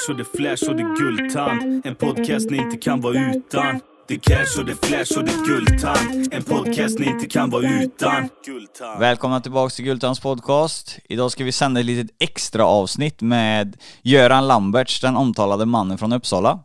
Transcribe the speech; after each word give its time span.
cash 0.00 0.12
och 0.12 0.16
det 0.16 0.24
flash 0.24 0.70
och 0.70 0.76
det 0.76 0.82
guldtand. 0.82 1.86
En 1.86 1.94
podcast 1.94 2.50
ni 2.50 2.56
inte 2.56 2.76
kan 2.76 3.00
vara 3.00 3.30
utan. 3.34 3.80
Det 4.08 4.18
cash 4.18 4.58
och 4.58 4.64
det 4.64 4.86
flash 4.86 5.18
och 5.18 5.24
det 5.24 5.32
guldtand. 5.46 6.34
En 6.34 6.42
podcast 6.42 6.98
ni 6.98 7.06
inte 7.06 7.26
kan 7.26 7.50
vara 7.50 7.82
utan. 7.82 8.28
Guldtand. 8.46 9.00
Välkomna 9.00 9.40
tillbaka 9.40 9.70
till 9.70 9.84
Guldtands 9.84 10.20
podcast. 10.20 10.98
Idag 11.04 11.32
ska 11.32 11.44
vi 11.44 11.52
sända 11.52 11.80
ett 11.80 11.86
litet 11.86 12.16
extra 12.18 12.64
avsnitt 12.64 13.20
med 13.20 13.76
Göran 14.02 14.48
Lamberts, 14.48 15.00
den 15.00 15.16
omtalade 15.16 15.66
mannen 15.66 15.98
från 15.98 16.12
Uppsala. 16.12 16.58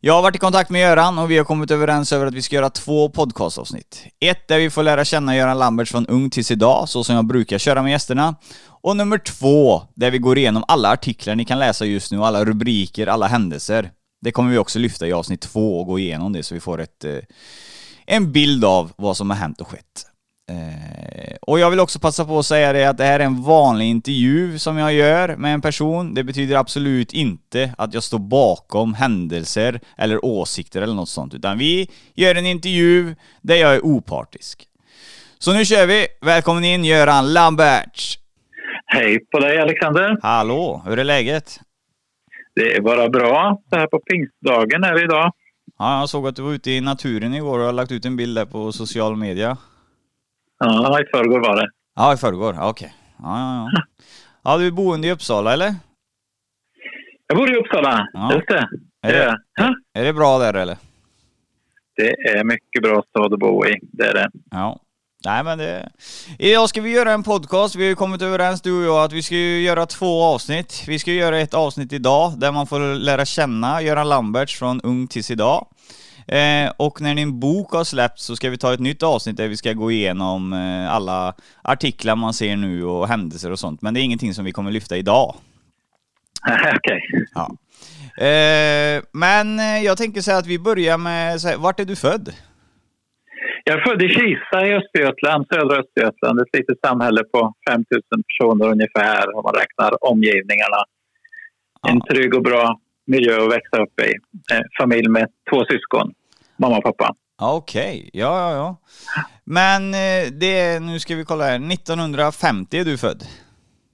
Jag 0.00 0.14
har 0.14 0.22
varit 0.22 0.36
i 0.36 0.38
kontakt 0.38 0.70
med 0.70 0.80
Göran 0.80 1.18
och 1.18 1.30
vi 1.30 1.38
har 1.38 1.44
kommit 1.44 1.70
överens 1.70 2.12
över 2.12 2.26
att 2.26 2.34
vi 2.34 2.42
ska 2.42 2.56
göra 2.56 2.70
två 2.70 3.08
podcastavsnitt. 3.08 4.04
Ett 4.20 4.48
där 4.48 4.58
vi 4.58 4.70
får 4.70 4.82
lära 4.82 5.04
känna 5.04 5.36
Göran 5.36 5.58
Lamberts 5.58 5.90
från 5.90 6.06
ung 6.06 6.30
tills 6.30 6.50
idag, 6.50 6.88
så 6.88 7.04
som 7.04 7.16
jag 7.16 7.24
brukar 7.24 7.58
köra 7.58 7.82
med 7.82 7.90
gästerna. 7.90 8.34
Och 8.66 8.96
nummer 8.96 9.18
två, 9.18 9.82
där 9.94 10.10
vi 10.10 10.18
går 10.18 10.38
igenom 10.38 10.64
alla 10.68 10.92
artiklar 10.92 11.34
ni 11.34 11.44
kan 11.44 11.58
läsa 11.58 11.84
just 11.84 12.12
nu, 12.12 12.24
alla 12.24 12.44
rubriker, 12.44 13.06
alla 13.06 13.26
händelser. 13.26 13.90
Det 14.20 14.32
kommer 14.32 14.50
vi 14.50 14.58
också 14.58 14.78
lyfta 14.78 15.06
i 15.06 15.12
avsnitt 15.12 15.40
två 15.40 15.80
och 15.80 15.86
gå 15.86 15.98
igenom 15.98 16.32
det 16.32 16.42
så 16.42 16.54
vi 16.54 16.60
får 16.60 16.80
ett, 16.80 17.04
eh, 17.04 17.18
en 18.06 18.32
bild 18.32 18.64
av 18.64 18.92
vad 18.96 19.16
som 19.16 19.30
har 19.30 19.36
hänt 19.36 19.60
och 19.60 19.68
skett. 19.68 20.06
Eh, 20.48 21.36
och 21.42 21.58
jag 21.58 21.70
vill 21.70 21.80
också 21.80 21.98
passa 21.98 22.24
på 22.24 22.38
att 22.38 22.46
säga 22.46 22.72
det 22.72 22.84
att 22.84 22.98
det 22.98 23.04
här 23.04 23.20
är 23.20 23.24
en 23.24 23.42
vanlig 23.42 23.86
intervju 23.86 24.58
som 24.58 24.78
jag 24.78 24.92
gör 24.92 25.36
med 25.36 25.54
en 25.54 25.60
person. 25.60 26.14
Det 26.14 26.24
betyder 26.24 26.56
absolut 26.56 27.12
inte 27.12 27.74
att 27.78 27.94
jag 27.94 28.02
står 28.02 28.18
bakom 28.18 28.94
händelser 28.94 29.80
eller 29.98 30.24
åsikter 30.24 30.82
eller 30.82 30.94
något 30.94 31.08
sånt, 31.08 31.34
utan 31.34 31.58
vi 31.58 31.90
gör 32.14 32.34
en 32.34 32.46
intervju 32.46 33.14
där 33.42 33.56
jag 33.56 33.74
är 33.74 33.80
opartisk. 33.80 34.68
Så 35.38 35.52
nu 35.52 35.64
kör 35.64 35.86
vi! 35.86 36.06
Välkommen 36.20 36.64
in 36.64 36.84
Göran 36.84 37.32
Lamberts! 37.32 38.18
Hej 38.86 39.18
på 39.32 39.38
dig 39.38 39.58
Alexander! 39.58 40.16
Hallå, 40.22 40.82
hur 40.86 40.98
är 40.98 41.04
läget? 41.04 41.60
Det 42.54 42.76
är 42.76 42.80
bara 42.80 43.08
bra. 43.08 43.62
Så 43.70 43.76
här 43.76 43.86
på 43.86 44.00
pingstdagen 44.00 44.84
är 44.84 44.94
det 44.94 45.02
idag. 45.02 45.32
Ja, 45.78 46.00
jag 46.00 46.08
såg 46.08 46.26
att 46.28 46.36
du 46.36 46.42
var 46.42 46.52
ute 46.52 46.70
i 46.70 46.80
naturen 46.80 47.34
igår 47.34 47.58
och 47.58 47.64
har 47.64 47.72
lagt 47.72 47.92
ut 47.92 48.04
en 48.04 48.16
bild 48.16 48.36
där 48.36 48.44
på 48.44 48.72
social 48.72 49.16
media. 49.16 49.56
Ja, 50.58 51.00
i 51.00 51.04
förrgår 51.12 51.40
var 51.40 51.56
det. 51.56 51.68
Ja, 51.96 52.14
i 52.14 52.16
förrgår. 52.16 52.56
Okej. 52.62 52.94
Ja, 53.18 53.38
ja, 53.38 53.70
ja. 53.72 53.82
Ja, 54.42 54.56
du 54.58 54.66
är 54.66 54.70
boende 54.70 55.08
i 55.08 55.12
Uppsala, 55.12 55.52
eller? 55.52 55.74
Jag 57.26 57.36
bor 57.38 57.52
i 57.52 57.56
Uppsala, 57.56 58.08
Ja. 58.12 58.34
just 58.34 58.48
det. 58.48 58.68
Är 59.02 59.12
det, 59.12 59.22
är. 59.24 59.36
Ja, 59.54 59.74
Är 59.94 60.04
det 60.04 60.12
bra 60.12 60.38
där, 60.38 60.54
eller? 60.54 60.76
det 61.96 62.10
är 62.10 62.44
mycket 62.44 62.82
bra 62.82 63.02
stad 63.08 63.32
att 63.32 63.38
bo 63.40 63.66
i. 63.66 63.74
Det 63.82 64.04
är 64.06 64.14
det. 64.14 64.30
Ja. 64.50 64.80
Nej 65.24 65.44
men 65.44 65.58
det... 65.58 65.90
Idag 66.38 66.68
ska 66.68 66.80
vi 66.80 66.90
göra 66.90 67.12
en 67.12 67.22
podcast, 67.22 67.76
vi 67.76 67.82
har 67.82 67.88
ju 67.88 67.94
kommit 67.94 68.22
överens 68.22 68.62
du 68.62 68.78
och 68.78 68.84
jag 68.96 69.04
att 69.04 69.12
vi 69.12 69.22
ska 69.22 69.34
göra 69.36 69.86
två 69.86 70.22
avsnitt. 70.22 70.84
Vi 70.88 70.98
ska 70.98 71.12
göra 71.12 71.38
ett 71.38 71.54
avsnitt 71.54 71.92
idag 71.92 72.32
där 72.40 72.52
man 72.52 72.66
får 72.66 72.94
lära 72.98 73.24
känna 73.24 73.82
Göran 73.82 74.08
Lamberts 74.08 74.58
från 74.58 74.80
ung 74.80 75.06
tills 75.06 75.30
idag. 75.30 75.66
Eh, 76.28 76.72
och 76.76 77.00
när 77.00 77.14
din 77.14 77.40
bok 77.40 77.72
har 77.72 77.84
släppts 77.84 78.24
så 78.24 78.36
ska 78.36 78.50
vi 78.50 78.58
ta 78.58 78.74
ett 78.74 78.80
nytt 78.80 79.02
avsnitt 79.02 79.36
där 79.36 79.48
vi 79.48 79.56
ska 79.56 79.72
gå 79.72 79.90
igenom 79.90 80.52
eh, 80.52 80.94
alla 80.94 81.34
artiklar 81.62 82.16
man 82.16 82.34
ser 82.34 82.56
nu 82.56 82.84
och 82.84 83.08
händelser 83.08 83.52
och 83.52 83.58
sånt. 83.58 83.82
Men 83.82 83.94
det 83.94 84.00
är 84.00 84.02
ingenting 84.02 84.34
som 84.34 84.44
vi 84.44 84.52
kommer 84.52 84.70
lyfta 84.70 84.96
idag. 84.96 85.34
Okej. 86.76 87.02
Ja. 87.34 87.56
Eh, 88.24 89.02
men 89.12 89.58
eh, 89.58 89.84
jag 89.84 89.96
tänker 89.96 90.20
säga 90.20 90.36
att 90.36 90.46
vi 90.46 90.58
börjar 90.58 90.98
med, 90.98 91.40
så 91.40 91.48
här, 91.48 91.56
vart 91.56 91.80
är 91.80 91.84
du 91.84 91.96
född? 91.96 92.34
Jag 93.64 93.78
är 93.78 93.84
född 93.84 94.02
i 94.02 94.08
Kisa 94.08 94.66
i 94.66 94.74
Östergötland, 94.74 95.46
södra 95.52 95.76
Östergötland. 95.76 96.40
Ett 96.40 96.56
litet 96.58 96.78
samhälle 96.86 97.24
på 97.24 97.54
5 97.70 97.84
000 97.90 98.22
personer 98.28 98.66
ungefär 98.72 99.36
om 99.36 99.42
man 99.42 99.54
räknar 99.54 100.04
omgivningarna. 100.10 100.84
En 101.88 102.00
trygg 102.00 102.34
och 102.34 102.42
bra 102.42 102.78
miljö 103.08 103.36
att 103.44 103.52
växa 103.52 103.82
upp 103.82 104.00
i. 104.00 104.12
Eh, 104.54 104.60
familj 104.80 105.08
med 105.08 105.26
två 105.50 105.64
syskon, 105.70 106.12
mamma 106.56 106.78
och 106.78 106.84
pappa. 106.84 107.14
Okej, 107.42 108.10
ja, 108.12 108.40
ja, 108.40 108.56
ja. 108.56 108.76
Men 109.44 109.94
eh, 109.94 110.32
det 110.32 110.80
nu 110.80 110.98
ska 110.98 111.16
vi 111.16 111.24
kolla 111.24 111.44
här, 111.44 111.72
1950 111.72 112.78
är 112.78 112.84
du 112.84 112.98
född? 112.98 113.22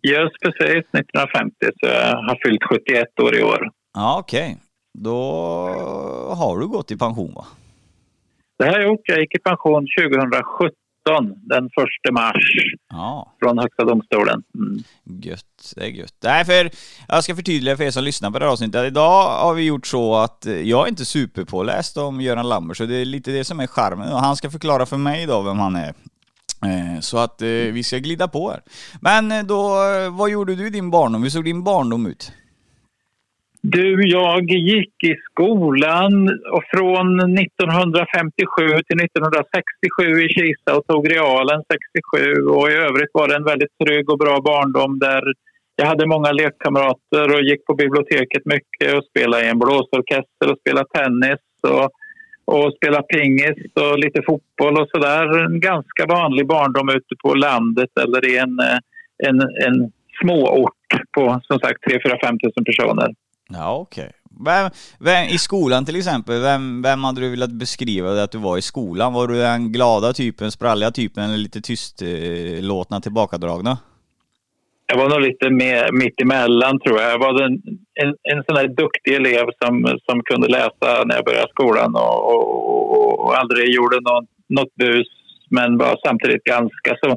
Just 0.02 0.41
precis, 0.42 0.84
1950. 0.92 1.54
Så 1.60 1.86
jag 1.86 2.16
har 2.16 2.38
fyllt 2.44 2.64
71 2.64 3.20
år 3.20 3.36
i 3.38 3.42
år. 3.42 3.70
Ja, 3.94 4.19
okej. 4.20 4.56
Då 4.98 5.19
har 6.41 6.58
du 6.60 6.66
gått 6.66 6.91
i 6.91 6.96
pension 6.98 7.34
va? 7.34 7.44
Det 8.58 8.64
här 8.64 8.72
har 8.72 8.81
jag 8.81 8.88
gjort. 8.88 9.08
Jag 9.08 9.20
gick 9.20 9.34
i 9.34 9.38
pension 9.38 9.86
2017, 10.00 11.34
den 11.42 11.66
1 11.66 11.72
mars, 12.12 12.74
Ja, 12.97 13.32
från 13.43 13.59
Högsta 13.59 13.84
domstolen. 13.84 14.43
Mm. 14.55 14.84
gött. 15.22 15.72
Det 15.77 15.82
är 15.84 15.88
gött. 15.88 16.15
Nej, 16.22 16.44
för 16.44 16.71
jag 17.09 17.25
ska 17.25 17.37
förtydliga 17.37 17.77
för 17.77 17.84
er 17.84 17.91
som 17.91 18.05
lyssnar 18.05 18.31
på 18.31 18.38
det 18.38 18.44
här 18.44 18.53
avsnittet. 18.53 18.84
Idag 18.87 19.38
har 19.41 19.55
vi 19.55 19.62
gjort 19.62 19.87
så 19.87 20.15
att 20.15 20.47
eh, 20.47 20.53
jag 20.60 20.84
är 20.84 20.88
inte 20.88 21.05
superpåläst 21.05 21.97
om 21.97 22.21
Göran 22.21 22.49
Lamber, 22.49 22.75
så 22.75 22.87
det 22.87 22.97
är 22.97 23.05
lite 23.05 23.31
det 23.31 23.44
som 23.44 23.60
är 23.60 23.66
charmen. 23.66 24.12
Och 24.12 24.21
han 24.21 24.37
ska 24.37 24.50
förklara 24.50 24.87
för 24.87 24.97
mig 24.97 25.22
idag 25.22 25.43
vem 25.44 25.59
han 25.59 25.77
är. 25.77 25.94
Eh, 26.65 27.00
Så 27.00 27.19
att 27.19 27.43
eh, 27.43 27.49
vi 27.49 27.82
ska 27.82 27.99
glida 27.99 28.28
på 28.28 28.50
här. 28.50 28.62
Men 29.00 29.47
då, 29.47 29.75
vad 30.11 30.31
gjorde 30.31 30.55
du 30.55 30.66
i 30.66 30.71
din 30.71 30.91
barndom? 30.91 31.22
Hur 31.22 31.31
såg 31.31 31.44
din 31.44 31.65
barndom 31.65 32.06
ut? 32.06 32.32
Du, 33.66 34.08
jag 34.08 34.50
gick 34.50 35.04
i 35.04 35.14
skolan 35.30 36.28
och 36.52 36.64
från 36.75 37.38
1957 37.38 38.66
till 38.86 39.00
1967 39.04 40.22
i 40.25 40.28
Kisa 40.28 40.76
och 40.76 40.86
tog 40.86 41.10
realen 41.10 41.62
67. 41.72 42.47
Och 42.54 42.70
I 42.70 42.75
övrigt 42.75 43.10
var 43.12 43.28
det 43.28 43.36
en 43.36 43.44
väldigt 43.44 43.78
trygg 43.84 44.10
och 44.10 44.19
bra 44.19 44.41
barndom 44.41 44.98
där 44.98 45.22
jag 45.76 45.86
hade 45.86 46.06
många 46.06 46.32
lekkamrater 46.32 47.34
och 47.34 47.42
gick 47.42 47.66
på 47.66 47.75
biblioteket 47.75 48.44
mycket 48.44 48.94
och 48.97 49.04
spelade 49.04 49.44
i 49.44 49.48
en 49.48 49.58
blåsorkester 49.58 50.46
och 50.50 50.58
spelade 50.58 50.88
tennis 50.94 51.44
och, 51.62 51.88
och 52.54 52.72
spelade 52.72 53.06
pingis 53.14 53.72
och 53.75 53.98
lite 53.98 54.22
fotboll 54.26 54.78
och 54.81 54.88
sådär. 54.88 55.44
En 55.44 55.60
ganska 55.60 56.06
vanlig 56.08 56.46
barndom 56.46 56.88
ute 56.88 57.14
på 57.22 57.34
landet 57.34 57.91
eller 58.00 58.31
i 58.31 58.38
en, 58.38 58.58
eh, 58.58 58.78
en, 59.28 59.41
en 59.41 59.92
småort 60.20 60.88
på 61.12 61.41
som 61.42 61.58
sagt 61.58 61.82
3 61.91 61.98
4 62.06 62.19
5 62.25 62.38
000 62.56 62.64
personer. 62.64 63.24
Ja, 63.49 63.78
okej. 63.78 64.12
Vem, 64.44 64.71
vem, 65.00 65.28
I 65.28 65.38
skolan 65.38 65.84
till 65.84 65.97
exempel, 65.97 66.41
vem, 66.41 66.82
vem 66.82 67.05
hade 67.05 67.21
du 67.21 67.31
velat 67.31 67.53
beskriva 67.53 68.10
det 68.10 68.22
att 68.22 68.32
du 68.32 68.38
var 68.38 68.59
i 68.59 68.62
skolan? 68.62 69.12
Var 69.12 69.28
du 69.28 69.34
den 69.34 69.72
glada 69.72 70.12
typen, 70.12 70.50
spralliga 70.50 70.91
typen 70.91 71.25
eller 71.25 71.37
lite 71.37 71.60
tystlåtna, 71.60 72.97
eh, 72.97 73.00
tillbakadragna? 73.00 73.78
Jag 74.87 74.97
var 74.97 75.09
nog 75.09 75.21
lite 75.21 75.50
mer 75.50 75.93
mitt 75.93 76.21
emellan 76.21 76.81
tror 76.81 77.00
jag. 77.00 77.12
Jag 77.12 77.19
var 77.19 77.43
en, 77.43 77.53
en, 78.03 78.09
en 78.22 78.44
sån 78.44 78.55
där 78.55 78.69
duktig 78.69 79.15
elev 79.15 79.47
som, 79.65 79.99
som 80.06 80.22
kunde 80.22 80.49
läsa 80.49 81.05
när 81.05 81.15
jag 81.15 81.25
började 81.25 81.49
skolan 81.50 81.94
och, 81.94 82.34
och, 82.34 82.44
och, 82.91 83.21
och 83.21 83.38
aldrig 83.38 83.75
gjorde 83.75 84.00
någon, 84.00 84.26
något 84.49 84.75
bus 84.75 85.06
men 85.50 85.78
var 85.78 85.97
samtidigt 86.06 86.44
ganska 86.44 86.97
så 87.03 87.16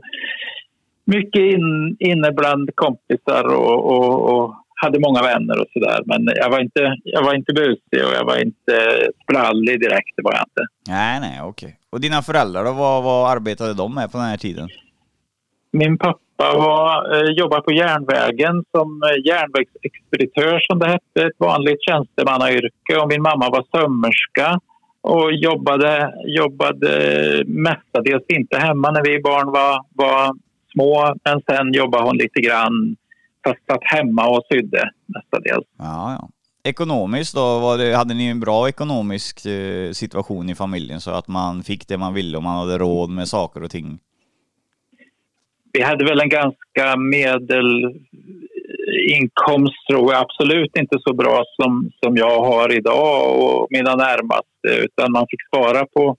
mycket 1.05 1.41
in, 1.41 1.97
inne 1.99 2.31
bland 2.31 2.69
kompisar 2.75 3.43
och, 3.55 3.91
och, 3.91 4.33
och 4.33 4.55
hade 4.81 4.99
många 4.99 5.21
vänner 5.21 5.59
och 5.61 5.69
sådär. 5.73 5.99
Men 6.05 6.21
jag 6.35 6.49
var, 6.49 6.59
inte, 6.59 6.95
jag 7.03 7.23
var 7.23 7.33
inte 7.33 7.53
busig 7.53 8.05
och 8.07 8.13
jag 8.19 8.25
var 8.25 8.37
inte 8.47 8.73
sprallig 9.23 9.79
direkt. 9.79 10.13
Det 10.15 10.23
var 10.23 10.33
jag 10.33 10.45
inte. 10.49 10.63
Nej, 10.87 11.19
nej, 11.19 11.41
okej. 11.41 11.79
Och 11.89 12.01
dina 12.01 12.21
föräldrar 12.21 12.63
då, 12.65 12.71
vad, 12.71 13.03
vad 13.03 13.31
arbetade 13.31 13.73
de 13.73 13.95
med 13.95 14.11
på 14.11 14.17
den 14.17 14.27
här 14.27 14.37
tiden? 14.37 14.67
Min 15.71 15.97
pappa 15.97 16.47
var, 16.53 17.15
eh, 17.15 17.31
jobbade 17.31 17.61
på 17.61 17.71
järnvägen 17.71 18.63
som 18.71 19.01
eh, 19.03 19.25
järnvägsexpeditör 19.25 20.59
som 20.59 20.79
det 20.79 20.87
hette, 20.87 21.27
ett 21.27 21.39
vanligt 21.39 21.81
tjänstemannayrke. 21.81 22.93
Och 23.01 23.07
min 23.07 23.21
mamma 23.21 23.49
var 23.49 23.63
sömmerska 23.75 24.59
och 25.01 25.33
jobbade, 25.33 26.13
jobbade 26.25 26.91
mestadels 27.45 28.25
inte 28.27 28.57
hemma 28.57 28.91
när 28.91 29.03
vi 29.03 29.21
barn 29.21 29.51
var, 29.51 29.85
var 29.93 30.35
små. 30.71 31.15
Men 31.25 31.41
sen 31.49 31.73
jobbade 31.73 32.03
hon 32.03 32.17
lite 32.17 32.41
grann, 32.41 32.95
fast 33.47 33.65
satt 33.67 33.83
hemma 33.83 34.29
och 34.29 34.43
sydde 34.51 34.89
mestadels. 35.05 35.67
Ja, 35.77 36.17
ja. 36.19 36.29
Ekonomiskt 36.63 37.35
då, 37.35 37.59
var 37.59 37.77
det, 37.77 37.95
hade 37.95 38.13
ni 38.13 38.27
en 38.27 38.39
bra 38.39 38.69
ekonomisk 38.69 39.45
eh, 39.45 39.91
situation 39.91 40.49
i 40.49 40.55
familjen 40.55 41.01
så 41.01 41.11
att 41.11 41.27
man 41.27 41.63
fick 41.63 41.87
det 41.87 41.97
man 41.97 42.13
ville 42.13 42.37
och 42.37 42.43
man 42.43 42.57
hade 42.57 42.77
råd 42.77 43.09
med 43.09 43.27
saker 43.27 43.63
och 43.63 43.71
ting? 43.71 43.99
vi 45.77 45.83
hade 45.83 46.05
väl 46.05 46.21
en 46.21 46.29
ganska 46.29 46.97
medelinkomst 46.97 49.87
tror 49.89 50.13
jag. 50.13 50.21
Absolut 50.21 50.77
inte 50.77 50.97
så 50.99 51.13
bra 51.13 51.43
som, 51.55 51.91
som 52.03 52.17
jag 52.17 52.39
har 52.39 52.73
idag 52.73 53.43
och 53.43 53.67
mina 53.69 53.95
närmaste. 53.95 54.85
Utan 54.85 55.11
man 55.11 55.27
fick 55.29 55.47
spara 55.47 55.85
på, 55.85 56.17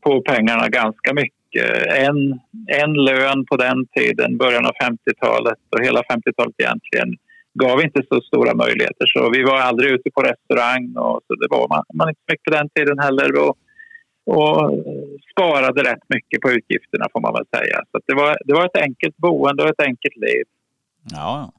på 0.00 0.20
pengarna 0.20 0.68
ganska 0.68 1.14
mycket. 1.14 1.33
Eh, 1.56 2.06
en, 2.06 2.40
en 2.82 2.92
lön 2.92 3.46
på 3.46 3.56
den 3.56 3.86
tiden, 3.86 4.36
början 4.36 4.66
av 4.66 4.72
50-talet 4.82 5.58
och 5.70 5.84
hela 5.84 6.00
50-talet 6.02 6.54
egentligen 6.58 7.16
gav 7.54 7.82
inte 7.82 8.02
så 8.08 8.20
stora 8.20 8.54
möjligheter. 8.54 9.06
Så 9.06 9.30
vi 9.30 9.42
var 9.42 9.58
aldrig 9.60 9.90
ute 9.90 10.10
på 10.10 10.22
restaurang 10.22 10.96
och 10.96 11.20
så 11.26 11.34
det 11.34 11.48
var 11.50 11.68
man, 11.68 11.82
man 11.94 12.08
inte 12.08 12.20
mycket 12.30 12.44
på 12.44 12.50
den 12.50 12.68
tiden 12.68 12.98
heller. 12.98 13.30
Och, 13.44 13.56
och 14.26 14.84
sparade 15.32 15.82
rätt 15.90 16.04
mycket 16.08 16.40
på 16.40 16.50
utgifterna 16.50 17.06
får 17.12 17.20
man 17.20 17.32
väl 17.32 17.46
säga. 17.56 17.78
Så 17.90 17.96
att 17.98 18.04
det, 18.06 18.14
var, 18.14 18.38
det 18.44 18.54
var 18.54 18.64
ett 18.66 18.82
enkelt 18.86 19.16
boende 19.16 19.62
och 19.62 19.68
ett 19.68 19.86
enkelt 19.86 20.16
liv. 20.16 20.44
Ja 21.12 21.52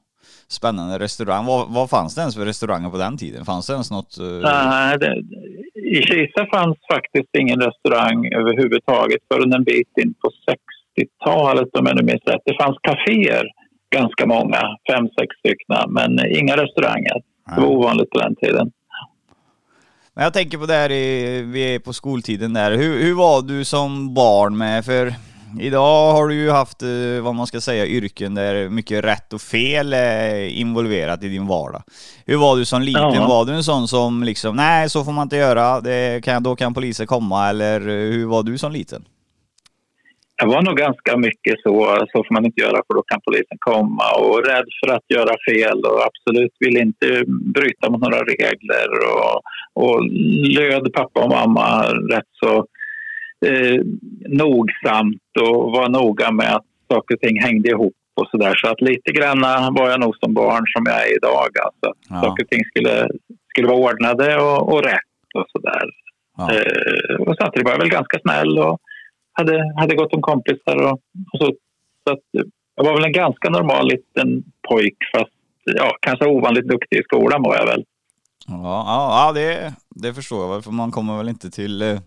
spännande 0.48 0.98
restaurang. 0.98 1.46
Vad, 1.46 1.68
vad 1.68 1.90
fanns 1.90 2.14
det 2.14 2.20
ens 2.20 2.36
för 2.36 2.44
restauranger 2.44 2.90
på 2.90 2.98
den 2.98 3.18
tiden? 3.18 3.44
Fanns 3.44 3.66
det 3.66 3.72
ens 3.72 3.90
något? 3.90 4.18
Uh... 4.20 4.40
Nej, 4.42 4.98
det, 4.98 5.22
i 5.96 6.02
Kisa 6.02 6.46
fanns 6.52 6.76
faktiskt 6.92 7.36
ingen 7.38 7.60
restaurang 7.60 8.26
överhuvudtaget 8.32 9.20
förrän 9.32 9.52
en 9.52 9.64
bit 9.64 9.98
in 10.02 10.14
på 10.14 10.30
60-talet 11.00 11.76
om 11.78 11.86
jag 11.86 11.96
nu 11.96 12.02
minns 12.02 12.24
rätt. 12.26 12.42
Det 12.44 12.56
fanns 12.62 12.76
kaféer, 12.82 13.44
ganska 13.90 14.26
många, 14.26 14.60
fem, 14.90 15.08
sex 15.20 15.36
stycken, 15.38 15.92
men 15.92 16.36
inga 16.38 16.56
restauranger. 16.56 17.22
Det 17.54 17.60
var 17.60 17.68
ovanligt 17.68 18.10
på 18.10 18.18
den 18.18 18.36
tiden. 18.36 18.70
Men 20.14 20.24
jag 20.24 20.32
tänker 20.32 20.58
på 20.58 20.66
det 20.66 20.74
här, 20.74 20.90
i, 20.90 21.42
vi 21.42 21.74
är 21.74 21.78
på 21.78 21.92
skoltiden 21.92 22.52
där. 22.52 22.70
Hur, 22.70 23.02
hur 23.02 23.14
var 23.14 23.42
du 23.42 23.64
som 23.64 24.14
barn 24.14 24.56
med? 24.58 24.84
För 24.84 25.14
idag 25.60 26.12
har 26.12 26.28
du 26.28 26.34
ju 26.34 26.50
haft, 26.50 26.82
eh, 26.82 27.22
vad 27.22 27.34
man 27.34 27.46
ska 27.46 27.60
säga, 27.60 27.86
yrken 27.86 28.34
där 28.34 28.68
mycket 28.68 29.04
rätt 29.04 29.32
och 29.32 29.40
fel 29.40 29.92
är 29.92 30.48
involverat 30.48 31.24
i 31.24 31.28
din 31.28 31.46
vardag. 31.46 31.82
Hur 32.26 32.36
var 32.36 32.56
du 32.56 32.64
som 32.64 32.82
liten? 32.82 33.14
Ja. 33.14 33.26
Var 33.28 33.44
du 33.44 33.52
en 33.52 33.64
sån 33.64 33.88
som 33.88 34.22
liksom, 34.22 34.56
nej 34.56 34.90
så 34.90 35.04
får 35.04 35.12
man 35.12 35.22
inte 35.22 35.36
göra, 35.36 35.80
det 35.80 36.24
kan, 36.24 36.42
då 36.42 36.56
kan 36.56 36.74
polisen 36.74 37.06
komma, 37.06 37.48
eller 37.48 37.80
eh, 37.80 38.12
hur 38.12 38.26
var 38.26 38.42
du 38.42 38.58
som 38.58 38.72
liten? 38.72 39.04
Jag 40.42 40.48
var 40.48 40.62
nog 40.62 40.76
ganska 40.76 41.16
mycket 41.16 41.54
så, 41.62 41.72
så 42.12 42.24
får 42.24 42.34
man 42.34 42.44
inte 42.44 42.60
göra 42.60 42.82
för 42.86 42.94
då 42.94 43.02
kan 43.02 43.20
polisen 43.24 43.58
komma 43.60 44.04
och 44.20 44.46
rädd 44.46 44.68
för 44.80 44.92
att 44.94 45.04
göra 45.08 45.34
fel 45.50 45.78
och 45.84 46.00
absolut 46.08 46.52
vill 46.60 46.76
inte 46.76 47.24
bryta 47.26 47.90
mot 47.90 48.00
några 48.00 48.22
regler 48.22 48.88
och, 49.14 49.42
och 49.84 50.04
löd 50.58 50.92
pappa 50.92 51.20
och 51.20 51.30
mamma 51.30 51.82
rätt 52.12 52.30
så 52.42 52.66
eh, 53.46 53.80
nogsamt 54.28 55.30
och 55.40 55.72
var 55.72 55.88
noga 55.88 56.30
med 56.30 56.54
att 56.56 56.64
saker 56.90 57.14
och 57.14 57.20
ting 57.20 57.40
hängde 57.40 57.68
ihop 57.68 57.94
och 58.20 58.28
så 58.30 58.36
där. 58.36 58.54
Så 58.56 58.68
att 58.70 58.80
lite 58.80 59.12
grann 59.12 59.40
var 59.74 59.90
jag 59.90 60.00
nog 60.00 60.16
som 60.16 60.34
barn 60.34 60.64
som 60.76 60.84
jag 60.86 61.08
är 61.08 61.16
idag. 61.16 61.50
Alltså. 61.64 61.88
Ja. 62.08 62.20
Saker 62.20 62.44
och 62.44 62.50
ting 62.50 62.64
skulle, 62.64 63.08
skulle 63.48 63.68
vara 63.68 63.78
ordnade 63.78 64.36
och, 64.36 64.72
och 64.72 64.82
rätt 64.84 65.30
och 65.34 65.46
så 65.52 65.58
där. 65.58 65.86
Ja. 66.36 66.52
Eh, 66.54 67.14
och 67.14 67.36
samtidigt 67.40 67.66
var 67.66 67.72
jag 67.72 67.78
väl 67.78 67.98
ganska 67.98 68.18
snäll 68.18 68.58
och 68.58 68.80
hade, 69.32 69.72
hade 69.76 69.96
gott 69.96 70.14
om 70.14 70.22
kompisar. 70.22 70.76
Och, 70.76 71.00
och 71.32 71.38
så, 71.40 71.54
så 72.04 72.12
att, 72.12 72.24
jag 72.74 72.84
var 72.84 72.94
väl 72.94 73.04
en 73.04 73.12
ganska 73.12 73.50
normal 73.50 73.88
liten 73.88 74.44
pojk 74.68 74.96
fast 75.12 75.32
ja, 75.64 75.96
kanske 76.00 76.26
ovanligt 76.26 76.68
duktig 76.68 76.98
i 76.98 77.02
skolan 77.02 77.42
var 77.42 77.56
jag 77.56 77.66
väl. 77.66 77.84
Ja, 78.46 78.84
ja, 78.88 79.32
det, 79.32 79.74
det 79.90 80.14
förstår 80.14 80.42
jag 80.42 80.52
väl 80.52 80.62
för 80.62 80.70
man 80.70 80.90
kommer 80.90 81.16
väl 81.16 81.28
inte 81.28 81.50
till 81.50 81.82
eh, 81.82 81.98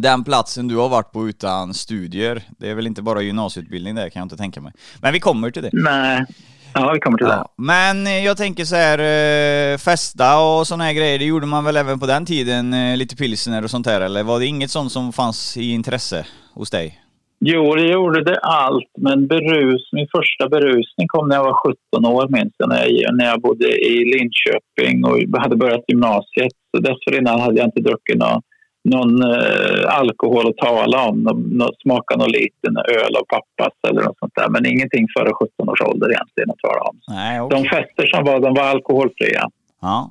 den 0.00 0.24
platsen 0.24 0.68
du 0.68 0.76
har 0.76 0.88
varit 0.88 1.12
på 1.12 1.28
utan 1.28 1.74
studier. 1.74 2.42
Det 2.58 2.70
är 2.70 2.74
väl 2.74 2.86
inte 2.86 3.02
bara 3.02 3.22
gymnasieutbildning 3.22 3.94
där 3.94 4.08
kan 4.08 4.20
jag 4.20 4.24
inte 4.24 4.36
tänka 4.36 4.60
mig. 4.60 4.72
Men 5.02 5.12
vi 5.12 5.20
kommer 5.20 5.50
till 5.50 5.62
det. 5.62 5.70
Nej, 5.72 6.26
Ja, 6.74 6.90
vi 6.94 7.00
kommer 7.00 7.18
till 7.18 7.26
ja. 7.26 7.36
det. 7.36 7.62
Men 7.62 8.06
eh, 8.06 8.24
jag 8.24 8.36
tänker 8.36 8.64
så 8.64 8.76
här, 8.76 8.98
eh, 8.98 9.78
festa 9.78 10.40
och 10.40 10.66
sådana 10.66 10.84
här 10.84 10.92
grejer, 10.92 11.18
det 11.18 11.24
gjorde 11.24 11.46
man 11.46 11.64
väl 11.64 11.76
även 11.76 12.00
på 12.00 12.06
den 12.06 12.26
tiden? 12.26 12.74
Eh, 12.74 12.96
lite 12.96 13.16
pilsner 13.16 13.64
och 13.64 13.70
sånt 13.70 13.86
här, 13.86 14.00
eller 14.00 14.22
var 14.22 14.38
det 14.38 14.46
inget 14.46 14.70
sånt 14.70 14.92
som 14.92 15.12
fanns 15.12 15.56
i 15.56 15.70
intresse 15.70 16.26
hos 16.54 16.70
dig? 16.70 16.98
Jo, 17.40 17.74
det 17.74 17.92
gjorde 17.92 18.24
det 18.24 18.38
allt, 18.38 18.90
men 18.98 19.26
berus, 19.26 19.92
min 19.92 20.08
första 20.16 20.48
berusning 20.48 21.08
kom 21.08 21.28
när 21.28 21.36
jag 21.36 21.44
var 21.44 21.74
17 21.92 22.06
år 22.06 22.28
minns 22.28 22.54
jag, 22.56 22.68
när 22.68 22.86
jag, 22.86 23.16
när 23.16 23.24
jag 23.24 23.40
bodde 23.40 23.68
i 23.68 24.04
Linköping 24.04 25.04
och 25.04 25.40
hade 25.42 25.56
börjat 25.56 25.84
gymnasiet. 25.88 26.52
Så 26.70 26.82
dessförinnan 26.82 27.40
hade 27.40 27.56
jag 27.56 27.66
inte 27.66 27.80
druckit 27.80 28.18
något 28.18 28.44
någon 28.88 29.22
eh, 29.22 29.98
alkohol 29.98 30.48
att 30.48 30.56
tala 30.56 31.08
om. 31.08 31.22
Någon, 31.22 31.70
smaka 31.82 32.16
någon 32.16 32.30
liten 32.30 32.76
öl 32.76 33.16
av 33.16 33.24
pappas 33.34 33.74
eller 33.88 34.02
något 34.02 34.18
sånt 34.18 34.32
där. 34.36 34.48
Men 34.48 34.66
ingenting 34.66 35.06
före 35.18 35.32
17 35.32 35.68
års 35.68 35.80
ålder 35.80 36.10
egentligen 36.10 36.50
att 36.50 36.58
tala 36.58 36.80
om. 36.80 37.00
Nej, 37.08 37.40
okay. 37.40 37.62
De 37.62 37.68
fester 37.68 38.06
som 38.06 38.24
var, 38.24 38.40
de 38.40 38.54
var 38.54 38.62
alkoholfria. 38.62 39.44
Ja, 39.80 40.10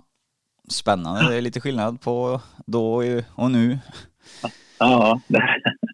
Spännande. 0.70 1.30
Det 1.30 1.38
är 1.38 1.42
lite 1.42 1.60
skillnad 1.60 2.02
på 2.02 2.42
då 2.66 3.04
och 3.36 3.52
nu. 3.52 3.78
Ja. 4.80 5.20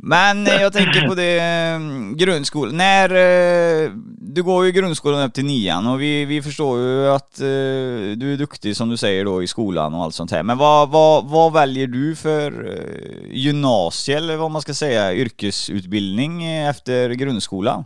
Men 0.03 0.45
jag 0.45 0.73
tänker 0.73 1.07
på 1.07 1.15
det, 1.15 1.39
mm, 1.39 2.17
grundskolan. 2.17 2.77
När, 2.77 3.09
eh, 3.09 3.91
du 4.17 4.43
går 4.43 4.65
ju 4.65 4.71
grundskolan 4.71 5.27
upp 5.27 5.33
till 5.33 5.45
nian 5.45 5.87
och 5.87 6.01
vi, 6.01 6.25
vi 6.25 6.41
förstår 6.41 6.79
ju 6.79 7.07
att 7.07 7.39
uh, 7.41 8.17
du 8.17 8.33
är 8.33 8.37
duktig 8.37 8.75
som 8.75 8.89
du 8.89 8.97
säger 8.97 9.25
då 9.25 9.43
i 9.43 9.47
skolan 9.47 9.93
och 9.93 10.03
allt 10.03 10.13
sånt 10.13 10.31
här. 10.31 10.43
Men 10.43 10.57
vad, 10.57 10.89
vad, 10.89 11.25
vad 11.29 11.53
väljer 11.53 11.87
du 11.87 12.15
för 12.15 12.79
gymnasie 13.31 14.17
eller 14.17 14.37
vad 14.37 14.51
man 14.51 14.61
ska 14.61 14.73
säga, 14.73 15.13
yrkesutbildning 15.13 16.45
efter 16.45 17.09
grundskolan? 17.09 17.83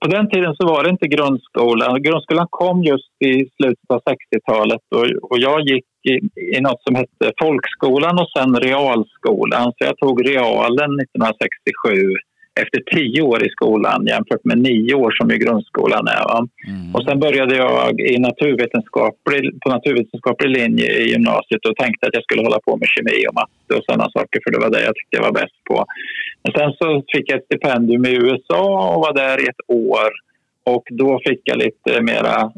På 0.00 0.08
den 0.08 0.30
tiden 0.30 0.54
så 0.54 0.66
var 0.66 0.84
det 0.84 0.90
inte 0.90 1.08
grundskolan. 1.08 2.02
Grundskolan 2.02 2.46
kom 2.50 2.82
just 2.82 3.22
i 3.22 3.50
slutet 3.56 3.90
av 3.90 4.00
60-talet 4.02 4.82
och, 4.94 5.30
och 5.30 5.38
jag 5.38 5.60
gick 5.60 5.84
i, 6.02 6.12
i 6.56 6.60
något 6.60 6.82
som 6.82 6.94
hette 6.94 7.32
folkskolan 7.40 8.18
och 8.18 8.30
sen 8.36 8.56
realskolan. 8.56 9.64
Så 9.64 9.80
jag 9.88 9.98
tog 9.98 10.28
realen 10.28 10.90
1967 11.00 12.14
efter 12.62 12.80
tio 12.94 13.22
år 13.22 13.46
i 13.46 13.50
skolan 13.50 14.06
jämfört 14.06 14.44
med 14.44 14.58
nio 14.58 14.94
år 14.94 15.10
som 15.18 15.30
i 15.30 15.38
grundskolan 15.38 16.06
är. 16.08 16.38
Mm. 16.38 16.94
Och 16.94 17.04
sen 17.04 17.20
började 17.20 17.56
jag 17.56 18.00
i 18.00 18.18
naturvetenskaplig, 18.18 19.42
på 19.62 19.68
naturvetenskaplig 19.70 20.50
linje 20.50 20.88
i 21.02 21.04
gymnasiet 21.12 21.66
och 21.66 21.76
tänkte 21.76 22.06
att 22.06 22.14
jag 22.14 22.24
skulle 22.24 22.42
hålla 22.42 22.60
på 22.60 22.76
med 22.76 22.88
kemi 22.88 23.18
och 23.28 23.34
matte 23.34 23.72
och 23.76 23.84
sådana 23.84 24.10
saker 24.16 24.38
för 24.42 24.50
det 24.52 24.60
var 24.64 24.70
det 24.70 24.84
jag 24.88 24.94
tyckte 24.94 25.16
jag 25.16 25.28
var 25.28 25.40
bäst 25.40 25.58
på. 25.68 25.84
Men 26.42 26.52
sen 26.58 26.72
så 26.78 26.86
fick 27.12 27.30
jag 27.30 27.38
ett 27.38 27.44
stipendium 27.44 28.04
i 28.04 28.14
USA 28.24 28.64
och 28.92 29.00
var 29.06 29.14
där 29.14 29.36
i 29.42 29.48
ett 29.52 29.64
år 29.68 30.10
och 30.64 30.86
då 30.90 31.20
fick 31.26 31.40
jag 31.44 31.58
lite 31.58 32.02
mera 32.02 32.52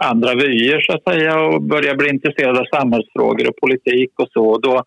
andra 0.00 0.34
vyer 0.34 0.80
så 0.80 0.92
att 0.92 1.14
säga 1.14 1.40
och 1.40 1.62
började 1.62 1.96
bli 1.96 2.08
intresserad 2.08 2.58
av 2.58 2.64
samhällsfrågor 2.64 3.48
och 3.48 3.56
politik 3.56 4.10
och 4.16 4.28
så. 4.32 4.58
Då 4.58 4.82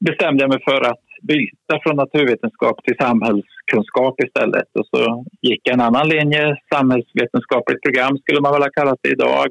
bestämde 0.00 0.42
jag 0.42 0.50
mig 0.50 0.62
för 0.64 0.80
att 0.80 1.04
byta 1.22 1.74
från 1.82 1.96
naturvetenskap 1.96 2.84
till 2.84 2.96
samhällskunskap 3.00 4.14
istället. 4.26 4.68
Och 4.78 4.86
så 4.86 5.24
gick 5.42 5.60
jag 5.64 5.74
en 5.74 5.80
annan 5.80 6.08
linje, 6.08 6.56
samhällsvetenskapligt 6.74 7.82
program 7.82 8.18
skulle 8.18 8.40
man 8.40 8.52
väl 8.52 8.62
ha 8.62 8.70
kallat 8.70 8.98
det 9.02 9.08
idag, 9.08 9.48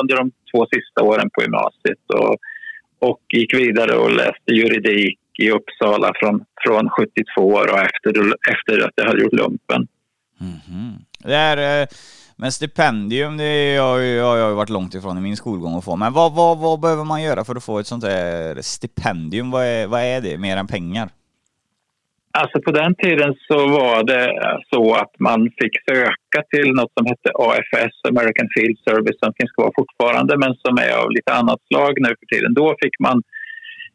under 0.00 0.16
de 0.16 0.30
två 0.50 0.66
sista 0.74 1.02
åren 1.02 1.30
på 1.34 1.42
gymnasiet. 1.42 2.04
Och, 2.14 2.36
och 3.08 3.20
gick 3.32 3.54
vidare 3.54 3.96
och 3.96 4.10
läste 4.10 4.50
juridik 4.52 5.18
i 5.38 5.50
Uppsala 5.50 6.12
från, 6.20 6.44
från 6.64 6.90
72 6.90 7.42
år 7.42 7.72
och 7.72 7.78
efter, 7.78 8.10
efter 8.52 8.84
att 8.84 8.92
jag 8.94 9.04
hade 9.04 9.22
gjort 9.22 9.32
lumpen. 9.32 9.86
Mm 10.40 10.52
-hmm. 10.66 10.92
Det 11.24 11.34
är, 11.34 11.82
eh, 11.82 11.88
men 12.40 12.52
stipendium, 12.52 13.36
det 13.36 13.76
har 13.76 13.98
jag, 13.98 14.38
jag 14.38 14.54
varit 14.54 14.68
långt 14.68 14.94
ifrån 14.94 15.18
i 15.18 15.20
min 15.20 15.36
skolgång 15.36 15.76
att 15.76 15.84
få. 15.84 15.96
Men 15.96 16.12
vad, 16.12 16.34
vad, 16.34 16.58
vad 16.58 16.80
behöver 16.80 17.04
man 17.04 17.22
göra 17.22 17.44
för 17.44 17.56
att 17.56 17.64
få 17.64 17.78
ett 17.78 17.86
sånt 17.86 18.04
här 18.04 18.62
stipendium? 18.62 19.50
Vad 19.50 19.64
är, 19.64 19.86
vad 19.86 20.00
är 20.00 20.20
det, 20.20 20.38
mer 20.38 20.56
än 20.56 20.66
pengar? 20.66 21.08
Alltså 22.30 22.60
på 22.60 22.70
den 22.70 22.94
tiden 22.94 23.34
så 23.48 23.58
var 23.68 24.04
det 24.04 24.26
så 24.72 24.94
att 24.94 25.14
man 25.18 25.40
fick 25.60 25.74
söka 25.90 26.40
till 26.52 26.72
något 26.72 26.92
som 26.96 27.06
hette 27.06 27.30
AFS, 27.34 27.96
American 28.08 28.48
Field 28.54 28.78
Service, 28.88 29.18
som 29.22 29.32
finns 29.38 29.52
kvar 29.52 29.70
fortfarande 29.76 30.36
men 30.36 30.54
som 30.54 30.78
är 30.78 30.92
av 31.02 31.10
lite 31.10 31.32
annat 31.32 31.60
slag 31.68 31.92
nu 32.00 32.08
för 32.08 32.26
tiden. 32.36 32.54
Då 32.54 32.76
fick 32.82 32.96
man 33.00 33.22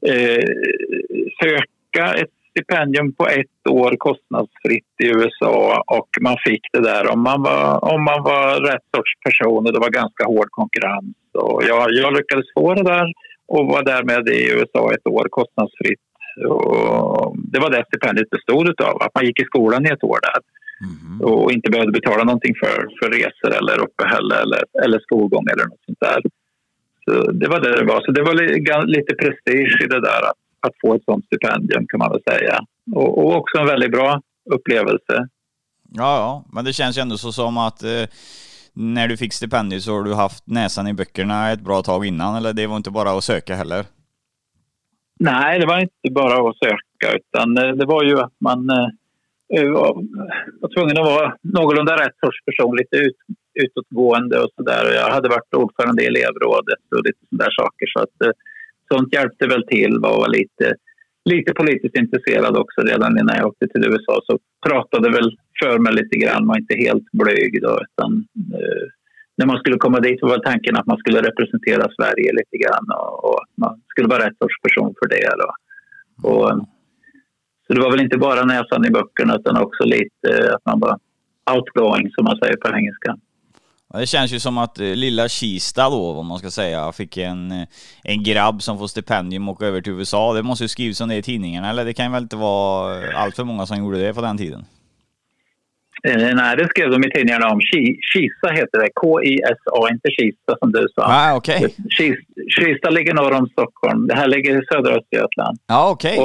eh, 0.08 0.46
söka 1.42 2.14
ett 2.22 2.43
stipendium 2.54 3.14
på 3.14 3.28
ett 3.28 3.62
år 3.70 3.92
kostnadsfritt 3.98 4.94
i 5.04 5.08
USA 5.08 5.84
och 5.88 6.10
man 6.22 6.38
fick 6.48 6.62
det 6.74 6.84
där 6.92 7.12
om 7.14 7.22
man 7.24 7.42
var, 7.42 7.94
om 7.94 8.04
man 8.04 8.24
var 8.24 8.62
rätt 8.72 8.86
sorts 8.96 9.14
person 9.26 9.66
och 9.66 9.74
det 9.74 9.80
var 9.80 9.90
ganska 9.90 10.24
hård 10.26 10.50
konkurrens. 10.50 11.16
Och 11.34 11.64
jag, 11.70 11.92
jag 11.92 12.14
lyckades 12.18 12.46
få 12.58 12.74
det 12.74 12.84
där 12.84 13.08
och 13.48 13.68
var 13.68 13.84
därmed 13.84 14.30
i 14.30 14.52
USA 14.56 14.94
ett 14.94 15.08
år 15.08 15.28
kostnadsfritt. 15.30 16.06
Och 16.50 17.36
det 17.52 17.60
var 17.60 17.70
det 17.70 17.84
stipendiet 17.88 18.30
bestod 18.30 18.82
av, 18.82 18.96
att 19.02 19.16
man 19.16 19.26
gick 19.26 19.40
i 19.40 19.46
skolan 19.46 19.86
i 19.86 19.90
ett 19.90 20.04
år 20.04 20.20
där. 20.22 20.42
Mm. 20.84 21.22
och 21.22 21.52
inte 21.52 21.72
behövde 21.72 22.00
betala 22.00 22.24
någonting 22.24 22.56
för, 22.56 22.78
för 23.00 23.08
resor 23.18 23.52
eller 23.60 23.84
uppehälle 23.86 24.36
eller, 24.44 24.64
eller 24.84 25.00
skolgång 25.00 25.46
eller 25.54 25.66
något 25.66 25.86
sånt 25.86 26.04
där. 26.08 26.22
Så 27.06 27.32
det 27.32 27.48
var 27.48 27.60
det 27.60 27.78
det 27.80 27.86
var. 27.86 28.02
Så 28.02 28.12
det 28.12 28.24
var 28.24 28.36
lite 28.98 29.16
prestige 29.16 29.76
i 29.84 29.88
det 29.88 30.02
där 30.02 30.22
att 30.30 30.43
att 30.68 30.74
få 30.82 30.96
ett 30.96 31.04
sådant 31.04 31.26
stipendium 31.26 31.88
kan 31.88 32.00
man 32.00 32.12
väl 32.12 32.22
säga. 32.30 32.60
Och, 32.96 33.18
och 33.18 33.36
också 33.36 33.58
en 33.58 33.68
väldigt 33.68 33.92
bra 33.92 34.22
upplevelse. 34.52 35.28
Ja, 35.96 36.18
ja, 36.18 36.46
men 36.54 36.66
det 36.66 36.74
känns 36.74 36.98
ju 36.98 37.02
ändå 37.02 37.18
så 37.18 37.32
som 37.32 37.58
att 37.58 37.84
eh, 37.84 38.06
när 38.74 39.08
du 39.08 39.18
fick 39.18 39.34
stipendiet 39.34 39.82
så 39.84 39.92
har 39.94 40.04
du 40.04 40.14
haft 40.14 40.48
näsan 40.48 40.88
i 40.88 40.94
böckerna 40.94 41.52
ett 41.52 41.62
bra 41.62 41.82
tag 41.82 42.06
innan, 42.06 42.36
eller 42.36 42.54
det 42.54 42.68
var 42.68 42.78
inte 42.78 42.92
bara 42.92 43.12
att 43.12 43.24
söka 43.24 43.56
heller? 43.56 43.86
Nej, 45.20 45.60
det 45.60 45.66
var 45.66 45.80
inte 45.80 46.12
bara 46.12 46.50
att 46.50 46.58
söka, 46.58 47.18
utan 47.18 47.58
eh, 47.58 47.72
det 47.76 47.86
var 47.86 48.04
ju 48.04 48.20
att 48.20 48.36
man 48.40 48.70
eh, 48.70 48.90
eh, 49.56 49.72
var, 49.72 49.94
var 50.62 50.70
tvungen 50.76 50.98
att 50.98 51.06
vara 51.06 51.36
någorlunda 51.42 51.94
rätt 51.98 52.18
sorts 52.24 52.46
person, 52.46 52.76
lite 52.76 52.96
ut, 52.96 53.18
utåtgående 53.64 54.40
och 54.40 54.50
sådär. 54.56 54.94
Jag 54.94 55.12
hade 55.12 55.30
varit 55.30 55.54
ordförande 55.54 56.04
i 56.04 56.06
elevrådet 56.06 56.84
och 56.96 57.04
lite 57.06 57.20
sådana 57.30 57.52
saker. 57.62 57.86
Så 57.94 58.00
att, 58.00 58.18
eh, 58.26 58.34
sånt 58.94 59.14
hjälpte 59.14 59.48
väl 59.48 59.68
till 59.68 59.96
och 59.96 60.18
var 60.22 60.30
lite, 60.40 60.66
lite 61.30 61.54
politiskt 61.54 61.98
intresserad 61.98 62.58
också 62.58 62.82
redan 62.82 63.20
innan 63.20 63.38
jag 63.38 63.48
åkte 63.48 63.68
till 63.68 63.88
USA. 63.92 64.22
Så 64.28 64.40
pratade 64.68 65.10
väl 65.10 65.30
för 65.62 65.80
mig 65.80 65.94
lite 65.94 66.18
grann, 66.18 66.48
var 66.48 66.58
inte 66.58 66.76
helt 66.86 67.08
blyg 67.12 67.62
då, 67.62 67.74
utan 67.88 68.10
eh, 68.58 68.86
när 69.38 69.46
man 69.46 69.60
skulle 69.60 69.78
komma 69.78 70.00
dit 70.00 70.22
var 70.22 70.38
tanken 70.38 70.78
att 70.78 70.86
man 70.86 70.98
skulle 70.98 71.22
representera 71.22 71.92
Sverige 71.98 72.32
lite 72.40 72.58
grann 72.64 72.86
och, 73.00 73.26
och 73.30 73.40
man 73.56 73.82
skulle 73.90 74.08
vara 74.08 74.26
rätt 74.26 74.38
sorts 74.38 74.62
person 74.62 74.94
för 75.00 75.08
det. 75.10 75.30
Då. 75.42 75.50
Och, 76.30 76.50
så 77.68 77.74
det 77.74 77.82
var 77.82 77.92
väl 77.92 78.06
inte 78.06 78.18
bara 78.18 78.46
näsan 78.46 78.86
i 78.86 78.92
böckerna 78.92 79.36
utan 79.36 79.58
också 79.58 79.84
lite 79.84 80.30
att 80.56 80.66
man 80.66 80.80
var 80.80 81.00
outgoing 81.56 82.12
som 82.12 82.24
man 82.26 82.38
säger 82.38 82.58
på 82.58 82.68
engelska. 82.78 83.18
Det 84.00 84.08
känns 84.08 84.34
ju 84.34 84.40
som 84.40 84.58
att 84.58 84.80
eh, 84.80 84.86
lilla 84.86 85.30
Kista 85.30 85.90
då, 85.90 86.14
vad 86.14 86.26
man 86.26 86.40
ska 86.40 86.52
säga, 86.52 86.92
fick 86.92 87.18
en, 87.18 87.52
eh, 87.52 87.68
en 88.04 88.24
grabb 88.24 88.62
som 88.62 88.78
får 88.78 88.88
stipendium 88.88 89.50
och 89.50 89.56
åka 89.56 89.66
över 89.66 89.82
till 89.82 89.94
USA. 89.94 90.34
Det 90.34 90.44
måste 90.44 90.64
ju 90.64 90.68
skrivits 90.68 91.02
om 91.02 91.10
det 91.10 91.16
i 91.16 91.22
tidningarna, 91.22 91.70
eller 91.70 91.86
det 91.86 91.94
kan 91.94 92.12
väl 92.12 92.24
inte 92.24 92.36
vara 92.36 93.18
allt 93.18 93.36
för 93.36 93.44
många 93.44 93.66
som 93.66 93.78
gjorde 93.78 93.98
det 93.98 94.14
på 94.14 94.22
den 94.22 94.38
tiden? 94.38 94.66
Eh, 96.08 96.36
nej, 96.36 96.58
det 96.58 96.68
skrev 96.68 96.90
de 96.92 97.04
i 97.04 97.12
tidningarna 97.12 97.48
om. 97.48 97.60
Kisa 98.12 98.48
heter 98.60 98.80
det. 98.80 98.90
K-I-S-A, 98.94 99.90
inte 99.92 100.10
Kista 100.10 100.58
som 100.60 100.72
du 100.72 100.88
sa. 100.96 101.04
Ah, 101.06 101.36
okay. 101.38 101.60
Kista, 102.58 102.90
ligger 102.90 103.14
norr 103.14 103.34
om 103.34 103.48
Stockholm. 103.48 104.08
Det 104.08 104.16
här 104.16 104.28
ligger 104.28 104.62
i 104.62 104.66
södra 104.66 104.94
Östergötland. 104.96 105.58
Ah, 105.68 105.92
okay. 105.92 106.18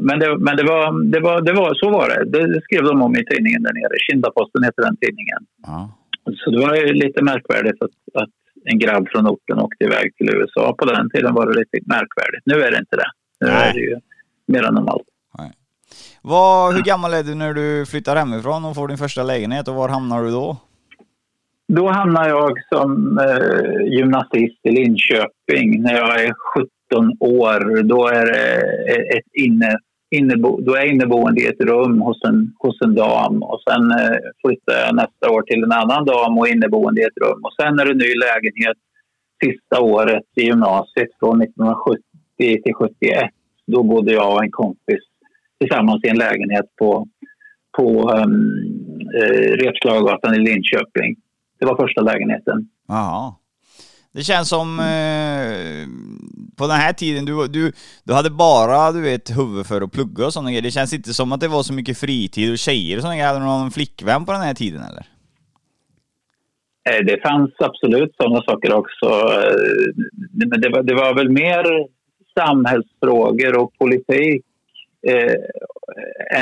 men 0.00 0.18
det, 0.18 0.38
men 0.38 0.56
det, 0.56 0.64
var, 0.64 1.10
det, 1.12 1.20
var, 1.20 1.40
det 1.40 1.52
var, 1.52 1.74
så 1.74 1.90
var 1.90 2.08
det. 2.08 2.20
Det 2.38 2.62
skrev 2.62 2.82
de 2.84 3.02
om 3.02 3.16
i 3.16 3.24
tidningen 3.24 3.62
där 3.62 3.72
nere. 3.72 3.94
Kindaposten 4.10 4.64
heter 4.64 4.82
den 4.82 4.96
tidningen. 4.96 5.40
Ah. 5.66 5.99
Så 6.36 6.50
det 6.50 6.60
var 6.60 6.74
ju 6.74 6.92
lite 6.92 7.24
märkvärdigt 7.24 7.82
att, 7.82 8.22
att 8.22 8.30
en 8.64 8.78
grabb 8.78 9.08
från 9.08 9.26
orten 9.26 9.58
åkte 9.58 9.84
iväg 9.84 10.16
till 10.16 10.30
USA. 10.34 10.74
På 10.78 10.84
den 10.84 11.10
tiden 11.10 11.34
var 11.34 11.46
det 11.46 11.58
lite 11.58 11.78
märkvärdigt. 11.86 12.42
Nu 12.44 12.54
är 12.54 12.70
det 12.70 12.78
inte 12.78 12.96
det. 12.96 13.10
Nu 13.40 13.46
Nej. 13.46 13.68
är 13.68 13.74
det 13.74 13.80
ju 13.80 13.96
mer 14.46 14.62
normalt. 14.62 15.10
Vad, 16.22 16.74
hur 16.74 16.82
gammal 16.82 17.14
är 17.14 17.22
du 17.22 17.34
när 17.34 17.54
du 17.54 17.86
flyttar 17.86 18.16
hemifrån 18.16 18.64
och 18.64 18.74
får 18.74 18.88
din 18.88 18.98
första 18.98 19.22
lägenhet 19.22 19.68
och 19.68 19.74
var 19.74 19.88
hamnar 19.88 20.22
du 20.22 20.30
då? 20.30 20.56
Då 21.68 21.88
hamnar 21.88 22.28
jag 22.28 22.52
som 22.72 23.18
eh, 23.18 23.92
gymnasist 23.96 24.60
i 24.62 24.70
Linköping 24.70 25.82
när 25.82 25.94
jag 25.94 26.24
är 26.24 26.32
17 26.90 27.16
år. 27.20 27.82
Då 27.82 28.08
är 28.08 28.26
det 28.26 28.60
ett 29.18 29.32
inne, 29.32 29.78
innebo, 30.10 30.60
då 30.60 30.74
är 30.74 30.78
jag 30.78 30.88
inneboende 30.88 31.40
i 31.40 31.46
ett 31.46 31.60
rum 31.60 32.00
hos 32.00 32.24
en, 32.24 32.54
hos 32.58 32.80
en 32.84 32.94
dam 32.94 33.42
och 33.42 33.60
sen 33.68 33.90
eh, 33.90 34.16
flyttar 34.44 34.74
jag 34.86 34.94
nästa 34.94 35.30
år 35.30 35.42
till 35.42 35.62
en 35.64 35.72
annan 35.72 36.04
dam 36.04 36.38
och 36.38 36.48
inneboende 36.48 37.00
i 37.00 37.04
ett 37.04 37.22
rum. 37.24 37.40
Och 37.44 37.54
sen 37.60 37.78
är 37.78 37.84
det 37.84 37.94
ny 37.94 38.14
lägenhet 38.26 38.76
sista 39.44 39.80
året 39.80 40.24
i 40.36 40.42
gymnasiet 40.42 41.08
från 41.18 41.42
1970 41.42 42.02
till 42.38 42.74
71. 42.74 43.30
Då 43.66 43.82
bodde 43.82 44.12
jag 44.12 44.34
och 44.34 44.44
en 44.44 44.50
kompis 44.50 45.04
tillsammans 45.60 46.04
i 46.04 46.08
en 46.08 46.18
lägenhet 46.18 46.76
på, 46.78 47.08
på 47.78 48.10
um, 48.10 48.56
eh, 49.14 49.52
Repslagatan 49.64 50.34
i 50.34 50.38
Linköping. 50.38 51.16
Det 51.58 51.66
var 51.66 51.76
första 51.76 52.00
lägenheten. 52.00 52.68
Aha. 52.88 53.39
Det 54.12 54.22
känns 54.22 54.48
som 54.48 54.80
eh, 54.80 55.86
på 56.56 56.66
den 56.66 56.76
här 56.76 56.92
tiden, 56.92 57.24
du, 57.24 57.48
du, 57.48 57.72
du 58.04 58.12
hade 58.12 58.30
bara 58.30 58.92
du 58.92 59.00
vet, 59.00 59.38
huvud 59.38 59.66
för 59.66 59.80
att 59.80 59.92
plugga 59.92 60.26
och 60.26 60.32
sådana 60.32 60.50
grejer. 60.50 60.62
Det 60.62 60.70
känns 60.70 60.92
inte 60.94 61.14
som 61.14 61.32
att 61.32 61.40
det 61.40 61.48
var 61.48 61.62
så 61.62 61.72
mycket 61.72 61.98
fritid 61.98 62.52
och 62.52 62.58
tjejer 62.58 62.96
och 62.96 63.02
sådana 63.02 63.16
grejer. 63.16 63.28
Hade 63.28 63.40
du 63.40 63.44
någon 63.44 63.70
flickvän 63.70 64.24
på 64.24 64.32
den 64.32 64.40
här 64.40 64.54
tiden 64.54 64.82
eller? 64.82 65.04
Eh, 66.90 67.04
det 67.04 67.22
fanns 67.22 67.50
absolut 67.58 68.14
sådana 68.16 68.42
saker 68.42 68.74
också. 68.74 69.06
Eh, 69.06 69.56
men 70.50 70.60
det 70.60 70.68
var, 70.68 70.82
det 70.82 70.94
var 70.94 71.14
väl 71.14 71.30
mer 71.30 71.64
samhällsfrågor 72.38 73.58
och 73.58 73.72
politik 73.78 74.44
eh, 75.06 75.34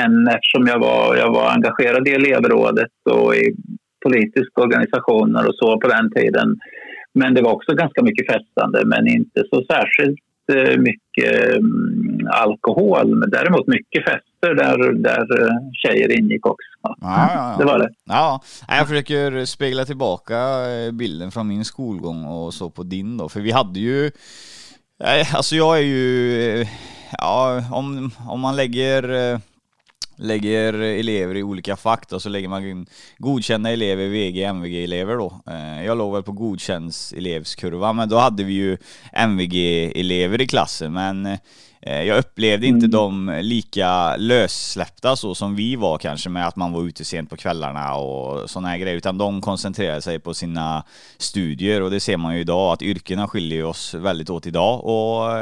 än 0.03 0.27
eftersom 0.27 0.67
jag 0.67 0.79
var, 0.79 1.15
jag 1.15 1.31
var 1.31 1.51
engagerad 1.51 2.07
i 2.07 2.11
elevrådet 2.11 2.91
och 3.11 3.35
i 3.35 3.55
politiska 4.05 4.61
organisationer 4.61 5.47
och 5.47 5.55
så 5.55 5.79
på 5.79 5.87
den 5.87 6.11
tiden. 6.11 6.59
Men 7.19 7.33
det 7.33 7.41
var 7.41 7.51
också 7.51 7.73
ganska 7.73 8.01
mycket 8.01 8.27
festande, 8.27 8.85
men 8.85 9.07
inte 9.07 9.43
så 9.49 9.63
särskilt 9.71 10.19
eh, 10.53 10.77
mycket 10.77 11.57
um, 11.57 12.27
alkohol. 12.31 13.15
Men 13.15 13.29
däremot 13.29 13.67
mycket 13.67 14.03
fester 14.03 14.55
där, 14.55 14.93
där 14.93 15.41
uh, 15.41 15.49
tjejer 15.73 16.19
ingick 16.19 16.45
också. 16.45 16.69
Ja, 16.81 16.95
ja, 17.01 17.29
ja. 17.33 17.55
Det 17.59 17.65
var 17.65 17.79
det. 17.79 17.89
Ja, 18.05 18.41
jag 18.67 18.87
försöker 18.87 19.45
spegla 19.45 19.85
tillbaka 19.85 20.37
eh, 20.69 20.91
bilden 20.91 21.31
från 21.31 21.47
min 21.47 21.65
skolgång 21.65 22.25
och 22.25 22.53
så 22.53 22.69
på 22.69 22.83
din 22.83 23.17
då. 23.17 23.29
För 23.29 23.39
vi 23.39 23.51
hade 23.51 23.79
ju, 23.79 24.11
alltså 25.33 25.55
jag 25.55 25.77
är 25.77 25.83
ju 25.83 26.65
ja, 27.17 27.63
om, 27.71 28.11
om 28.29 28.39
man 28.39 28.55
lägger 28.55 29.31
eh, 29.33 29.39
lägger 30.19 30.73
elever 30.73 31.35
i 31.35 31.43
olika 31.43 31.75
fack 31.75 32.09
då, 32.09 32.19
så 32.19 32.29
lägger 32.29 32.47
man 32.47 32.65
in 32.65 32.85
godkända 33.17 33.71
elever, 33.71 34.07
VG, 34.07 34.43
MVG-elever 34.43 35.15
då. 35.15 35.41
Eh, 35.47 35.85
jag 35.85 35.97
låg 35.97 36.13
väl 36.13 36.23
på 36.23 36.31
godkänds 36.31 37.13
elevskurva, 37.13 37.93
men 37.93 38.09
då 38.09 38.17
hade 38.17 38.43
vi 38.43 38.53
ju 38.53 38.77
MVG-elever 39.13 40.41
i 40.41 40.47
klassen, 40.47 40.93
men 40.93 41.25
eh, 41.25 41.39
jag 41.81 42.17
upplevde 42.17 42.67
inte 42.67 42.85
mm. 42.85 42.91
dem 42.91 43.39
lika 43.41 44.15
lössläppta 44.15 45.15
så 45.15 45.35
som 45.35 45.55
vi 45.55 45.75
var 45.75 45.97
kanske 45.97 46.29
med 46.29 46.47
att 46.47 46.55
man 46.55 46.71
var 46.71 46.83
ute 46.83 47.05
sent 47.05 47.29
på 47.29 47.37
kvällarna 47.37 47.95
och 47.95 48.49
sådana 48.49 48.67
här 48.67 48.77
grejer, 48.77 48.97
utan 48.97 49.17
de 49.17 49.41
koncentrerade 49.41 50.01
sig 50.01 50.19
på 50.19 50.33
sina 50.33 50.83
studier 51.17 51.81
och 51.81 51.91
det 51.91 51.99
ser 51.99 52.17
man 52.17 52.35
ju 52.35 52.41
idag 52.41 52.73
att 52.73 52.81
yrkena 52.81 53.27
skiljer 53.27 53.65
oss 53.65 53.93
väldigt 53.93 54.29
åt 54.29 54.47
idag 54.47 54.85
och 54.85 55.37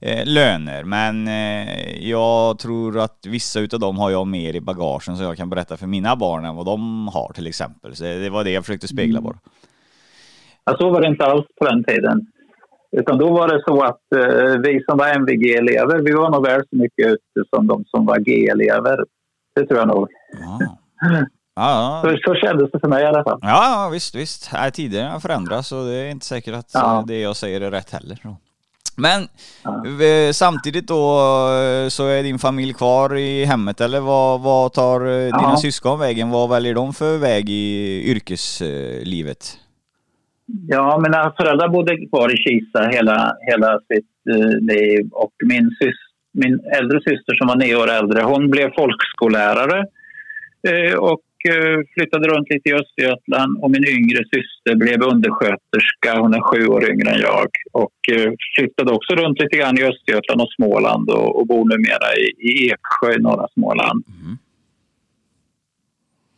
eh, 0.00 0.26
löner. 0.26 0.84
Men 0.84 1.28
eh, 1.28 2.08
jag 2.08 2.58
tror 2.58 2.98
att 2.98 3.26
vissa 3.26 3.60
utav 3.60 3.80
dem 3.80 3.98
har 3.98 4.10
jag 4.10 4.26
mer 4.26 4.56
i 4.56 4.60
bagagen 4.60 5.16
så 5.16 5.22
jag 5.22 5.36
kan 5.36 5.50
berätta 5.50 5.76
för 5.76 5.86
mina 5.86 6.16
barn 6.16 6.44
än 6.44 6.56
vad 6.56 6.66
de 6.66 7.08
har 7.08 7.32
till 7.34 7.46
exempel. 7.46 7.96
Så 7.96 8.04
det 8.04 8.30
var 8.30 8.44
det 8.44 8.50
jag 8.50 8.64
försökte 8.64 8.88
spegla 8.88 9.18
mm. 9.18 9.24
bara. 9.24 9.38
Ja, 10.64 10.76
så 10.78 10.90
var 10.90 11.00
det 11.00 11.06
inte 11.06 11.24
alls 11.24 11.46
på 11.58 11.64
den 11.64 11.84
tiden. 11.84 12.26
Utan 12.96 13.18
då 13.18 13.30
var 13.30 13.48
det 13.48 13.62
så 13.66 13.82
att 13.82 14.12
eh, 14.16 14.60
vi 14.60 14.84
som 14.84 14.98
var 14.98 15.08
MVG-elever, 15.08 15.98
vi 15.98 16.12
var 16.12 16.30
nog 16.30 16.46
väl 16.46 16.60
så 16.70 16.76
mycket 16.76 17.06
ute 17.06 17.48
som 17.56 17.66
de 17.66 17.84
som 17.84 18.06
var 18.06 18.18
G-elever. 18.18 19.04
Det 19.54 19.66
tror 19.66 19.78
jag 19.78 19.88
nog. 19.88 20.08
Ja. 20.40 20.58
Ja, 21.54 22.02
Så, 22.04 22.16
så 22.24 22.34
kändes 22.34 22.70
det 22.70 22.80
för 22.80 22.88
mig 22.88 23.02
i 23.02 23.06
alla 23.06 23.24
fall. 23.24 23.38
Ja, 23.42 23.90
visst, 23.92 24.14
visst. 24.14 24.50
Tiderna 24.72 25.20
förändras 25.20 25.68
så 25.68 25.84
det 25.84 25.94
är 25.94 26.10
inte 26.10 26.26
säkert 26.26 26.54
att 26.54 26.70
ja. 26.74 27.04
det 27.06 27.20
jag 27.20 27.36
säger 27.36 27.60
är 27.60 27.70
rätt 27.70 27.90
heller. 27.90 28.18
Men 28.96 29.28
ja. 29.62 30.32
samtidigt 30.32 30.88
då 30.88 31.18
så 31.88 32.06
är 32.06 32.22
din 32.22 32.38
familj 32.38 32.74
kvar 32.74 33.16
i 33.16 33.44
hemmet 33.44 33.80
eller 33.80 34.00
vad, 34.00 34.40
vad 34.40 34.72
tar 34.72 35.00
eh, 35.00 35.24
dina 35.24 35.38
ja. 35.42 35.56
syskon 35.56 35.98
vägen? 35.98 36.30
Vad 36.30 36.50
väljer 36.50 36.74
de 36.74 36.94
för 36.94 37.18
väg 37.18 37.50
i 37.50 38.02
yrkeslivet? 38.10 39.58
Ja, 40.68 40.98
mina 40.98 41.32
föräldrar 41.36 41.68
bodde 41.68 42.06
kvar 42.06 42.34
i 42.34 42.36
Kisa 42.36 42.88
hela, 42.88 43.36
hela 43.40 43.80
sitt 43.80 44.34
eh, 44.34 44.58
liv 44.60 45.08
och 45.12 45.32
min, 45.44 45.70
sys, 45.78 45.98
min 46.32 46.60
äldre 46.78 46.98
syster 47.00 47.34
som 47.34 47.46
var 47.46 47.56
nio 47.56 47.76
år 47.76 47.90
äldre 47.90 48.22
hon 48.22 48.50
blev 48.50 48.74
folkskollärare 48.74 49.78
eh, 50.68 50.94
och 50.98 51.26
eh, 51.48 51.78
flyttade 51.94 52.28
runt 52.28 52.50
lite 52.50 52.68
i 52.68 52.74
Östergötland 52.74 53.58
och 53.62 53.70
min 53.70 53.84
yngre 53.84 54.22
syster 54.34 54.74
blev 54.74 55.02
undersköterska, 55.02 56.20
hon 56.20 56.34
är 56.34 56.40
sju 56.40 56.66
år 56.66 56.90
yngre 56.90 57.10
än 57.10 57.20
jag 57.20 57.48
och 57.72 57.98
eh, 58.12 58.32
flyttade 58.56 58.92
också 58.92 59.14
runt 59.14 59.40
lite 59.40 59.56
grann 59.56 59.78
i 59.78 59.84
Östergötland 59.84 60.40
och 60.40 60.52
Småland 60.56 61.10
och, 61.10 61.38
och 61.38 61.46
bor 61.46 61.64
numera 61.68 62.08
i, 62.24 62.26
i 62.50 62.70
Eksjö 62.74 63.18
i 63.18 63.22
norra 63.22 63.48
Småland. 63.54 64.04
Mm. 64.08 64.36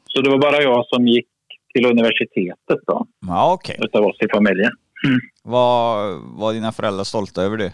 Så 0.08 0.20
det 0.20 0.30
var 0.30 0.38
bara 0.38 0.62
jag 0.62 0.86
som 0.86 1.08
gick 1.08 1.28
till 1.74 1.86
universitetet 1.86 2.80
då. 2.86 3.06
Ja, 3.26 3.54
okay. 3.54 3.76
Utav 3.78 4.04
oss 4.04 4.16
i 4.20 4.28
familjen. 4.34 4.72
Mm. 5.06 5.20
Var, 5.42 6.12
var 6.40 6.52
dina 6.52 6.72
föräldrar 6.72 7.04
stolta 7.04 7.42
över 7.42 7.56
det? 7.56 7.72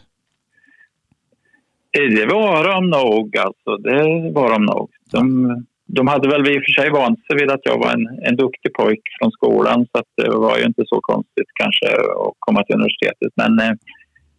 Eh, 1.99 2.09
det 2.17 2.27
var 2.27 2.65
de 2.69 2.91
nog. 2.91 3.37
Alltså. 3.37 3.77
Det 3.77 4.31
var 4.35 4.51
de 4.51 4.65
nog. 4.65 4.91
De, 5.13 5.25
de 5.87 6.09
hade 6.09 6.29
väl 6.29 6.49
i 6.49 6.59
och 6.59 6.63
för 6.65 6.83
sig 6.83 6.91
vant 6.91 7.27
sig 7.27 7.37
vid 7.37 7.51
att 7.51 7.61
jag 7.65 7.79
var 7.79 7.93
en, 7.93 8.07
en 8.29 8.37
duktig 8.37 8.75
pojk 8.75 9.01
från 9.19 9.31
skolan 9.31 9.87
så 9.93 10.03
det 10.17 10.31
var 10.31 10.59
ju 10.59 10.65
inte 10.65 10.83
så 10.87 11.01
konstigt 11.01 11.51
kanske 11.55 11.87
att 11.97 12.35
komma 12.39 12.65
till 12.65 12.75
universitetet. 12.75 13.33
Men, 13.37 13.59
eh, 13.59 13.73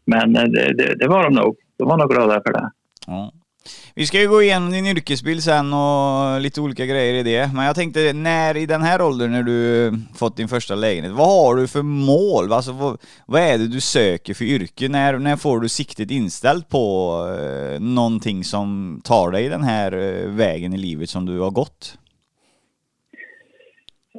men 0.06 0.36
eh, 0.36 0.44
det, 0.44 0.74
det, 0.78 0.96
det 0.96 1.08
var 1.08 1.24
de 1.24 1.34
nog. 1.34 1.56
De 1.78 1.88
var 1.88 1.98
nog 1.98 2.10
glada 2.10 2.42
för 2.46 2.54
det. 2.54 2.72
Ja. 3.08 3.32
Vi 3.96 4.06
ska 4.06 4.20
ju 4.20 4.30
gå 4.30 4.42
igenom 4.42 4.72
din 4.72 4.88
yrkesbild 4.88 5.44
sen 5.44 5.74
och 5.74 6.42
lite 6.42 6.62
olika 6.62 6.86
grejer 6.86 7.14
i 7.14 7.24
det. 7.24 7.50
Men 7.54 7.66
jag 7.66 7.76
tänkte, 7.76 8.14
när 8.14 8.58
i 8.58 8.66
den 8.66 8.82
här 8.82 9.02
åldern 9.02 9.32
när 9.32 9.44
du 9.44 9.88
eh, 9.88 9.94
fått 10.16 10.38
din 10.38 10.48
första 10.48 10.76
lägenhet, 10.76 11.12
vad 11.12 11.28
har 11.28 11.56
du 11.56 11.68
för 11.68 11.82
mål? 11.82 12.54
Alltså, 12.54 12.72
vad, 12.72 13.02
vad 13.26 13.42
är 13.42 13.58
det 13.58 13.68
du 13.68 13.82
söker 13.82 14.34
för 14.34 14.46
yrke? 14.46 14.90
När, 14.90 15.18
när 15.18 15.36
får 15.36 15.60
du 15.60 15.70
siktet 15.70 16.12
inställt 16.12 16.70
på 16.70 17.16
eh, 17.40 17.80
någonting 17.80 18.44
som 18.44 19.02
tar 19.04 19.32
dig 19.32 19.50
den 19.50 19.64
här 19.64 19.92
eh, 19.92 20.30
vägen 20.30 20.74
i 20.74 20.78
livet 20.78 21.10
som 21.10 21.26
du 21.26 21.40
har 21.40 21.52
gått? 21.52 21.98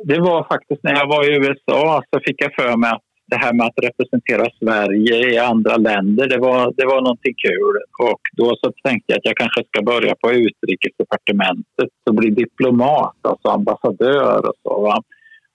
Det 0.04 0.20
var 0.20 0.44
faktiskt 0.44 0.82
när 0.82 0.94
jag 0.94 1.06
var 1.06 1.30
i 1.30 1.36
USA 1.36 2.02
så 2.10 2.20
fick 2.26 2.42
jag 2.42 2.54
för 2.54 2.76
mig 2.76 2.90
att 2.90 3.11
det 3.32 3.44
här 3.44 3.52
med 3.58 3.66
att 3.66 3.84
representera 3.88 4.44
Sverige 4.60 5.16
i 5.32 5.38
andra 5.38 5.74
länder, 5.88 6.24
det 6.32 6.40
var, 6.46 6.60
det 6.78 6.86
var 6.92 7.00
någonting 7.00 7.36
kul. 7.46 7.76
Och 8.08 8.22
då 8.38 8.46
så 8.60 8.66
tänkte 8.84 9.08
jag 9.12 9.18
att 9.18 9.30
jag 9.30 9.36
kanske 9.36 9.62
ska 9.64 9.82
börja 9.92 10.14
på 10.22 10.28
utrikesdepartementet 10.32 11.92
och 12.08 12.14
bli 12.14 12.30
diplomat, 12.42 13.18
alltså 13.30 13.48
ambassadör 13.48 14.38
och 14.48 14.58
så. 14.62 14.72
Va? 14.86 14.96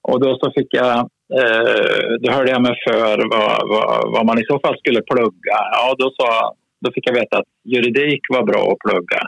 Och 0.09 0.19
då 0.23 0.29
så 0.41 0.51
fick 0.57 0.71
jag 0.81 1.09
Eh, 1.39 2.09
då 2.21 2.31
hörde 2.31 2.51
jag 2.51 2.61
mig 2.61 2.75
för 2.87 3.15
vad, 3.33 3.69
vad, 3.71 4.11
vad, 4.13 4.25
man 4.25 4.39
i 4.39 4.45
så 4.49 4.59
fall 4.59 4.77
skulle 4.77 5.01
plugga. 5.01 5.57
Ja, 5.77 5.95
då, 5.97 6.11
sa, 6.17 6.53
då 6.81 6.91
fick 6.93 7.09
jag 7.09 7.13
veta 7.13 7.37
att 7.37 7.51
juridik 7.63 8.21
var 8.29 8.43
bra 8.43 8.61
att 8.71 8.79
plugga. 8.85 9.21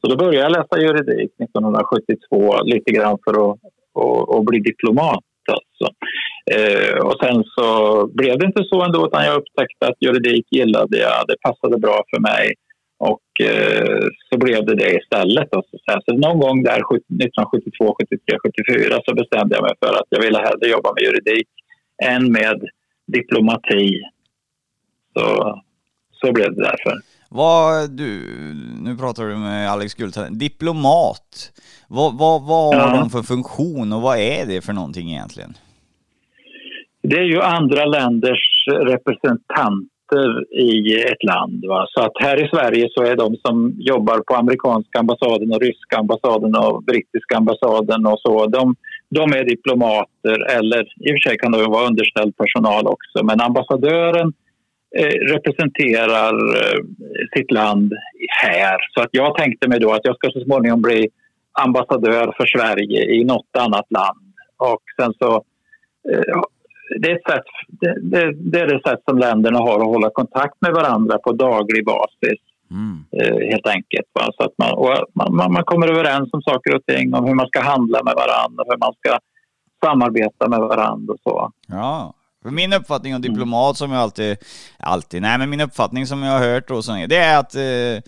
Så 0.00 0.04
då 0.10 0.16
började 0.16 0.44
jag 0.46 0.52
läsa 0.52 0.80
juridik 0.80 1.30
1972 1.44 2.62
lite 2.64 2.90
grann 2.92 3.18
för 3.24 3.34
att 3.50 3.58
och, 3.94 4.36
och 4.36 4.44
bli 4.44 4.58
diplomat. 4.58 5.24
Alltså. 5.56 5.94
Eh, 6.50 6.98
och 7.06 7.16
sen 7.22 7.44
så 7.54 7.66
blev 8.06 8.38
det 8.38 8.46
inte 8.46 8.64
så 8.64 8.82
ändå 8.84 9.06
utan 9.06 9.24
jag 9.24 9.36
upptäckte 9.36 9.86
att 9.86 10.02
juridik 10.02 10.46
gillade 10.50 10.98
jag. 10.98 11.24
Det 11.28 11.36
passade 11.40 11.78
bra 11.78 12.02
för 12.10 12.20
mig. 12.20 12.54
Och 12.98 13.46
eh, 13.50 14.00
så 14.28 14.38
blev 14.38 14.66
det 14.66 14.74
det 14.74 14.90
istället. 15.00 15.48
Alltså. 15.56 15.76
Så 16.06 16.16
någon 16.16 16.38
gång 16.38 16.62
där 16.62 16.80
1972, 16.96 17.96
73, 18.00 18.38
74 18.42 19.00
så 19.06 19.14
bestämde 19.14 19.54
jag 19.56 19.62
mig 19.62 19.74
för 19.84 19.94
att 19.94 20.08
jag 20.08 20.20
ville 20.20 20.38
hellre 20.38 20.68
jobba 20.68 20.92
med 20.92 21.02
juridik 21.02 21.48
än 22.02 22.32
med 22.32 22.58
diplomati. 23.06 24.02
Så, 25.16 25.24
så 26.20 26.32
blev 26.32 26.54
det 26.54 26.62
därför. 26.62 27.00
Vad, 27.28 27.90
du, 27.90 28.20
nu 28.80 28.96
pratar 28.96 29.24
du 29.24 29.36
med 29.36 29.70
Alex 29.70 29.94
Gultan, 29.94 30.38
diplomat. 30.38 31.52
Vad, 31.88 32.18
vad, 32.18 32.42
vad 32.42 32.76
har 32.76 32.98
de 32.98 33.10
för 33.10 33.22
funktion 33.22 33.92
och 33.92 34.02
vad 34.02 34.18
är 34.18 34.46
det 34.46 34.60
för 34.60 34.72
någonting 34.72 35.10
egentligen? 35.10 35.54
Det 37.08 37.18
är 37.18 37.28
ju 37.34 37.40
andra 37.40 37.84
länders 37.84 38.44
representanter 38.66 40.54
i 40.54 41.02
ett 41.02 41.24
land. 41.24 41.64
Va? 41.68 41.86
Så 41.90 42.00
att 42.00 42.12
här 42.14 42.44
i 42.44 42.48
Sverige 42.48 42.88
så 42.94 43.02
är 43.02 43.16
de 43.16 43.36
som 43.36 43.74
jobbar 43.78 44.18
på 44.18 44.34
amerikanska 44.34 44.98
ambassaden 44.98 45.52
och 45.52 45.60
ryska 45.60 45.98
ambassaden 45.98 46.56
och 46.56 46.84
brittiska 46.84 47.36
ambassaden 47.36 48.06
och 48.06 48.20
så. 48.20 48.46
De, 48.46 48.74
de 49.10 49.32
är 49.32 49.44
diplomater 49.44 50.56
eller 50.56 50.82
i 50.82 51.10
och 51.10 51.16
för 51.16 51.28
sig 51.28 51.38
kan 51.38 51.52
de 51.52 51.70
vara 51.70 51.86
underställd 51.86 52.36
personal 52.36 52.86
också. 52.86 53.24
Men 53.24 53.40
ambassadören 53.40 54.32
Eh, 54.96 55.34
representerar 55.34 56.34
eh, 56.56 56.80
sitt 57.36 57.50
land 57.50 57.92
här. 58.42 58.76
Så 58.94 59.02
att 59.02 59.08
jag 59.10 59.36
tänkte 59.36 59.68
mig 59.68 59.80
då 59.80 59.92
att 59.92 60.04
jag 60.04 60.16
ska 60.16 60.30
så 60.30 60.40
småningom 60.40 60.82
bli 60.82 61.08
ambassadör 61.52 62.34
för 62.36 62.46
Sverige 62.46 63.14
i 63.14 63.24
något 63.24 63.56
annat 63.58 63.86
land. 63.90 64.34
Och 64.56 64.82
sen 65.00 65.12
så... 65.18 65.34
Eh, 66.12 66.42
Eh, 66.90 67.00
det 67.00 67.10
är, 67.10 67.32
sätt, 67.32 67.44
det, 68.02 68.32
det, 68.32 68.60
är 68.60 68.66
det 68.66 68.90
sätt 68.90 69.00
som 69.08 69.18
länderna 69.18 69.58
har 69.58 69.80
att 69.80 69.86
hålla 69.86 70.10
kontakt 70.10 70.54
med 70.60 70.72
varandra 70.72 71.18
på 71.18 71.32
daglig 71.32 71.84
basis. 71.86 72.40
Mm. 72.70 73.04
helt 73.50 73.66
enkelt. 73.66 74.06
Va? 74.12 74.30
Så 74.36 74.42
att 74.44 74.54
man, 74.58 75.34
man, 75.34 75.52
man, 75.52 75.64
kommer 75.64 75.88
överens 75.88 76.28
om 76.32 76.42
saker 76.42 76.74
och 76.74 76.86
ting, 76.86 77.14
om 77.14 77.24
hur 77.24 77.34
man 77.34 77.46
ska 77.46 77.60
handla 77.60 78.02
med 78.04 78.14
varandra, 78.14 78.64
hur 78.68 78.78
man 78.78 78.92
ska 78.98 79.18
samarbeta 79.84 80.48
med 80.48 80.58
varandra 80.58 81.12
och 81.12 81.20
så. 81.22 81.52
Ja, 81.68 82.14
för 82.42 82.50
min 82.50 82.72
uppfattning 82.72 83.14
om 83.14 83.22
diplomat 83.22 83.76
som 83.76 83.92
jag 83.92 84.00
alltid, 84.00 84.36
alltid, 84.78 85.22
nej 85.22 85.38
men 85.38 85.50
min 85.50 85.60
uppfattning 85.60 86.06
som 86.06 86.22
jag 86.22 86.32
har 86.32 86.46
hört 86.52 86.68
då, 86.68 86.80
det 87.08 87.16
är 87.16 87.38
att 87.38 87.54
eh, 87.54 88.02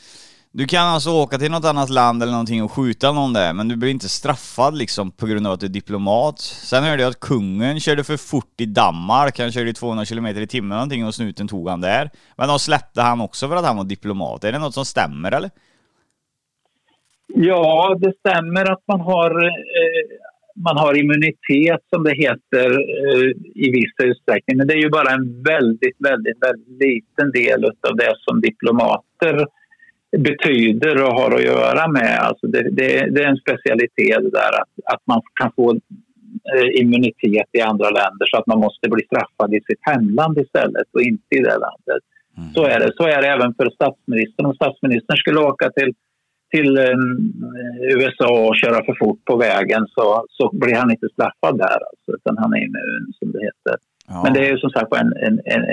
du 0.58 0.66
kan 0.66 0.86
alltså 0.86 1.10
åka 1.10 1.38
till 1.38 1.50
något 1.50 1.64
annat 1.64 1.90
land 1.90 2.22
eller 2.22 2.32
någonting 2.32 2.62
och 2.62 2.72
skjuta 2.72 3.12
någon 3.12 3.32
där, 3.32 3.52
men 3.52 3.68
du 3.68 3.76
blir 3.76 3.90
inte 3.90 4.08
straffad 4.08 4.78
liksom 4.78 5.10
på 5.10 5.26
grund 5.26 5.46
av 5.46 5.52
att 5.52 5.60
du 5.60 5.66
är 5.66 5.70
diplomat. 5.70 6.40
Sen 6.40 6.84
hörde 6.84 7.02
jag 7.02 7.10
att 7.10 7.20
kungen 7.20 7.80
körde 7.80 8.04
för 8.04 8.16
fort 8.16 8.60
i 8.60 8.66
Danmark, 8.66 9.38
han 9.38 9.52
körde 9.52 9.70
i 9.70 9.74
200 9.74 10.04
km 10.04 10.26
i 10.26 10.46
timmen 10.46 10.76
någonting 10.76 11.06
och 11.06 11.14
snuten 11.14 11.48
tog 11.48 11.68
han 11.68 11.80
där. 11.80 12.10
Men 12.36 12.48
de 12.48 12.58
släppte 12.58 13.00
han 13.02 13.20
också 13.20 13.48
för 13.48 13.56
att 13.56 13.64
han 13.64 13.76
var 13.76 13.84
diplomat. 13.84 14.44
Är 14.44 14.52
det 14.52 14.58
något 14.58 14.74
som 14.74 14.84
stämmer 14.84 15.32
eller? 15.32 15.50
Ja, 17.34 17.96
det 18.00 18.12
stämmer 18.18 18.72
att 18.72 18.82
man 18.88 19.00
har 19.00 19.44
eh, 19.44 20.04
man 20.64 20.76
har 20.76 20.98
immunitet 20.98 21.80
som 21.94 22.04
det 22.04 22.14
heter 22.14 22.70
eh, 22.70 23.28
i 23.54 23.70
viss 23.70 23.94
utsträckning. 24.02 24.56
Men 24.56 24.66
det 24.66 24.74
är 24.74 24.82
ju 24.82 24.90
bara 24.90 25.10
en 25.10 25.42
väldigt, 25.42 25.96
väldigt, 25.98 26.38
väldigt 26.46 26.82
liten 26.84 27.30
del 27.32 27.64
av 27.64 27.96
det 27.96 28.14
som 28.16 28.40
diplomater 28.40 29.46
betyder 30.18 31.02
och 31.02 31.14
har 31.20 31.34
att 31.34 31.44
göra 31.44 31.88
med. 31.88 32.18
Alltså 32.18 32.46
det, 32.46 32.62
det, 32.62 33.10
det 33.10 33.22
är 33.22 33.28
en 33.28 33.36
specialitet 33.36 34.32
där 34.32 34.52
att, 34.60 34.94
att 34.94 35.02
man 35.04 35.22
kan 35.40 35.52
få 35.56 35.70
eh, 36.54 36.80
immunitet 36.80 37.48
i 37.52 37.60
andra 37.60 37.90
länder 37.90 38.26
så 38.26 38.36
att 38.38 38.46
man 38.46 38.60
måste 38.60 38.88
bli 38.88 39.04
straffad 39.04 39.54
i 39.54 39.60
sitt 39.60 39.80
hemland 39.80 40.38
istället 40.38 40.88
och 40.92 41.02
inte 41.02 41.34
i 41.36 41.40
det 41.40 41.58
landet. 41.66 42.02
Mm. 42.38 42.52
Så, 42.54 42.64
är 42.64 42.80
det. 42.80 42.92
så 42.96 43.04
är 43.04 43.22
det 43.22 43.28
även 43.28 43.54
för 43.54 43.70
statsministern. 43.70 44.46
Om 44.46 44.54
statsministern 44.54 45.16
skulle 45.16 45.40
åka 45.40 45.70
till 45.70 45.94
till 46.50 46.78
eh, 46.78 46.98
USA 47.96 48.48
och 48.48 48.56
köra 48.56 48.84
för 48.84 48.96
fort 48.98 49.24
på 49.24 49.36
vägen 49.36 49.86
så, 49.94 50.24
så 50.28 50.50
blir 50.52 50.74
han 50.74 50.90
inte 50.90 51.08
straffad 51.08 51.58
där. 51.58 51.78
Alltså, 51.88 52.08
utan 52.16 52.38
han 52.38 52.54
är 52.54 52.58
immun, 52.58 53.12
som 53.18 53.32
det 53.32 53.38
heter. 53.38 53.76
Ja. 54.08 54.20
Men 54.24 54.32
det 54.32 54.40
är 54.46 54.50
ju 54.50 54.58
som 54.58 54.70
sagt 54.70 54.94
en, 54.94 55.12
en, 55.26 55.40
en, 55.44 55.64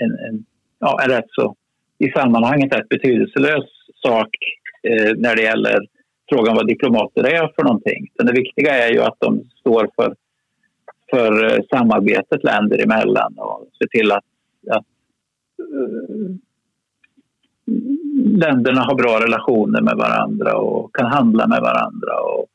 en, 0.00 0.18
en, 0.26 0.44
ja, 0.78 1.00
en 1.04 1.10
rätt 1.10 1.28
så, 1.28 1.54
i 2.02 2.12
sammanhanget 2.12 2.74
rätt 2.74 2.88
betydelselös 2.88 3.64
sak 4.02 4.28
eh, 4.82 5.12
när 5.16 5.36
det 5.36 5.42
gäller 5.42 5.86
frågan 6.28 6.56
vad 6.56 6.66
diplomater 6.66 7.24
är 7.24 7.52
för 7.54 7.62
någonting. 7.62 8.08
Men 8.18 8.26
det 8.26 8.32
viktiga 8.32 8.86
är 8.86 8.92
ju 8.92 9.00
att 9.00 9.16
de 9.18 9.44
står 9.60 9.88
för, 9.96 10.14
för 11.10 11.44
eh, 11.44 11.58
samarbetet 11.70 12.44
länder 12.44 12.82
emellan 12.84 13.34
och 13.36 13.68
ser 13.78 13.86
till 13.86 14.12
att, 14.12 14.24
att 14.70 14.84
uh, 15.74 16.36
länderna 18.38 18.80
har 18.80 18.94
bra 18.94 19.20
relationer 19.20 19.80
med 19.80 19.96
varandra 19.96 20.56
och 20.56 20.96
kan 20.96 21.06
handla 21.06 21.46
med 21.46 21.60
varandra 21.60 22.20
och 22.20 22.46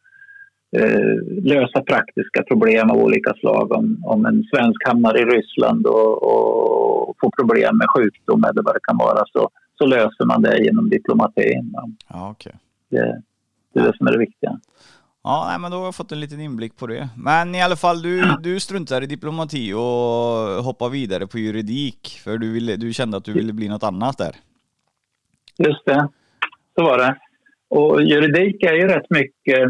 lösa 1.41 1.81
praktiska 1.81 2.43
problem 2.43 2.91
av 2.91 2.97
olika 2.97 3.33
slag. 3.33 3.71
Om, 3.71 4.01
om 4.05 4.25
en 4.25 4.43
svensk 4.43 4.87
hamnar 4.87 5.17
i 5.17 5.25
Ryssland 5.25 5.85
och, 5.85 6.23
och 6.23 7.15
får 7.21 7.31
problem 7.39 7.77
med 7.77 7.87
sjukdom 7.95 8.43
eller 8.43 8.63
vad 8.63 8.75
det 8.75 8.79
kan 8.83 8.97
vara 8.97 9.23
så, 9.33 9.49
så 9.77 9.85
löser 9.85 10.25
man 10.25 10.41
det 10.41 10.63
genom 10.63 10.89
diplomatin. 10.89 11.75
Ja, 12.09 12.31
okay. 12.31 12.53
det, 12.89 13.21
det 13.73 13.79
är 13.79 13.83
det 13.83 13.97
som 13.97 14.07
är 14.07 14.11
det 14.11 14.19
viktiga. 14.19 14.59
Ja, 15.23 15.45
nej, 15.49 15.59
men 15.59 15.71
då 15.71 15.77
har 15.77 15.85
jag 15.85 15.95
fått 15.95 16.11
en 16.11 16.19
liten 16.19 16.39
inblick 16.39 16.77
på 16.77 16.87
det. 16.87 17.09
Men 17.17 17.55
i 17.55 17.61
alla 17.61 17.75
fall, 17.75 18.01
du, 18.01 18.35
du 18.39 18.59
struntar 18.59 19.01
i 19.01 19.05
diplomati 19.05 19.73
och 19.73 20.63
hoppar 20.63 20.89
vidare 20.89 21.27
på 21.27 21.37
juridik, 21.37 22.19
för 22.23 22.37
du, 22.37 22.51
ville, 22.51 22.75
du 22.75 22.93
kände 22.93 23.17
att 23.17 23.25
du 23.25 23.33
ville 23.33 23.53
bli 23.53 23.69
något 23.69 23.83
annat 23.83 24.17
där. 24.17 24.35
Just 25.57 25.85
det, 25.85 26.09
så 26.75 26.83
var 26.83 26.97
det. 26.97 27.17
Och 27.69 28.03
juridik 28.03 28.63
är 28.63 28.73
ju 28.73 28.87
rätt 28.87 29.09
mycket 29.09 29.59
eh, 29.59 29.69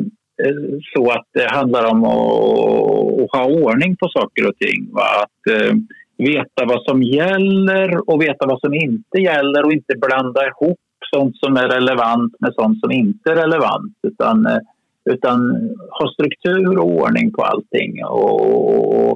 så 0.96 1.12
att 1.12 1.26
det 1.34 1.52
handlar 1.52 1.92
om 1.92 2.04
att, 2.04 3.32
ha 3.32 3.46
ordning 3.46 3.96
på 3.96 4.08
saker 4.10 4.48
och 4.48 4.58
ting. 4.58 4.90
Va? 4.92 5.08
Att 5.24 5.62
eh, 5.62 5.74
veta 6.18 6.66
vad 6.66 6.84
som 6.84 7.04
gäller 7.04 8.10
och 8.10 8.22
veta 8.22 8.48
vad 8.48 8.60
som 8.60 8.74
inte 8.74 9.18
gäller 9.18 9.66
och 9.66 9.74
inte 9.74 9.94
blanda 9.98 10.48
ihop 10.48 10.80
sånt 11.16 11.38
som 11.38 11.58
är 11.58 11.68
relevant 11.70 12.36
med 12.40 12.54
sånt 12.54 12.80
som 12.80 12.92
inte 12.92 13.32
är 13.32 13.36
relevant. 13.36 13.94
Utan, 14.08 14.46
eh, 14.46 14.60
utan 15.06 15.40
ha 15.90 16.12
struktur 16.14 16.78
och 16.80 16.88
ordning 16.88 17.32
på 17.32 17.44
allting 17.44 18.06
och, 18.06 19.12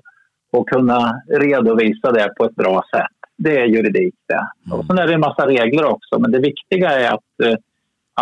och 0.52 0.70
kunna 0.70 1.22
redovisa 1.28 2.12
det 2.12 2.34
på 2.38 2.46
ett 2.46 2.56
bra 2.56 2.84
sätt 2.96 3.22
det 3.44 3.58
är 3.58 3.66
juridik 3.66 4.16
det. 4.28 4.48
Mm. 4.66 4.80
Och 4.80 4.86
sen 4.86 4.98
är 4.98 5.08
det 5.08 5.14
en 5.14 5.20
massa 5.20 5.48
regler 5.48 5.86
också, 5.86 6.20
men 6.20 6.32
det 6.32 6.40
viktiga 6.40 6.90
är 6.90 7.14
att, 7.14 7.32
eh, 7.44 7.56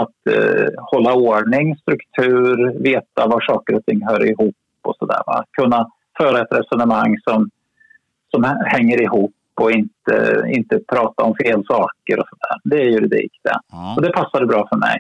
att 0.02 0.36
uh, 0.36 0.68
hålla 0.78 1.14
ordning, 1.14 1.78
struktur, 1.78 2.84
veta 2.84 3.28
var 3.28 3.42
saker 3.42 3.76
och 3.76 3.86
ting 3.86 4.06
hör 4.08 4.32
ihop 4.32 4.56
och 4.84 4.96
sådär. 5.00 5.22
Kunna 5.52 5.88
föra 6.18 6.42
ett 6.42 6.52
resonemang 6.52 7.18
som, 7.24 7.50
som 8.32 8.44
hänger 8.66 9.02
ihop 9.02 9.34
och 9.62 9.72
inte, 9.72 10.44
inte 10.48 10.80
prata 10.94 11.24
om 11.24 11.36
fel 11.36 11.64
saker 11.66 12.20
och 12.20 12.28
sådär. 12.30 12.58
Det 12.64 12.82
är 12.82 12.90
juridik 12.90 13.32
det. 13.44 13.60
Mm. 13.74 13.96
Och 13.96 14.02
det 14.02 14.12
passade 14.12 14.46
bra 14.46 14.68
för 14.70 14.78
mig. 14.78 15.00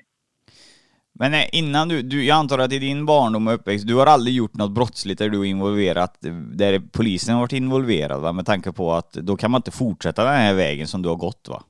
Men 1.13 1.33
eh, 1.33 1.45
innan 1.51 1.87
du, 1.87 2.01
du, 2.01 2.25
jag 2.25 2.37
antar 2.37 2.59
att 2.59 2.73
i 2.73 2.79
din 2.79 3.05
barndom 3.05 3.47
och 3.47 3.53
uppväxt, 3.53 3.87
du 3.87 3.95
har 3.95 4.05
aldrig 4.05 4.35
gjort 4.35 4.53
något 4.53 4.71
brottsligt 4.71 5.19
där 5.19 5.29
du 5.29 5.39
är 5.39 5.45
involverat, 5.45 6.17
där 6.53 6.81
polisen 6.91 7.33
har 7.33 7.41
varit 7.41 7.53
involverad 7.53 8.21
va? 8.21 8.31
Med 8.31 8.45
tanke 8.45 8.71
på 8.71 8.93
att 8.93 9.13
då 9.13 9.35
kan 9.35 9.51
man 9.51 9.59
inte 9.59 9.71
fortsätta 9.71 10.23
den 10.23 10.33
här 10.33 10.53
vägen 10.53 10.87
som 10.87 11.01
du 11.01 11.09
har 11.09 11.15
gått 11.15 11.47
va? 11.49 11.63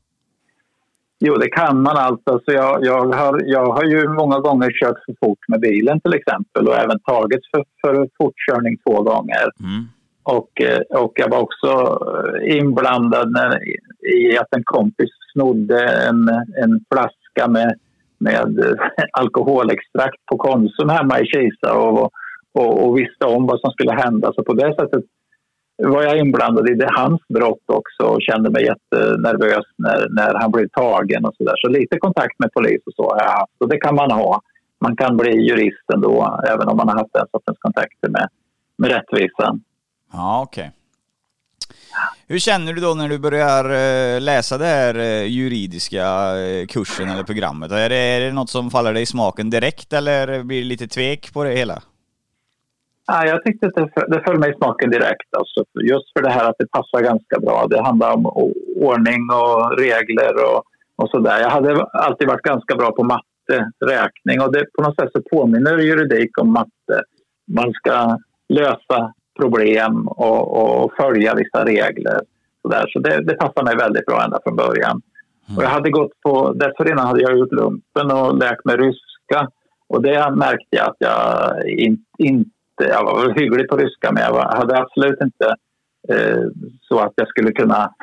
Jo, 1.19 1.35
det 1.35 1.49
kan 1.49 1.81
man 1.81 1.97
alltså. 1.97 2.39
Så 2.45 2.51
jag, 2.51 2.85
jag, 2.85 3.13
har, 3.13 3.41
jag 3.45 3.65
har 3.65 3.83
ju 3.83 4.07
många 4.07 4.39
gånger 4.39 4.69
kört 4.81 4.97
för 5.05 5.15
fort 5.25 5.39
med 5.47 5.59
bilen 5.59 6.01
till 6.01 6.13
exempel 6.13 6.67
och 6.67 6.75
även 6.75 6.99
tagits 6.99 7.47
för, 7.51 7.63
för 7.81 8.07
fortkörning 8.17 8.77
två 8.87 9.03
gånger. 9.03 9.45
Mm. 9.59 9.87
Och, 10.23 10.61
eh, 10.61 11.01
och 11.03 11.13
jag 11.15 11.29
var 11.29 11.39
också 11.39 11.99
eh, 12.15 12.57
inblandad 12.57 13.31
när, 13.31 13.59
i 14.15 14.37
att 14.37 14.55
en 14.55 14.63
kompis 14.63 15.09
snodde 15.33 15.83
en, 16.09 16.29
en 16.63 16.79
flaska 16.91 17.47
med 17.47 17.73
med 18.19 18.59
eh, 18.59 18.75
alkoholextrakt 19.11 20.25
på 20.25 20.37
Konsum 20.37 20.89
hemma 20.89 21.19
i 21.19 21.25
Kisa 21.25 21.73
och, 21.73 22.11
och, 22.53 22.85
och, 22.85 22.97
visste 22.97 23.25
om 23.25 23.47
vad 23.47 23.59
som 23.59 23.71
skulle 23.71 23.93
hända. 23.93 24.31
Så 24.35 24.43
på 24.43 24.53
det 24.53 24.75
sättet 24.75 25.03
var 25.87 26.03
jag 26.03 26.17
inblandad 26.17 26.69
i 26.69 26.73
det, 26.73 26.89
hans 26.95 27.21
brott 27.27 27.63
också 27.65 28.03
och 28.03 28.21
kände 28.21 28.49
mig 28.49 28.63
jättenervös 28.63 29.65
när, 29.75 30.07
när 30.09 30.33
han 30.41 30.51
blev 30.51 30.67
tagen 30.67 31.25
och 31.25 31.35
så 31.37 31.43
där. 31.43 31.55
Så 31.57 31.69
lite 31.69 31.97
kontakt 31.97 32.39
med 32.39 32.53
polis 32.53 32.81
och 32.85 32.93
så 32.95 33.03
har 33.09 33.17
jag 33.17 33.31
haft 33.31 33.53
och 33.59 33.69
det 33.69 33.77
kan 33.77 33.95
man 33.95 34.11
ha. 34.11 34.41
Man 34.81 34.95
kan 34.95 35.17
bli 35.17 35.31
jurist 35.31 35.89
ändå, 35.93 36.39
även 36.47 36.67
om 36.67 36.77
man 36.77 36.87
har 36.89 36.95
haft 36.95 37.13
den 37.13 37.25
sortens 37.31 37.57
kontakter 37.59 38.09
med, 38.09 38.27
med 38.77 38.91
rättvisan. 38.91 39.63
Ja, 40.13 40.41
okej. 40.41 40.71
Hur 42.27 42.39
känner 42.39 42.73
du 42.73 42.81
då 42.81 42.93
när 42.93 43.09
du 43.09 43.17
börjar 43.17 43.65
eh, 43.65 44.21
läsa 44.21 44.57
det 44.57 44.65
här 44.65 44.95
eh, 44.95 45.23
juridiska 45.23 46.37
eh, 46.37 46.67
kursen 46.67 47.09
eller 47.09 47.23
programmet? 47.23 47.71
Är 47.71 47.89
det, 47.89 47.95
är 47.95 48.19
det 48.19 48.31
något 48.31 48.49
som 48.49 48.71
faller 48.71 48.93
dig 48.93 49.03
i 49.03 49.05
smaken 49.05 49.49
direkt 49.49 49.93
eller 49.93 50.43
blir 50.43 50.61
det 50.61 50.67
lite 50.67 50.87
tvek 50.87 51.33
på 51.33 51.43
det 51.43 51.51
hela? 51.51 51.81
Ja, 53.11 53.25
jag 53.25 53.43
tyckte 53.43 53.67
att 53.67 53.75
det, 53.75 53.89
det 54.07 54.23
föll 54.25 54.39
mig 54.39 54.51
i 54.51 54.53
smaken 54.53 54.89
direkt. 54.89 55.35
Alltså, 55.37 55.63
just 55.81 56.13
för 56.13 56.23
det 56.23 56.29
här 56.29 56.49
att 56.49 56.55
det 56.59 56.71
passar 56.71 57.01
ganska 57.01 57.39
bra. 57.39 57.67
Det 57.69 57.81
handlar 57.81 58.13
om 58.13 58.25
ordning 58.75 59.21
och 59.41 59.77
regler 59.77 60.33
och, 60.45 60.63
och 60.95 61.09
sådär. 61.09 61.39
Jag 61.39 61.49
hade 61.49 61.83
alltid 61.83 62.27
varit 62.27 62.41
ganska 62.41 62.75
bra 62.75 62.91
på 62.91 63.03
matte, 63.03 63.71
räkning 63.85 64.41
och 64.41 64.51
det, 64.53 64.65
på 64.73 64.81
något 64.81 64.95
sätt 64.95 65.09
så 65.13 65.21
påminner 65.31 65.77
juridik 65.77 66.41
om 66.41 66.53
matte. 66.53 66.97
Man 67.47 67.73
ska 67.73 68.17
lösa 68.49 69.13
problem 69.39 70.07
och, 70.07 70.41
och 70.61 70.91
följa 70.97 71.35
vissa 71.35 71.65
regler. 71.65 72.19
Så, 72.61 72.67
där. 72.67 72.87
så 72.87 72.99
det, 72.99 73.21
det 73.23 73.33
passar 73.33 73.63
mig 73.63 73.75
väldigt 73.75 74.05
bra 74.05 74.23
ända 74.23 74.39
från 74.43 74.55
början. 74.55 75.01
Mm. 75.47 75.57
Och 75.57 75.63
jag 75.63 75.69
hade 75.69 75.89
gått 75.89 76.21
på, 76.21 76.53
dessförinnan 76.53 77.07
hade 77.07 77.21
jag 77.21 77.37
gjort 77.37 77.51
lumpen 77.51 78.11
och 78.11 78.37
lärt 78.37 78.65
mig 78.65 78.77
ryska. 78.77 79.47
Och 79.87 80.01
det 80.01 80.31
märkte 80.35 80.77
jag 80.77 80.89
att 80.89 80.97
jag 80.99 81.69
inte 81.69 82.03
in, 82.17 82.45
jag 82.79 83.03
var 83.03 83.39
hygglig 83.39 83.67
på 83.67 83.77
ryska 83.77 84.11
men 84.11 84.23
jag 84.23 84.33
hade 84.33 84.77
absolut 84.77 85.21
inte 85.21 85.55
eh, 86.09 86.43
så 86.81 86.99
att 86.99 87.13
jag 87.15 87.27
skulle 87.27 87.51
kunna 87.51 87.93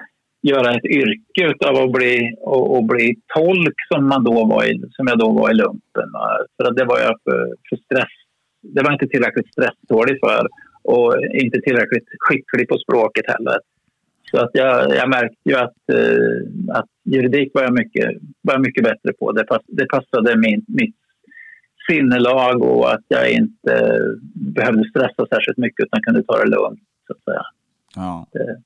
göra 0.42 0.74
ett 0.74 0.84
yrke 0.84 1.68
av 1.68 1.76
att 1.76 1.92
bli, 1.92 2.36
och, 2.40 2.76
och, 2.76 2.84
bli 2.84 3.14
tolk 3.34 3.74
som, 3.92 4.08
man 4.08 4.24
då 4.24 4.44
var 4.44 4.64
i, 4.64 4.82
som 4.90 5.06
jag 5.06 5.18
då 5.18 5.32
var 5.32 5.50
i 5.50 5.54
lumpen. 5.54 6.08
Eh, 6.24 6.42
för 6.56 6.74
det 6.74 6.84
var 6.84 6.98
jag 6.98 7.14
för, 7.24 7.54
för 7.68 7.76
stress. 7.76 8.16
Det 8.62 8.82
var 8.82 8.92
inte 8.92 9.08
tillräckligt 9.08 9.52
stresstålig 9.52 10.16
för 10.20 10.48
och 10.82 11.14
inte 11.42 11.60
tillräckligt 11.60 12.08
skicklig 12.18 12.68
på 12.68 12.78
språket 12.78 13.24
heller. 13.26 13.58
Så 14.30 14.36
att 14.44 14.50
jag, 14.52 14.96
jag 14.96 15.08
märkte 15.08 15.50
ju 15.50 15.56
att, 15.56 15.80
eh, 15.92 16.76
att 16.78 16.90
juridik 17.04 17.50
var 17.54 17.62
jag 17.62 17.72
mycket, 17.72 18.06
var 18.42 18.54
jag 18.54 18.66
mycket 18.66 18.84
bättre 18.84 19.12
på. 19.18 19.32
Det, 19.32 19.44
pass, 19.44 19.62
det 19.66 19.86
passade 19.86 20.36
min, 20.36 20.64
mitt 20.68 20.96
sinnelag 21.86 22.62
och 22.62 22.92
att 22.92 23.04
jag 23.08 23.30
inte 23.30 24.00
behövde 24.34 24.88
stressa 24.90 25.26
särskilt 25.30 25.58
mycket 25.58 25.86
utan 25.86 26.02
kunde 26.02 26.22
ta 26.22 26.38
det 26.38 26.50
lugnt. 26.50 26.80
Så 27.06 27.12
att 27.12 27.24
säga. 27.24 27.42
Ja. 27.94 28.26
Det. 28.32 28.56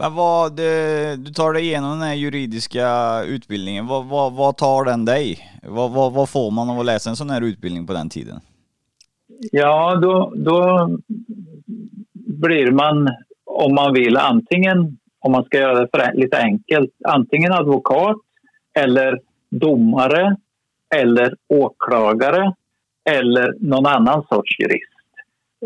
Vad 0.00 0.12
var 0.12 0.50
det, 0.50 1.16
du 1.16 1.32
tar 1.32 1.52
dig 1.52 1.62
igenom 1.62 1.90
den 1.90 2.08
här 2.08 2.14
juridiska 2.14 2.88
utbildningen. 3.24 3.86
Vad, 3.86 4.06
vad, 4.06 4.32
vad 4.32 4.56
tar 4.56 4.84
den 4.84 5.04
dig? 5.04 5.38
Vad, 5.62 5.90
vad, 5.90 6.12
vad 6.12 6.28
får 6.28 6.50
man 6.50 6.70
av 6.70 6.80
att 6.80 6.86
läsa 6.86 7.10
en 7.10 7.16
sån 7.16 7.30
här 7.30 7.40
utbildning 7.40 7.86
på 7.86 7.92
den 7.92 8.08
tiden? 8.08 8.40
Ja, 9.52 9.96
då, 9.96 10.32
då 10.36 10.90
blir 12.12 12.70
man, 12.70 13.08
om 13.44 13.74
man 13.74 13.92
vill, 13.92 14.16
antingen, 14.16 14.98
om 15.18 15.32
man 15.32 15.44
ska 15.44 15.58
göra 15.58 15.80
det 15.80 15.88
för, 15.92 16.12
lite 16.14 16.38
enkelt, 16.38 16.90
antingen 17.08 17.52
advokat 17.52 18.16
eller 18.74 19.20
domare 19.50 20.36
eller 20.94 21.34
åklagare 21.48 22.54
eller 23.10 23.54
någon 23.60 23.86
annan 23.86 24.22
sorts 24.22 24.58
jurist. 24.58 25.00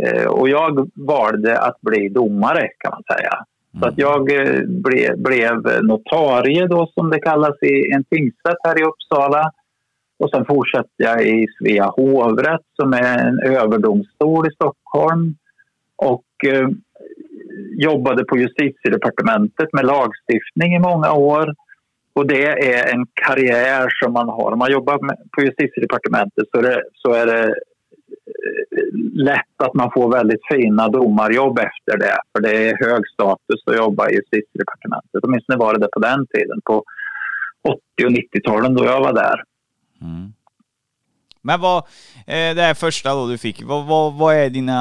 Eh, 0.01 0.27
och 0.27 0.49
jag 0.49 0.91
valde 0.95 1.59
att 1.59 1.81
bli 1.81 2.09
domare 2.09 2.69
kan 2.79 2.91
man 2.91 3.03
säga. 3.17 3.33
Mm. 3.75 3.83
Så 3.83 3.89
att 3.89 3.99
jag 3.99 4.33
eh, 4.33 4.63
ble, 4.67 5.17
blev 5.17 5.83
notarie 5.83 6.67
då 6.67 6.91
som 6.95 7.11
det 7.11 7.21
kallas 7.21 7.63
i 7.63 7.93
en 7.93 8.05
tingsrätt 8.05 8.59
här 8.65 8.81
i 8.81 8.85
Uppsala. 8.85 9.53
Och 10.19 10.31
sen 10.31 10.45
fortsatte 10.45 10.89
jag 10.97 11.27
i 11.27 11.47
Svea 11.59 11.85
hovrätt 11.85 12.67
som 12.81 12.93
är 12.93 13.19
en 13.29 13.39
överdomstol 13.39 14.47
i 14.47 14.55
Stockholm. 14.55 15.35
Och 15.97 16.25
eh, 16.47 16.69
jobbade 17.79 18.25
på 18.25 18.39
justitiedepartementet 18.39 19.73
med 19.73 19.85
lagstiftning 19.85 20.75
i 20.75 20.79
många 20.79 21.13
år. 21.13 21.55
Och 22.15 22.27
det 22.27 22.47
är 22.75 22.95
en 22.95 23.07
karriär 23.15 23.89
som 24.03 24.13
man 24.13 24.29
har. 24.29 24.53
Om 24.53 24.59
man 24.59 24.73
jobbar 24.73 24.99
med, 25.07 25.17
på 25.37 25.43
justitiedepartementet 25.43 26.45
så 26.51 26.59
är, 26.59 26.63
det, 26.63 26.83
så 26.95 27.13
är 27.13 27.27
det 27.27 27.45
eh, 27.45 27.55
lätt 29.13 29.57
att 29.57 29.75
man 29.75 29.91
får 29.95 30.13
väldigt 30.13 30.47
fina 30.53 30.89
domarjobb 30.89 31.59
efter 31.59 31.99
det. 31.99 32.19
För 32.33 32.43
det 32.43 32.69
är 32.69 32.89
hög 32.89 33.03
status 33.15 33.61
att 33.67 33.77
jobba 33.77 34.11
i 34.11 34.15
justitiedepartementet. 34.15 35.21
Åtminstone 35.23 35.59
var 35.59 35.75
det 35.75 35.81
det 35.81 35.89
på 35.93 36.01
den 36.01 36.27
tiden, 36.27 36.61
på 36.65 36.85
80 37.69 38.07
och 38.07 38.11
90-talen 38.11 38.75
då 38.75 38.85
jag 38.85 39.01
var 39.01 39.13
där. 39.13 39.43
Mm. 40.01 40.33
Men 41.43 41.61
vad, 41.61 41.79
eh, 42.27 42.55
det 42.57 42.63
här 42.63 42.75
första 42.75 43.15
då 43.15 43.27
du 43.27 43.39
fick, 43.39 43.63
vad, 43.63 43.87
vad, 43.87 44.15
vad 44.15 44.35
är 44.35 44.51
dina, 44.51 44.81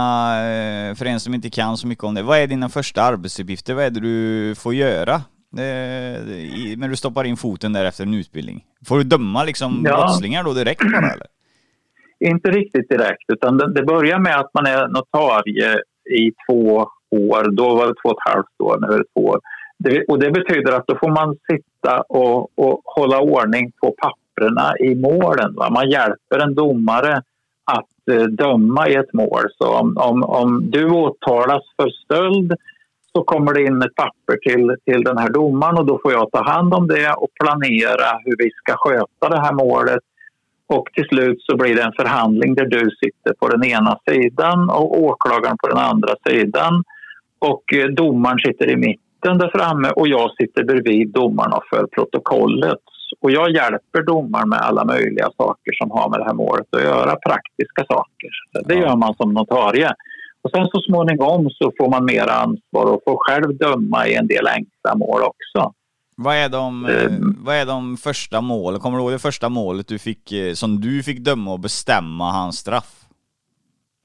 eh, 0.50 0.96
för 0.96 1.06
en 1.06 1.20
som 1.20 1.34
inte 1.34 1.50
kan 1.50 1.78
så 1.78 1.88
mycket 1.88 2.04
om 2.04 2.14
det, 2.14 2.24
vad 2.24 2.38
är 2.38 2.48
dina 2.48 2.70
första 2.70 3.02
arbetsuppgifter? 3.02 3.74
Vad 3.74 3.86
är 3.86 3.90
det 3.90 4.00
du 4.00 4.56
får 4.56 4.74
göra 4.74 5.22
eh, 5.58 6.78
när 6.78 6.90
du 6.90 6.96
stoppar 6.96 7.24
in 7.24 7.38
foten 7.38 7.74
där 7.74 7.86
efter 7.86 8.04
en 8.04 8.14
utbildning? 8.14 8.66
Får 8.88 8.98
du 8.98 9.04
döma 9.04 9.44
liksom 9.44 9.84
ja. 9.86 9.96
brottslingar 9.96 10.44
då 10.44 10.54
direkt 10.54 10.82
bara 10.82 11.12
eller? 11.14 11.28
Inte 12.20 12.52
riktigt 12.52 12.90
direkt, 12.90 13.24
utan 13.34 13.58
det, 13.58 13.74
det 13.74 13.84
börjar 13.84 14.20
med 14.20 14.40
att 14.40 14.54
man 14.54 14.66
är 14.66 14.88
notarie 14.88 15.76
i 16.20 16.32
två 16.50 16.88
år. 17.12 17.52
Då 17.52 17.76
var 17.76 17.88
det 17.88 17.94
två 18.04 18.10
och 18.10 18.18
ett 18.18 18.34
halvt 18.34 18.62
år, 18.64 18.78
nu 18.82 18.94
är 18.94 18.98
det 18.98 19.06
två 19.14 19.26
år. 19.26 19.40
Det, 19.80 20.06
och 20.08 20.20
det 20.20 20.32
betyder 20.32 20.72
att 20.72 20.88
då 20.88 20.98
får 21.00 21.12
man 21.12 21.38
sitta 21.52 22.02
och, 22.02 22.60
och 22.60 22.82
hålla 22.86 23.20
ordning 23.20 23.72
på 23.82 23.96
papper 23.98 24.24
papperna 24.34 24.78
i 24.80 24.96
målen. 24.96 25.56
Va? 25.56 25.70
Man 25.70 25.90
hjälper 25.90 26.40
en 26.40 26.56
domare 26.56 27.22
att 27.72 28.12
eh, 28.12 28.24
döma 28.24 28.90
i 28.90 28.96
ett 28.96 29.14
mål. 29.14 29.44
Så 29.58 29.78
om, 29.78 29.98
om, 29.98 30.24
om 30.24 30.72
du 30.72 30.90
åtalas 30.90 31.64
för 31.76 31.90
stöld 31.90 32.54
så 33.16 33.24
kommer 33.24 33.54
det 33.54 33.64
in 33.64 33.82
ett 33.82 33.96
papper 33.96 34.38
till, 34.38 34.76
till 34.86 35.04
den 35.04 35.18
här 35.18 35.30
domaren 35.30 35.78
och 35.78 35.86
då 35.86 36.00
får 36.04 36.12
jag 36.12 36.32
ta 36.32 36.44
hand 36.44 36.74
om 36.74 36.88
det 36.88 37.14
och 37.14 37.30
planera 37.42 38.10
hur 38.26 38.36
vi 38.38 38.50
ska 38.50 38.76
sköta 38.78 39.30
det 39.30 39.42
här 39.42 39.54
målet. 39.54 40.04
Och 40.68 40.88
till 40.94 41.06
slut 41.06 41.42
så 41.42 41.58
blir 41.58 41.76
det 41.76 41.82
en 41.82 42.00
förhandling 42.02 42.56
där 42.56 42.66
du 42.66 42.90
sitter 43.02 43.34
på 43.40 43.48
den 43.48 43.64
ena 43.64 44.00
sidan 44.10 44.70
och 44.70 45.04
åklagaren 45.04 45.58
på 45.58 45.68
den 45.68 45.78
andra 45.78 46.16
sidan. 46.28 46.84
Och 47.40 47.74
eh, 47.74 47.86
domaren 47.86 48.38
sitter 48.38 48.70
i 48.70 48.76
mitten 48.76 49.38
där 49.38 49.52
framme 49.56 49.90
och 49.90 50.08
jag 50.08 50.32
sitter 50.36 50.64
bredvid 50.64 51.10
domaren 51.10 51.54
och 51.54 51.64
för 51.70 51.88
protokollet. 51.88 52.80
Och 53.20 53.32
jag 53.32 53.50
hjälper 53.50 54.02
domaren 54.02 54.50
med 54.50 54.60
alla 54.60 54.86
möjliga 54.86 55.30
saker 55.38 55.72
som 55.82 55.92
har 55.92 56.10
med 56.10 56.20
det 56.20 56.26
här 56.26 56.34
målet 56.34 56.68
att 56.72 56.84
göra, 56.84 57.16
praktiska 57.16 57.86
saker. 57.86 58.30
Det 58.66 58.76
gör 58.76 58.96
man 58.96 59.14
som 59.14 59.34
notarie. 59.34 59.92
Och 60.44 60.52
sen 60.56 60.68
så 60.68 60.82
småningom 60.82 61.50
så 61.50 61.72
får 61.78 61.90
man 61.90 62.06
mer 62.06 62.28
ansvar 62.28 62.86
och 62.94 63.02
får 63.06 63.18
själv 63.18 63.58
döma 63.58 64.08
i 64.08 64.16
en 64.16 64.28
del 64.28 64.48
enkla 64.48 64.96
mål 64.96 65.22
också. 65.22 65.74
Vad 66.18 66.36
är 66.36 66.50
de, 66.50 66.86
mm. 66.86 67.36
vad 67.40 67.56
är 67.56 67.66
de 67.66 67.98
första 67.98 68.42
målen? 68.42 68.80
Kommer 68.80 68.98
du 68.98 69.04
ihåg 69.04 69.12
det 69.12 69.20
första 69.20 69.50
målet 69.50 69.88
du 69.88 70.00
fick, 70.00 70.32
eh, 70.32 70.54
som 70.54 70.82
du 70.82 71.04
fick 71.04 71.20
döma 71.20 71.52
och 71.54 71.60
bestämma 71.60 72.32
hans 72.32 72.58
straff? 72.58 73.00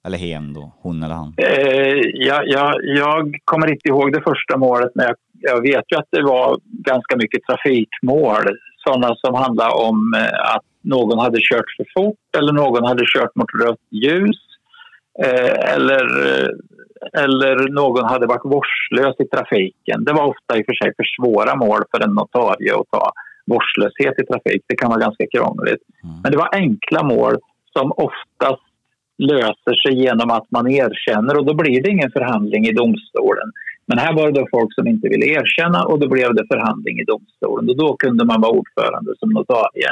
Eller 0.07 0.18
hen 0.18 0.55
då, 0.55 0.72
hon 0.81 1.03
eller 1.03 1.14
han? 1.14 1.35
Eh, 1.37 2.01
jag, 2.14 2.48
jag, 2.48 2.74
jag 2.85 3.37
kommer 3.44 3.70
inte 3.70 3.88
ihåg 3.88 4.12
det 4.12 4.22
första 4.22 4.57
målet 4.57 4.90
men 4.94 5.07
jag, 5.07 5.16
jag 5.33 5.62
vet 5.62 5.85
ju 5.92 5.96
att 5.96 6.09
det 6.11 6.22
var 6.22 6.59
ganska 6.62 7.16
mycket 7.16 7.40
trafikmål 7.48 8.44
sådana 8.77 9.14
som 9.16 9.35
handlar 9.35 9.70
om 9.87 10.14
eh, 10.16 10.55
att 10.55 10.64
någon 10.83 11.18
hade 11.18 11.38
kört 11.40 11.70
för 11.77 11.87
fort 11.96 12.37
eller 12.38 12.53
någon 12.53 12.85
hade 12.85 13.05
kört 13.07 13.37
mot 13.37 13.55
rött 13.64 13.87
ljus 13.90 14.47
eller, 15.74 16.04
eh, 16.26 16.48
eller 17.22 17.68
någon 17.68 18.04
hade 18.04 18.26
varit 18.26 18.44
vårdslös 18.44 19.16
i 19.18 19.28
trafiken. 19.28 20.04
Det 20.04 20.12
var 20.12 20.26
ofta 20.26 20.59
i 20.59 20.62
och 20.62 20.66
för 20.66 20.85
sig 20.85 20.92
för 20.96 21.07
svåra 21.18 21.57
mål 21.57 21.83
för 21.90 22.04
en 22.04 22.14
notarie 22.14 22.74
att 22.74 22.90
ta 22.90 23.12
vårdslöshet 23.46 24.20
i 24.22 24.26
trafik. 24.26 24.62
Det 24.66 24.76
kan 24.76 24.90
vara 24.90 25.00
ganska 25.00 25.24
krångligt. 25.35 25.83
Mm. 26.04 26.16
Men 26.22 26.33
det 26.33 26.38
var 26.38 26.48
enkla 26.52 27.02
mål 27.02 27.35
som 27.72 27.92
oftast 27.92 28.62
löser 29.18 29.74
sig 29.83 29.94
genom 30.04 30.31
att 30.31 30.50
man 30.50 30.66
erkänner 30.70 31.37
och 31.38 31.46
då 31.46 31.54
blir 31.54 31.83
det 31.83 31.90
ingen 31.90 32.11
förhandling 32.11 32.66
i 32.66 32.72
domstolen. 32.72 33.48
Men 33.87 33.98
här 33.98 34.12
var 34.12 34.26
det 34.26 34.40
då 34.40 34.46
folk 34.50 34.74
som 34.74 34.87
inte 34.87 35.09
ville 35.09 35.26
erkänna 35.26 35.85
och 35.85 35.98
då 35.98 36.09
blev 36.09 36.35
det 36.35 36.46
förhandling 36.52 36.98
i 36.98 37.04
domstolen 37.04 37.70
och 37.70 37.76
då 37.76 37.96
kunde 37.96 38.24
man 38.24 38.40
vara 38.40 38.52
ordförande 38.52 39.11
som 39.18 39.31
notarie. 39.31 39.90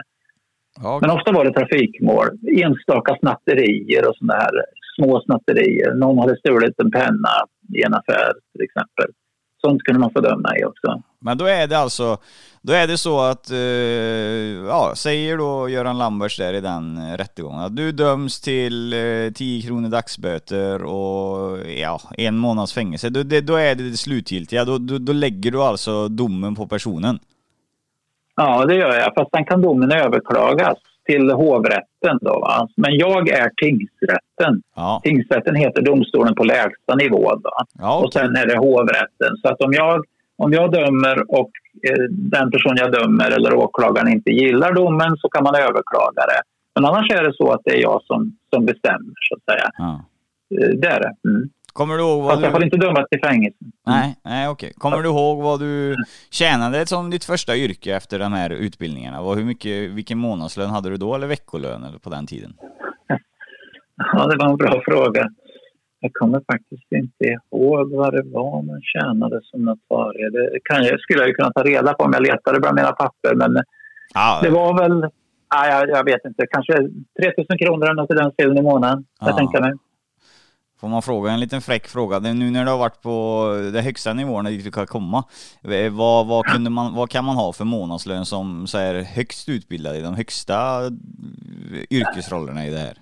Okay. 0.79 0.99
Men 1.01 1.11
ofta 1.17 1.33
var 1.33 1.45
det 1.45 1.53
trafikmål, 1.53 2.27
enstaka 2.65 3.17
snatterier 3.21 4.09
och 4.09 4.17
sådana 4.17 4.35
här 4.35 4.55
små 4.97 5.21
snatterier. 5.21 5.95
Någon 5.95 6.19
hade 6.19 6.37
stulit 6.37 6.81
en 6.81 6.91
penna 6.91 7.35
i 7.75 7.83
en 7.83 7.95
affär 7.95 8.33
till 8.53 8.65
exempel. 8.65 9.07
Sånt 9.61 9.83
kunde 9.83 10.01
man 10.01 10.11
få 10.13 10.21
döma 10.21 10.59
i 10.59 10.65
också. 10.65 11.03
Men 11.21 11.39
då 11.39 11.45
är 11.45 11.67
det 11.67 11.79
alltså, 11.79 12.19
då 12.63 12.73
är 12.73 12.87
det 12.87 12.99
så 12.99 13.21
att, 13.21 13.51
eh, 13.51 13.59
ja, 14.69 14.93
säger 14.97 15.37
då 15.37 15.69
Göran 15.69 15.99
Lamberts 15.99 16.37
där 16.37 16.55
i 16.55 16.61
den 16.61 17.17
rättegången 17.17 17.61
att 17.61 17.77
du 17.77 17.93
döms 17.93 18.41
till 18.41 18.93
eh, 18.93 19.33
10 19.35 19.63
kronor 19.63 19.89
dagsböter 19.89 20.83
och 20.83 21.59
ja, 21.71 22.01
en 22.19 22.37
månads 22.37 22.75
fängelse. 22.75 23.11
Då, 23.11 23.23
det, 23.23 23.41
då 23.41 23.55
är 23.55 23.75
det 23.75 23.91
det 23.91 23.97
slutgiltiga, 23.97 24.65
då, 24.65 24.79
då, 24.79 24.99
då 24.99 25.13
lägger 25.13 25.51
du 25.51 25.63
alltså 25.63 26.09
domen 26.09 26.55
på 26.55 26.67
personen? 26.67 27.19
Ja, 28.37 28.65
det 28.65 28.75
gör 28.75 28.95
jag. 28.95 29.15
Fast 29.15 29.31
sen 29.31 29.45
kan 29.45 29.63
domen 29.63 29.93
överklagas. 29.93 30.79
Till 31.07 31.31
hovrätten. 31.31 32.19
Då, 32.21 32.41
va? 32.41 32.69
Men 32.77 32.97
jag 32.99 33.29
är 33.29 33.51
tingsrätten. 33.63 34.63
Ja. 34.77 35.01
Tingsrätten 35.05 35.55
heter 35.55 35.83
domstolen 35.83 36.35
på 36.35 36.45
lägsta 36.45 36.95
nivå. 36.95 37.35
Då. 37.45 37.51
Ja, 37.79 37.99
Och 37.99 38.05
okej. 38.05 38.23
sen 38.23 38.37
är 38.37 38.47
det 38.47 38.59
hovrätten. 38.59 39.37
Så 39.43 39.49
att 39.49 39.61
om 39.63 39.73
jag, 39.73 40.05
om 40.39 40.53
jag 40.53 40.73
dömer 40.73 41.31
och 41.31 41.51
eh, 41.89 42.03
den 42.11 42.51
person 42.51 42.75
jag 42.77 42.93
dömer 42.93 43.31
eller 43.31 43.55
åklagaren 43.55 44.09
inte 44.13 44.31
gillar 44.31 44.73
domen 44.73 45.17
så 45.17 45.29
kan 45.29 45.45
man 45.45 45.55
överklaga 45.55 46.23
det. 46.33 46.41
Men 46.75 46.85
annars 46.85 47.11
är 47.11 47.23
det 47.25 47.35
så 47.35 47.53
att 47.53 47.61
det 47.65 47.71
är 47.79 47.83
jag 47.83 48.03
som, 48.03 48.37
som 48.55 48.67
bestämmer, 48.67 49.15
så 49.29 49.35
att 49.37 49.45
säga. 49.55 49.71
Ja. 49.79 50.05
Eh, 50.61 50.69
Det 50.79 50.89
är 50.89 51.01
det. 51.01 51.29
Mm. 51.29 51.49
Kommer 51.77 51.95
du 51.97 52.01
ihåg 52.03 52.23
vad 52.23 52.31
Fast 52.31 52.43
jag 52.43 52.53
får 52.53 52.59
du... 52.61 52.65
inte 52.65 52.77
dömas 52.77 53.09
till 53.11 53.21
fängelse. 53.21 53.59
Nej, 53.87 54.17
nej 54.25 54.49
okej. 54.49 54.73
Kommer 54.77 54.97
du 55.03 55.09
ihåg 55.09 55.43
vad 55.43 55.61
du 55.61 55.97
tjänade 56.31 56.87
som 56.87 57.11
ditt 57.11 57.25
första 57.25 57.57
yrke 57.57 57.97
efter 57.97 58.19
de 58.19 58.33
här 58.33 58.51
utbildningarna? 58.51 59.23
Vad, 59.23 59.39
hur 59.39 59.45
mycket, 59.45 59.91
vilken 59.91 60.19
månadslön 60.19 60.71
hade 60.71 60.91
du 60.91 60.97
då 60.97 61.15
eller 61.15 61.27
veckolön 61.27 61.85
eller 61.85 61.99
på 61.99 62.11
den 62.11 62.27
tiden? 62.27 62.53
Ja, 64.13 64.27
det 64.27 64.37
var 64.37 64.51
en 64.51 64.57
bra 64.57 64.81
fråga. 64.85 65.25
Jag 66.01 66.13
kommer 66.13 66.41
faktiskt 66.53 66.93
inte 66.93 67.25
ihåg 67.25 67.91
vad 67.93 68.13
det 68.15 68.23
var 68.25 68.63
man 68.63 68.81
tjänade 68.83 69.41
som 69.43 69.65
notarie. 69.65 70.31
Det 70.31 70.59
kan 70.65 70.85
jag, 70.85 71.01
skulle 71.01 71.21
jag 71.21 71.29
ju 71.29 71.35
kunna 71.35 71.53
ta 71.53 71.63
reda 71.63 71.95
på 71.95 72.05
om 72.05 72.13
jag 72.13 72.23
letade 72.23 72.61
bland 72.61 72.77
mina 72.77 72.93
papper. 72.93 73.35
Men 73.35 73.63
Ja, 74.15 74.41
det 74.43 74.51
var 74.51 74.79
väl, 74.79 75.01
nej, 75.55 75.71
jag, 75.71 75.89
jag 75.89 76.05
vet 76.05 76.25
inte, 76.25 76.47
kanske 76.51 76.73
3 76.73 77.33
000 77.49 77.59
kronor 77.59 77.85
eller 77.85 77.95
något 78.03 78.11
i 78.11 78.15
den 78.15 78.33
stilen 78.33 78.59
i 78.59 78.63
månaden. 78.63 79.05
Ja. 79.21 79.27
Jag 79.27 79.37
tänker 79.37 79.61
mig. 79.61 79.73
Får 80.81 80.89
man 80.89 81.03
fråga 81.03 81.31
en 81.31 81.41
liten 81.41 81.61
fräck 81.61 81.87
fråga? 81.87 82.19
Nu 82.19 82.51
när 82.51 82.65
du 82.65 82.71
har 82.71 82.79
varit 82.79 83.03
på 83.03 83.11
de 83.73 83.81
högsta 83.81 84.13
nivåerna 84.13 84.51
dit 84.51 84.65
du 84.65 84.71
kan 84.71 84.87
komma, 84.87 85.25
eh, 85.65 85.93
vad, 85.93 86.27
vad, 86.27 86.45
kunde 86.45 86.71
man, 86.71 86.95
vad 86.95 87.11
kan 87.11 87.25
man 87.25 87.37
ha 87.37 87.53
för 87.53 87.65
månadslön 87.65 88.25
som 88.25 88.67
så 88.67 88.79
är 88.79 89.03
högst 89.03 89.49
utbildad 89.49 89.97
i 89.97 90.01
de 90.01 90.15
högsta 90.15 90.87
eh, 90.87 90.91
yrkesrollerna 91.91 92.67
i 92.67 92.71
det 92.71 92.79
här? 92.79 92.97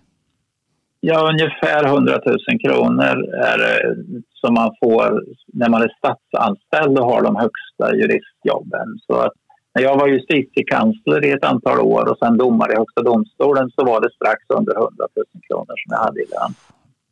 Ja, 1.00 1.28
ungefär 1.28 1.84
100 1.84 2.20
000 2.26 2.38
kronor 2.64 3.14
är 3.44 3.58
det 3.58 3.94
som 4.32 4.54
man 4.54 4.70
får 4.80 5.24
när 5.52 5.68
man 5.68 5.82
är 5.82 5.92
statsanställd 5.98 6.98
och 6.98 7.06
har 7.06 7.22
de 7.22 7.36
högsta 7.36 7.96
juristjobben. 7.96 8.98
Så 9.06 9.14
att 9.20 9.32
när 9.74 9.82
jag 9.82 9.98
var 9.98 10.08
justitiekansler 10.08 11.24
i 11.24 11.30
ett 11.30 11.44
antal 11.44 11.80
år 11.80 12.08
och 12.10 12.18
sen 12.18 12.36
domare 12.36 12.72
i 12.72 12.76
Högsta 12.76 13.02
domstolen 13.02 13.70
så 13.70 13.84
var 13.84 14.00
det 14.00 14.10
strax 14.10 14.40
under 14.48 14.74
100 14.76 14.90
000 15.16 15.26
kronor 15.48 15.74
som 15.82 15.88
jag 15.88 15.98
hade 15.98 16.20
i 16.20 16.26
lön. 16.34 16.54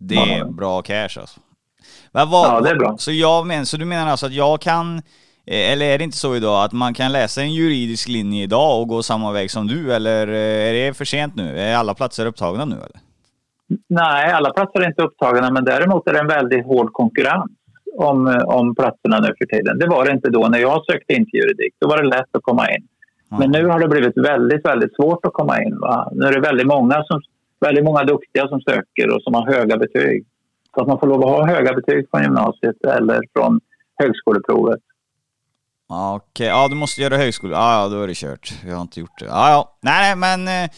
Det 0.08 0.14
är 0.14 0.44
bra 0.44 0.82
cash 0.82 1.20
alltså. 1.20 1.40
Men 2.12 2.30
vad, 2.30 2.46
Ja, 2.46 2.60
det 2.60 2.70
är 2.70 2.76
bra. 2.76 2.94
Så, 2.98 3.12
jag 3.12 3.46
men, 3.46 3.66
så 3.66 3.76
du 3.76 3.84
menar 3.84 4.10
alltså 4.10 4.26
att 4.26 4.32
jag 4.32 4.60
kan, 4.60 4.96
eh, 5.46 5.72
eller 5.72 5.86
är 5.86 5.98
det 5.98 6.04
inte 6.04 6.16
så 6.16 6.36
idag 6.36 6.64
att 6.64 6.72
man 6.72 6.94
kan 6.94 7.12
läsa 7.12 7.40
en 7.40 7.52
juridisk 7.52 8.08
linje 8.08 8.42
idag 8.42 8.80
och 8.80 8.88
gå 8.88 9.02
samma 9.02 9.32
väg 9.32 9.50
som 9.50 9.66
du 9.66 9.94
eller 9.94 10.28
eh, 10.28 10.68
är 10.68 10.72
det 10.72 10.94
för 10.94 11.04
sent 11.04 11.36
nu? 11.36 11.58
Är 11.58 11.76
alla 11.76 11.94
platser 11.94 12.26
upptagna 12.26 12.64
nu 12.64 12.76
eller? 12.76 13.00
Nej, 13.88 14.32
alla 14.32 14.50
platser 14.50 14.80
är 14.80 14.86
inte 14.86 15.02
upptagna 15.02 15.50
men 15.50 15.64
däremot 15.64 16.08
är 16.08 16.12
det 16.12 16.20
en 16.20 16.26
väldigt 16.26 16.66
hård 16.66 16.92
konkurrens 16.92 17.50
om, 17.98 18.42
om 18.46 18.74
platserna 18.74 19.20
nu 19.20 19.34
för 19.38 19.56
tiden. 19.56 19.78
Det 19.78 19.86
var 19.86 20.04
det 20.04 20.12
inte 20.12 20.30
då 20.30 20.48
när 20.48 20.58
jag 20.58 20.84
sökte 20.84 21.12
in 21.12 21.24
till 21.30 21.40
juridik. 21.40 21.74
Då 21.78 21.88
var 21.88 22.02
det 22.02 22.08
lätt 22.08 22.36
att 22.36 22.42
komma 22.42 22.70
in. 22.70 22.88
Men 23.38 23.50
nu 23.50 23.66
har 23.66 23.80
det 23.80 23.88
blivit 23.88 24.16
väldigt, 24.16 24.66
väldigt 24.66 24.94
svårt 24.94 25.26
att 25.26 25.32
komma 25.32 25.62
in. 25.62 25.78
Va? 25.80 26.08
Nu 26.12 26.26
är 26.26 26.32
det 26.32 26.40
väldigt 26.40 26.66
många, 26.66 27.04
som, 27.04 27.20
väldigt 27.62 27.84
många 27.84 28.04
duktiga 28.04 28.48
som 28.48 28.60
söker 28.60 29.16
och 29.16 29.22
som 29.22 29.34
har 29.34 29.46
höga 29.52 29.76
betyg. 29.76 30.24
Så 30.74 30.80
att 30.80 30.88
man 30.88 30.98
får 30.98 31.06
lov 31.06 31.20
att 31.24 31.30
ha 31.30 31.46
höga 31.46 31.72
betyg 31.72 32.06
från 32.10 32.22
gymnasiet 32.22 32.84
eller 32.84 33.20
från 33.32 33.60
högskoleprovet. 34.02 34.80
Okej, 35.88 36.16
Okej, 36.16 36.46
ja 36.46 36.68
du 36.68 36.74
måste 36.74 37.02
göra 37.02 37.16
högskola. 37.16 37.56
Ja, 37.56 37.82
ja, 37.82 37.88
då 37.88 38.02
är 38.02 38.06
det 38.06 38.14
kört. 38.14 38.52
Jag 38.66 38.74
har 38.74 38.82
inte 38.82 39.00
gjort 39.00 39.18
det. 39.18 39.24
Ja, 39.24 39.50
ja. 39.50 39.76
Nej, 39.80 40.16
nej, 40.16 40.16
men 40.16 40.64
eh, 40.64 40.70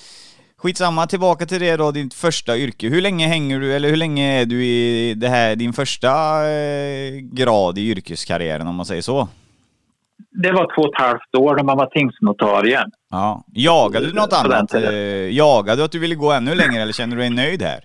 skitsamma. 0.57 1.07
Tillbaka 1.07 1.47
till 1.47 1.61
det 1.61 1.77
då, 1.77 1.91
ditt 1.91 2.15
första 2.15 2.57
yrke. 2.57 2.89
Hur 2.89 3.01
länge 3.01 3.27
hänger 3.27 3.61
du, 3.61 3.75
eller 3.75 3.89
hur 3.89 3.97
länge 3.97 4.41
är 4.41 4.47
du 4.47 4.65
i 4.65 5.15
det 5.15 5.29
här, 5.29 5.57
din 5.57 5.73
första 5.73 6.11
eh, 6.51 7.13
grad 7.21 7.79
i 7.79 7.91
yrkeskarriären 7.91 8.67
om 8.67 8.75
man 8.75 8.87
säger 8.87 9.03
så? 9.03 9.29
Det 10.43 10.53
var 10.53 10.75
två 10.75 10.83
och 10.83 10.95
ett 10.95 11.01
halvt 11.03 11.35
år 11.37 11.57
när 11.57 11.63
man 11.65 11.77
var 11.77 11.87
tingsnotarie. 11.87 12.85
Ja. 13.11 13.45
Jagade 13.53 14.07
du 14.07 14.13
något 14.13 14.33
annat? 14.33 14.75
Eh, 14.75 14.83
Jagade 15.37 15.81
du 15.81 15.85
att 15.85 15.93
du 15.93 15.99
ville 15.99 16.15
gå 16.15 16.33
ännu 16.33 16.55
längre 16.55 16.83
eller 16.83 16.93
känner 16.93 17.17
du 17.17 17.23
dig 17.23 17.31
nöjd 17.31 17.63
här? 17.63 17.81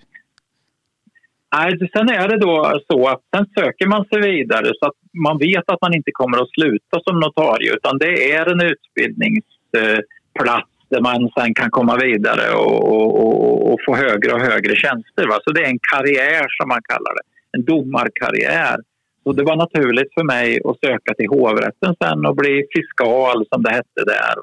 Nej, 1.56 1.78
sen 1.96 2.08
är 2.08 2.28
det 2.28 2.38
då 2.38 2.80
så 2.90 3.08
att 3.08 3.20
sen 3.36 3.46
söker 3.58 3.86
man 3.86 4.04
sig 4.04 4.20
vidare 4.20 4.66
så 4.78 4.86
att 4.88 4.94
man 5.26 5.38
vet 5.38 5.70
att 5.70 5.82
man 5.82 5.94
inte 5.94 6.10
kommer 6.12 6.38
att 6.42 6.50
sluta 6.50 7.00
som 7.06 7.20
notarie 7.20 7.72
utan 7.74 7.98
det 7.98 8.32
är 8.32 8.46
en 8.52 8.60
utbildningsplats 8.60 10.70
där 10.90 11.00
man 11.00 11.30
sen 11.38 11.54
kan 11.54 11.70
komma 11.70 11.96
vidare 11.96 12.54
och, 12.54 12.92
och, 12.92 13.24
och, 13.24 13.72
och 13.72 13.78
få 13.86 13.96
högre 13.96 14.32
och 14.32 14.40
högre 14.40 14.76
tjänster. 14.76 15.26
Va? 15.28 15.38
Så 15.44 15.52
det 15.52 15.60
är 15.62 15.66
en 15.68 15.78
karriär 15.92 16.46
som 16.56 16.68
man 16.68 16.82
kallar 16.82 17.12
det, 17.18 17.22
en 17.56 17.64
domarkarriär. 17.64 18.76
Och 19.22 19.36
det 19.36 19.42
var 19.44 19.56
naturligt 19.56 20.14
för 20.14 20.24
mig 20.24 20.60
att 20.64 20.80
söka 20.86 21.14
till 21.14 21.28
hovrätten 21.28 21.94
sen 22.04 22.26
och 22.26 22.36
bli 22.36 22.64
fiskal 22.74 23.46
som 23.52 23.62
det 23.62 23.70
hette 23.70 24.04
där. 24.06 24.34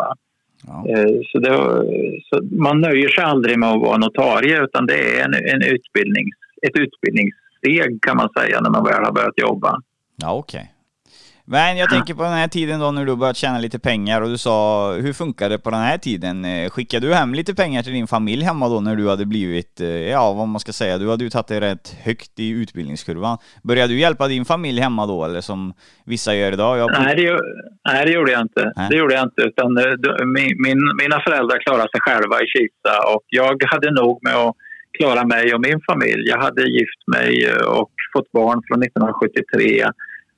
Ja. 0.67 0.85
Eh, 0.89 1.19
Så, 1.31 1.39
det, 1.39 1.53
så 2.29 2.43
man 2.51 2.81
nöjer 2.81 3.09
sig 3.09 3.23
aldrig 3.23 3.59
med 3.59 3.69
att 3.69 3.81
vara 3.81 3.97
notarie 3.97 4.63
utan 4.63 4.85
det 4.85 5.19
är 5.19 5.25
en, 5.25 5.33
en 5.33 5.61
utbildnings, 5.61 6.35
ett 6.61 6.77
utbildningssteg 6.79 8.01
kan 8.01 8.17
man 8.17 8.29
säga 8.39 8.61
när 8.61 8.69
man 8.69 8.83
väl 8.83 9.03
har 9.03 9.11
börjat 9.11 9.39
jobba. 9.41 9.81
Ja, 10.21 10.33
okej. 10.33 10.73
Men 11.49 11.77
jag 11.77 11.89
tänker 11.89 12.13
på 12.13 12.23
den 12.23 12.33
här 12.33 12.47
tiden 12.47 12.79
då 12.79 12.91
när 12.91 13.05
du 13.05 13.15
börjat 13.15 13.37
tjäna 13.37 13.59
lite 13.59 13.79
pengar 13.79 14.21
och 14.21 14.29
du 14.29 14.37
sa, 14.37 14.91
hur 14.93 15.13
funkar 15.13 15.49
det 15.49 15.59
på 15.59 15.69
den 15.69 15.79
här 15.79 15.97
tiden? 15.97 16.45
Eh, 16.45 16.69
Skickade 16.69 17.07
du 17.07 17.13
hem 17.13 17.33
lite 17.33 17.55
pengar 17.55 17.83
till 17.83 17.93
din 17.93 18.07
familj 18.07 18.43
hemma 18.43 18.69
då 18.69 18.79
när 18.79 18.95
du 18.95 19.09
hade 19.09 19.25
blivit, 19.25 19.81
eh, 19.81 19.87
ja 19.87 20.33
vad 20.33 20.47
man 20.47 20.59
ska 20.59 20.71
säga, 20.71 20.97
du 20.97 21.09
hade 21.09 21.23
ju 21.23 21.29
tagit 21.29 21.47
dig 21.47 21.59
rätt 21.59 21.97
högt 22.03 22.39
i 22.39 22.49
utbildningskurvan. 22.49 23.37
Började 23.63 23.93
du 23.93 23.99
hjälpa 23.99 24.27
din 24.27 24.45
familj 24.45 24.81
hemma 24.81 25.05
då 25.05 25.25
eller 25.25 25.41
som 25.41 25.73
vissa 26.05 26.35
gör 26.35 26.51
idag? 26.51 26.77
Jag, 26.77 26.91
Nej, 26.91 27.15
det, 27.15 27.39
nej, 27.89 28.05
det 28.05 28.11
gjorde 28.11 28.31
jag 28.31 28.41
inte. 28.41 28.71
Nej. 28.75 28.87
Det 28.89 28.97
gjorde 28.97 29.13
jag 29.13 29.23
inte 29.23 29.41
utan 29.41 29.77
eh, 29.77 29.83
min, 30.25 30.61
min, 30.65 30.79
mina 31.01 31.19
föräldrar 31.19 31.59
klarade 31.65 31.89
sig 31.91 32.01
själva 32.01 32.35
i 32.41 32.47
Kista 32.47 32.93
och 33.13 33.23
jag 33.27 33.63
hade 33.71 33.91
nog 33.91 34.19
med 34.23 34.35
att 34.35 34.55
klara 34.99 35.25
mig 35.25 35.53
och 35.53 35.61
min 35.61 35.79
familj. 35.91 36.23
Jag 36.25 36.39
hade 36.41 36.61
gift 36.61 37.01
mig 37.15 37.51
och 37.79 37.91
fått 38.13 38.31
barn 38.31 38.61
från 38.67 38.83
1973 38.83 39.85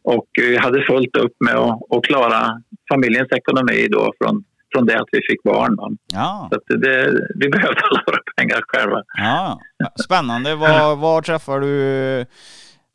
och 0.03 0.27
eh, 0.41 0.61
hade 0.61 0.81
fullt 0.81 1.17
upp 1.17 1.33
med 1.45 1.55
att, 1.55 1.79
att 1.97 2.03
klara 2.03 2.61
familjens 2.93 3.31
ekonomi 3.31 3.87
då 3.91 4.13
från, 4.21 4.43
från 4.73 4.85
det 4.85 4.99
att 4.99 5.09
vi 5.11 5.19
fick 5.29 5.43
barn. 5.43 5.77
ja, 6.13 6.49
Så 6.51 6.77
det, 6.77 7.11
vi 7.35 7.49
behövde 7.49 7.81
alla 7.81 8.03
våra 8.07 8.17
pengar 8.35 8.59
själva. 8.67 9.01
ja, 9.17 9.59
spännande. 10.05 10.55
Var, 10.55 10.95
var 10.95 11.21
träffar 11.21 11.59
du 11.59 12.25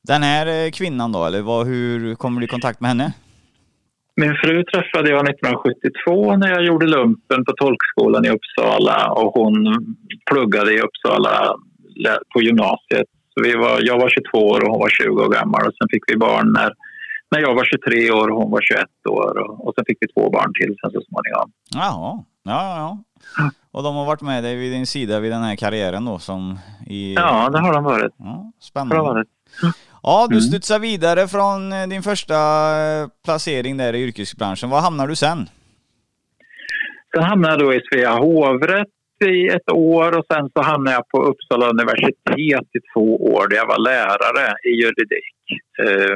den 0.08 0.22
här 0.22 0.70
kvinnan 0.70 1.12
då? 1.12 1.24
Eller 1.24 1.42
vad, 1.42 1.66
hur 1.66 2.14
kommer 2.14 2.40
du 2.40 2.44
i 2.44 2.48
kontakt 2.48 2.80
med 2.80 2.88
henne? 2.88 3.12
Min 4.16 4.34
fru 4.34 4.64
träffade 4.64 5.10
jag 5.10 5.28
1972 5.28 6.36
när 6.36 6.48
jag 6.48 6.64
gjorde 6.64 6.86
lumpen 6.86 7.44
på 7.44 7.52
tolkskolan 7.52 8.24
i 8.24 8.30
Uppsala 8.30 9.10
och 9.12 9.32
hon 9.34 9.54
pluggade 10.30 10.74
i 10.74 10.80
Uppsala 10.80 11.54
på 12.34 12.42
gymnasiet. 12.42 13.06
Så 13.34 13.42
vi 13.42 13.54
var, 13.54 13.78
jag 13.82 13.98
var 13.98 14.08
22 14.08 14.38
år 14.38 14.60
och 14.64 14.70
hon 14.70 14.80
var 14.80 14.88
20 14.88 15.22
år 15.24 15.28
gammal 15.32 15.66
och 15.66 15.74
sen 15.78 15.88
fick 15.90 16.02
vi 16.06 16.16
barn 16.16 16.52
när, 16.52 16.72
när 17.30 17.40
jag 17.40 17.54
var 17.54 17.64
23 17.64 18.10
år 18.10 18.28
och 18.30 18.37
hon 18.42 18.50
var 18.50 18.60
21 18.60 18.84
år 19.08 19.38
och, 19.38 19.66
och 19.68 19.74
sen 19.74 19.84
fick 19.88 19.98
vi 20.00 20.06
två 20.08 20.30
barn 20.30 20.52
till 20.60 20.74
sen 20.80 20.90
så 20.90 21.00
småningom. 21.08 21.52
Jaha, 21.74 22.24
ja, 22.42 22.76
ja, 22.76 22.76
ja. 22.76 22.98
Och 23.72 23.82
de 23.82 23.94
har 23.96 24.04
varit 24.06 24.20
med 24.22 24.44
dig 24.44 24.56
vid 24.56 24.72
din 24.72 24.87
sida 24.87 25.20
vid 25.20 25.32
den 25.32 25.42
här 25.42 25.56
karriären 25.56 26.04
då 26.04 26.18
som 26.18 26.58
i... 26.87 27.14
Ja, 27.14 27.48
det 27.50 27.58
har 27.60 27.72
de 27.72 27.84
varit. 27.84 28.12
Ja, 28.18 28.24
Det 28.24 28.30
har 28.30 28.42
de 28.42 28.52
spännande. 28.60 29.02
varit. 29.02 29.28
Ja, 30.02 30.26
du 30.30 30.34
Mm. 30.34 30.40
studsar 30.42 30.78
vidare 30.78 31.28
från 31.28 31.72
eh, 31.72 31.87
din 31.87 32.02
första 32.02 32.34
eh, 32.82 33.08
placering 33.24 33.76
där 33.76 33.92
i 33.94 34.02
yrkesbranschen. 34.02 34.70
Var 34.70 34.80
hamnar 34.80 35.06
du 35.08 35.16
sen? 35.16 35.46
Sen 37.14 37.22
hamnade 37.24 37.54
jag 37.54 37.60
då 37.60 37.74
i 37.74 37.80
Svea 37.92 38.10
hovrätt 38.18 38.88
i 39.24 39.48
ett 39.48 39.70
år 39.72 40.18
och 40.18 40.24
sen 40.32 40.50
så 40.56 40.62
hamnade 40.62 40.96
jag 40.96 41.08
på 41.08 41.22
Uppsala 41.22 41.66
universitet 41.68 42.68
i 42.76 42.80
två 42.94 43.16
år 43.34 43.48
där 43.48 43.56
jag 43.56 43.66
var 43.66 43.78
lärare 43.78 44.54
i 44.64 44.70
juridik 44.82 45.33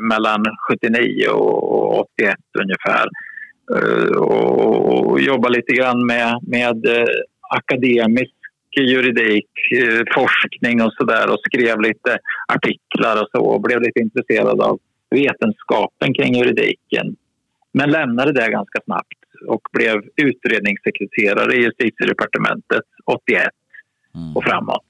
mellan 0.01 0.45
79 0.71 1.29
och 1.29 1.99
81 1.99 2.37
ungefär. 2.63 3.09
Eh, 3.77 4.17
och, 4.17 5.21
jobbade 5.21 5.57
lite 5.57 5.73
grann 5.73 6.07
med, 6.07 6.39
med 6.43 6.87
eh, 6.87 7.07
akademisk 7.51 8.35
juridik, 8.81 9.51
eh, 9.83 10.03
forskning 10.15 10.83
och 10.83 10.93
sådär 10.93 11.31
och 11.33 11.41
skrev 11.41 11.81
lite 11.81 12.19
artiklar 12.49 13.23
och 13.23 13.29
så 13.33 13.45
och 13.45 13.61
blev 13.61 13.83
lite 13.83 14.01
intresserad 14.01 14.61
av 14.61 14.79
vetenskapen 15.11 16.15
kring 16.15 16.35
juridiken. 16.35 17.17
Men 17.73 17.91
lämnade 17.91 18.33
det 18.33 18.51
ganska 18.51 18.81
snabbt 18.85 19.19
och 19.47 19.63
blev 19.73 19.97
utredningssekreterare 20.17 21.57
i 21.57 21.63
justitiedepartementet 21.63 22.85
81 23.05 23.49
Mm. 24.15 24.37
och 24.37 24.45
framåt. 24.45 24.87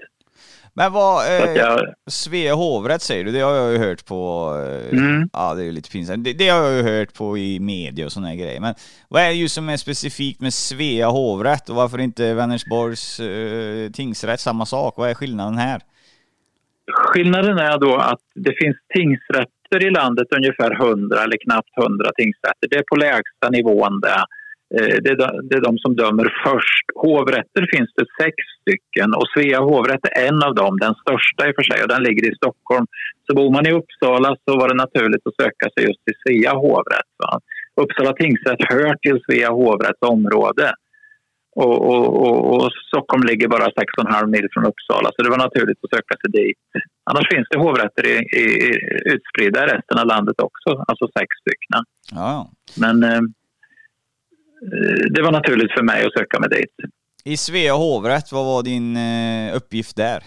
Men 0.78 0.92
vad, 0.92 1.26
eh, 1.26 1.52
jag, 1.54 1.80
Svea 2.06 2.54
hovrätt 2.54 3.02
säger 3.02 3.24
du, 3.24 3.32
det 3.32 3.40
har 3.40 3.54
jag 3.54 3.72
ju 3.72 3.78
hört 3.78 4.06
på, 4.06 4.52
eh, 4.66 4.98
Mm. 4.98 5.28
ja 5.32 5.54
det 5.54 5.62
är 5.62 5.64
ju 5.64 5.72
lite 5.72 5.90
pinsamt, 5.90 6.24
det, 6.24 6.32
det 6.32 6.48
har 6.48 6.62
jag 6.62 6.76
ju 6.76 6.82
hört 6.82 7.14
på 7.14 7.38
i 7.38 7.60
media 7.60 8.06
och 8.06 8.12
här 8.12 8.34
grejer. 8.34 8.60
Men 8.60 8.74
vad 9.08 9.22
är 9.22 9.28
det 9.28 9.34
ju 9.34 9.48
som 9.48 9.68
är 9.68 9.76
specifikt 9.76 10.40
med 10.40 10.54
Svea 10.54 11.08
hovrätt 11.08 11.68
och 11.68 11.76
varför 11.76 12.00
inte 12.00 12.34
Vänersborgs 12.34 13.20
eh, 13.20 13.90
tingsrätt 13.90 14.40
samma 14.40 14.66
sak? 14.66 14.94
Vad 14.96 15.10
är 15.10 15.14
skillnaden 15.14 15.58
här? 15.58 15.80
skillnaden 16.92 17.58
är 17.58 17.78
då 17.78 17.96
att 17.96 18.20
det 18.34 18.54
finns 18.62 18.76
tingsrätter 18.94 19.86
i 19.86 19.90
landet, 19.90 20.26
ungefär 20.36 20.70
100 20.88 21.22
eller 21.24 21.36
knappt 21.44 21.78
100 21.78 22.10
tingsrätter. 22.16 22.68
Det 22.70 22.76
är 22.76 22.82
på 22.82 22.96
lägsta 22.96 23.48
nivån 23.50 24.00
det. 24.00 24.24
Eh, 24.74 24.96
Det 25.02 25.10
är, 25.14 25.16
de, 25.22 25.48
det 25.48 25.56
är 25.56 25.64
de 25.68 25.78
som 25.78 25.92
dömer 25.96 26.28
först. 26.44 26.86
Hovrätter 26.94 27.64
finns 27.74 27.90
det 27.98 28.06
sex 28.22 28.34
stycken 28.60 29.14
och 29.18 29.28
Svea 29.34 29.60
hovrätt 29.60 30.04
är 30.10 30.26
en 30.28 30.42
av 30.42 30.54
dem, 30.54 30.72
den 30.86 30.94
största 31.02 31.40
i 31.46 31.50
och 31.50 31.58
för 31.58 31.66
sig 31.70 31.82
och 31.82 31.92
den 31.94 32.02
ligger 32.02 32.24
i 32.30 32.34
Stockholm. 32.40 32.86
Så 33.26 33.30
bor 33.38 33.50
man 33.56 33.66
i 33.66 33.72
Uppsala 33.80 34.36
så 34.44 34.50
var 34.60 34.68
det 34.68 34.84
naturligt 34.84 35.26
att 35.26 35.40
söka 35.42 35.66
sig 35.74 35.82
just 35.88 36.02
till 36.04 36.18
Svea 36.22 36.52
hovrätt. 36.64 37.12
Va? 37.24 37.32
Uppsala 37.82 38.12
tingsrätt 38.12 38.62
hör 38.72 38.94
till 39.04 39.18
Svea 39.26 39.50
hovrätts 39.50 40.02
område. 40.16 40.72
Och, 41.64 41.78
och, 41.90 42.06
och, 42.24 42.38
och 42.54 42.68
Stockholm 42.90 43.22
ligger 43.30 43.48
bara 43.48 43.66
6,5 43.66 44.26
mil 44.26 44.46
från 44.52 44.64
Uppsala 44.70 45.08
så 45.12 45.22
det 45.22 45.30
var 45.30 45.46
naturligt 45.46 45.78
att 45.84 45.94
söka 45.96 46.14
sig 46.20 46.30
dit. 46.40 46.58
Annars 47.10 47.26
finns 47.32 47.48
det 47.50 47.58
hovrätter 47.58 48.04
i, 48.06 48.16
i, 48.42 48.44
utspridda 49.14 49.58
i 49.64 49.66
resten 49.74 49.98
av 49.98 50.06
landet 50.06 50.36
också, 50.48 50.70
alltså 50.88 51.04
sex 51.18 51.28
stycken. 51.42 51.82
Ja. 52.20 52.50
Men 52.84 52.96
eh, 53.02 53.20
det 55.10 55.22
var 55.22 55.32
naturligt 55.32 55.72
för 55.72 55.82
mig 55.82 56.06
att 56.06 56.12
söka 56.12 56.40
mig 56.40 56.48
dit. 56.48 56.74
I 57.24 57.36
Svea 57.36 57.74
hovrätt, 57.74 58.32
vad 58.32 58.44
var 58.46 58.62
din 58.62 58.96
eh, 58.96 59.56
uppgift 59.56 59.96
där? 59.96 60.22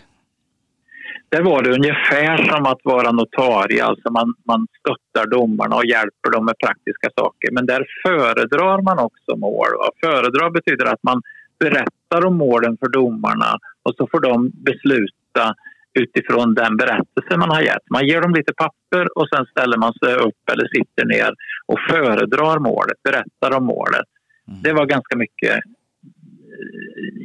Där 1.30 1.42
var 1.42 1.64
det 1.64 1.72
ungefär 1.72 2.38
som 2.38 2.66
att 2.66 2.80
vara 2.84 3.12
notarie, 3.12 3.84
alltså 3.86 4.12
man, 4.12 4.34
man 4.44 4.68
stöttar 4.80 5.30
domarna 5.30 5.76
och 5.76 5.86
hjälper 5.86 6.32
dem 6.32 6.46
med 6.46 6.56
praktiska 6.64 7.10
saker. 7.16 7.52
Men 7.52 7.66
där 7.66 7.86
föredrar 8.04 8.82
man 8.82 9.00
också 9.00 9.36
mål. 9.36 9.72
Va? 9.80 9.90
Föredrar 10.04 10.50
betyder 10.50 10.86
att 10.86 11.04
man 11.04 11.22
berättar 11.60 12.26
om 12.26 12.38
målen 12.38 12.78
för 12.78 12.90
domarna 12.90 13.58
och 13.84 13.94
så 13.98 14.08
får 14.12 14.20
de 14.20 14.52
besluta 14.54 15.56
utifrån 15.94 16.54
den 16.54 16.78
berättelse 16.78 17.38
man 17.38 17.50
har 17.50 17.62
gett. 17.62 17.90
Man 17.90 18.08
ger 18.08 18.22
dem 18.22 18.34
lite 18.34 18.54
papper 18.54 19.18
och 19.18 19.28
sen 19.36 19.46
ställer 19.46 19.78
man 19.78 19.94
sig 19.94 20.14
upp 20.14 20.44
eller 20.52 20.68
sitter 20.68 21.06
ner 21.06 21.32
och 21.66 21.80
föredrar 21.90 22.60
målet, 22.60 23.04
berättar 23.04 23.58
om 23.58 23.66
målet. 23.66 24.08
Det 24.46 24.74
var 24.74 24.86
ganska 24.86 25.18
mycket 25.18 25.52
eh, 25.52 25.62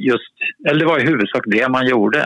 just, 0.05 0.33
eller 0.69 0.79
det 0.79 0.85
var 0.85 0.99
i 0.99 1.07
huvudsak 1.07 1.43
det 1.45 1.69
man 1.69 1.87
gjorde. 1.87 2.25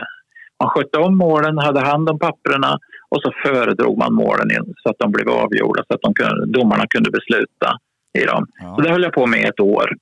Man 0.60 0.68
skötte 0.68 0.98
om 0.98 1.16
målen, 1.16 1.58
hade 1.58 1.80
hand 1.80 2.08
om 2.08 2.18
papperna 2.18 2.78
och 3.08 3.22
så 3.22 3.32
föredrog 3.44 3.98
man 3.98 4.14
målen 4.14 4.50
in, 4.50 4.74
så 4.82 4.90
att 4.90 4.98
de 4.98 5.12
blev 5.12 5.28
avgjorda 5.28 5.84
så 5.88 5.94
att 5.94 6.02
de 6.02 6.14
kunde, 6.14 6.46
domarna 6.46 6.86
kunde 6.86 7.10
besluta 7.10 7.78
i 8.18 8.24
dem. 8.24 8.46
Ja. 8.60 8.76
Så 8.76 8.82
det 8.82 8.90
höll 8.90 9.02
jag 9.02 9.12
på 9.12 9.26
med 9.26 9.44
ett 9.44 9.60
år. 9.60 9.96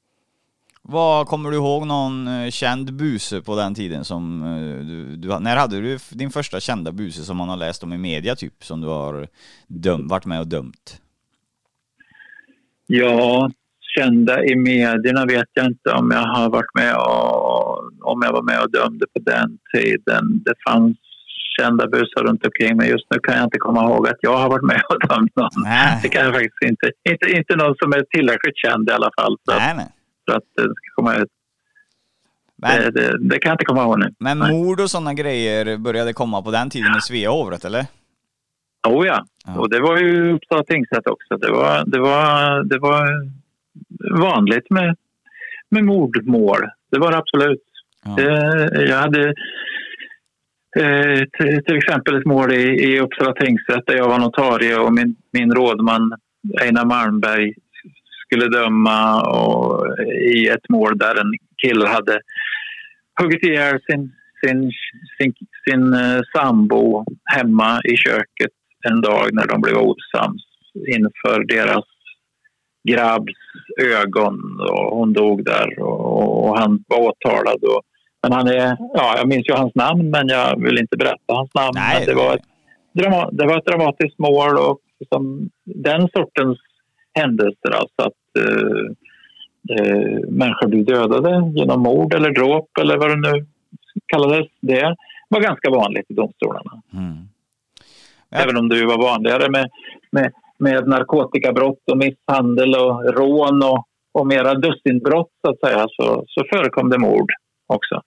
Vad 0.83 1.26
Kommer 1.26 1.50
du 1.50 1.57
ihåg 1.57 1.87
någon 1.87 2.29
eh, 2.29 2.50
känd 2.50 2.92
buse 2.94 3.40
på 3.40 3.57
den 3.57 3.74
tiden 3.74 4.05
som 4.05 4.42
eh, 4.42 4.87
du, 4.87 5.16
du... 5.16 5.38
När 5.38 5.57
hade 5.57 5.81
du 5.81 5.98
din 6.11 6.31
första 6.31 6.61
kända 6.61 6.92
buse 6.92 7.22
som 7.22 7.37
man 7.37 7.48
har 7.48 7.57
läst 7.57 7.83
om 7.83 7.92
i 7.92 7.98
media 7.98 8.37
typ, 8.37 8.64
som 8.64 8.81
du 8.81 8.87
har 8.87 9.29
döm, 9.66 10.09
varit 10.09 10.26
med 10.26 10.40
och 10.40 10.46
dömt? 10.46 11.00
Ja, 12.87 13.50
kända 13.98 14.44
i 14.44 14.57
medierna 14.57 15.26
vet 15.26 15.48
jag 15.53 15.66
inte 15.66 15.90
om 15.92 16.11
jag 16.11 16.26
har 16.26 16.50
varit 16.50 16.74
med 16.74 16.94
och 16.96 17.79
om 18.12 18.22
jag 18.24 18.33
var 18.33 18.42
med 18.42 18.61
och 18.62 18.70
dömde 18.70 19.07
på 19.14 19.18
den 19.33 19.59
tiden. 19.74 20.42
Det 20.44 20.55
fanns 20.68 20.96
kända 21.59 21.87
busar 21.87 22.22
runt 22.24 22.44
omkring 22.44 22.76
men 22.76 22.88
just 22.88 23.07
nu 23.11 23.18
kan 23.22 23.35
jag 23.37 23.44
inte 23.44 23.59
komma 23.59 23.81
ihåg 23.85 24.09
att 24.09 24.16
jag 24.20 24.37
har 24.37 24.48
varit 24.48 24.64
med 24.64 24.83
och 24.88 25.09
dömt 25.09 25.37
någon. 25.37 25.50
Nej, 25.64 25.98
Det 26.03 26.09
kan 26.09 26.24
jag 26.24 26.33
faktiskt 26.35 26.62
inte. 26.70 26.90
Inte, 27.11 27.31
inte 27.31 27.57
någon 27.57 27.74
som 27.83 27.92
är 27.92 28.03
tillräckligt 28.11 28.57
känd 28.57 28.88
i 28.88 28.92
alla 28.92 29.11
fall 29.20 29.37
så, 29.44 29.53
att, 29.53 29.59
nej, 29.59 29.74
nej. 29.76 29.88
så 30.31 30.37
att 30.37 30.44
det 30.57 30.62
ska 30.62 30.94
komma 30.96 31.14
ut. 31.16 31.29
Men, 32.62 32.81
Det, 32.83 32.90
det, 32.90 33.18
det 33.29 33.38
kan 33.38 33.50
jag 33.50 33.55
inte 33.55 33.64
komma 33.64 33.83
ihåg 33.83 33.98
nu. 33.98 34.14
men 34.18 34.38
mord 34.38 34.81
och 34.81 34.90
sådana 34.90 35.14
grejer 35.14 35.76
började 35.76 36.12
komma 36.12 36.42
på 36.42 36.50
den 36.50 36.70
tiden 36.70 36.96
i 36.98 37.00
Svea 37.00 37.31
hovrätt, 37.31 37.64
eller? 37.64 37.87
Oh 38.88 39.07
ja. 39.07 39.24
Ja. 39.46 39.59
och 39.61 39.70
det 39.70 39.81
var 39.81 39.96
ju 39.98 40.33
Uppsala 40.33 40.64
tingsrätt 40.64 41.07
också. 41.07 41.37
Det 41.37 41.50
var, 41.50 41.85
det 41.87 42.00
var, 42.00 42.62
det 42.64 42.79
var 42.79 43.07
vanligt 44.11 44.71
med, 44.71 44.97
med 45.71 45.85
mordmål. 45.85 46.61
Det 46.90 46.99
var 46.99 47.11
det 47.11 47.19
absolut. 47.19 47.62
Ja. 48.05 48.14
Det, 48.16 48.88
jag 48.88 48.97
hade 48.97 49.27
eh, 50.79 51.19
till, 51.38 51.64
till 51.64 51.77
exempel 51.77 52.16
ett 52.16 52.27
mål 52.27 52.53
i, 52.53 52.62
i 52.62 53.01
Uppsala 53.01 53.33
tingsrätt 53.33 53.87
där 53.87 53.97
jag 53.97 54.09
var 54.09 54.19
notarie 54.19 54.79
och 54.79 54.93
min, 54.93 55.16
min 55.33 55.53
rådman 55.53 56.12
Einar 56.62 56.85
Malmberg 56.85 57.55
skulle 58.25 58.49
döma 58.49 59.23
och, 59.23 59.87
i 60.35 60.49
ett 60.49 60.69
mål 60.69 60.99
där 60.99 61.21
en 61.21 61.33
kille 61.62 61.88
hade 61.88 62.21
huggit 63.21 63.45
ihjäl 63.45 63.79
sin, 63.90 64.12
sin, 64.45 64.73
sin, 65.19 65.35
sin 65.69 65.95
eh, 65.95 66.21
sambo 66.37 67.05
hemma 67.25 67.81
i 67.85 67.97
köket 67.97 68.51
en 68.88 69.01
dag 69.01 69.29
när 69.33 69.47
de 69.47 69.61
blev 69.61 69.77
osams 69.77 70.43
inför 70.87 71.45
deras 71.45 71.85
grabbs 72.88 73.33
ögon 73.83 74.61
och 74.61 74.97
hon 74.97 75.12
dog 75.12 75.45
där 75.45 75.83
och, 75.83 76.45
och 76.45 76.59
han 76.59 76.85
var 76.88 76.99
åtalad. 76.99 77.64
Och, 77.64 77.83
men 78.23 78.33
han 78.33 78.49
är, 78.49 78.77
ja, 78.95 79.14
jag 79.16 79.29
minns 79.29 79.49
ju 79.49 79.53
hans 79.53 79.75
namn 79.75 80.11
men 80.11 80.29
jag 80.29 80.62
vill 80.62 80.79
inte 80.79 80.97
berätta 80.97 81.35
hans 81.35 81.55
namn. 81.55 81.73
Nej, 81.75 81.97
men 81.99 82.07
det, 82.07 82.23
var 82.23 82.35
ett, 82.35 82.43
drama, 82.93 83.31
det 83.33 83.47
var 83.47 83.59
ett 83.59 83.64
dramatiskt 83.64 84.19
mål 84.19 84.57
och 84.57 84.81
som, 85.09 85.51
den 85.64 86.09
sortens 86.09 86.59
händelser 87.14 87.71
alltså 87.71 88.03
att 88.03 88.45
eh, 88.45 88.87
eh, 89.77 90.29
människor 90.29 90.69
blir 90.69 90.85
dödade 90.85 91.53
genom 91.55 91.81
mord 91.83 92.14
eller 92.14 92.31
dråp 92.31 92.79
eller 92.81 92.97
vad 92.97 93.11
det 93.11 93.33
nu 93.33 93.47
kallades. 94.07 94.47
Det 94.61 94.97
var 95.29 95.40
ganska 95.40 95.71
vanligt 95.71 96.07
i 96.09 96.14
domstolarna. 96.14 96.83
Mm. 96.93 97.29
Ja. 98.31 98.38
Även 98.38 98.57
om 98.57 98.69
det 98.69 98.87
var 98.87 98.99
vanligare 98.99 99.51
med, 99.51 99.71
med, 100.11 100.33
med 100.61 100.88
narkotikabrott 100.88 101.83
och 101.90 101.99
misshandel 101.99 102.75
och 102.75 103.14
rån 103.14 103.62
och, 103.62 103.85
och 104.12 104.27
mera 104.27 104.55
dussinbrott 104.55 105.31
så 105.44 105.51
att 105.51 105.61
säga 105.61 105.87
så, 105.88 106.25
så 106.27 106.44
förekom 106.53 106.90
det 106.90 106.99
mord 106.99 107.31
också. 107.66 108.01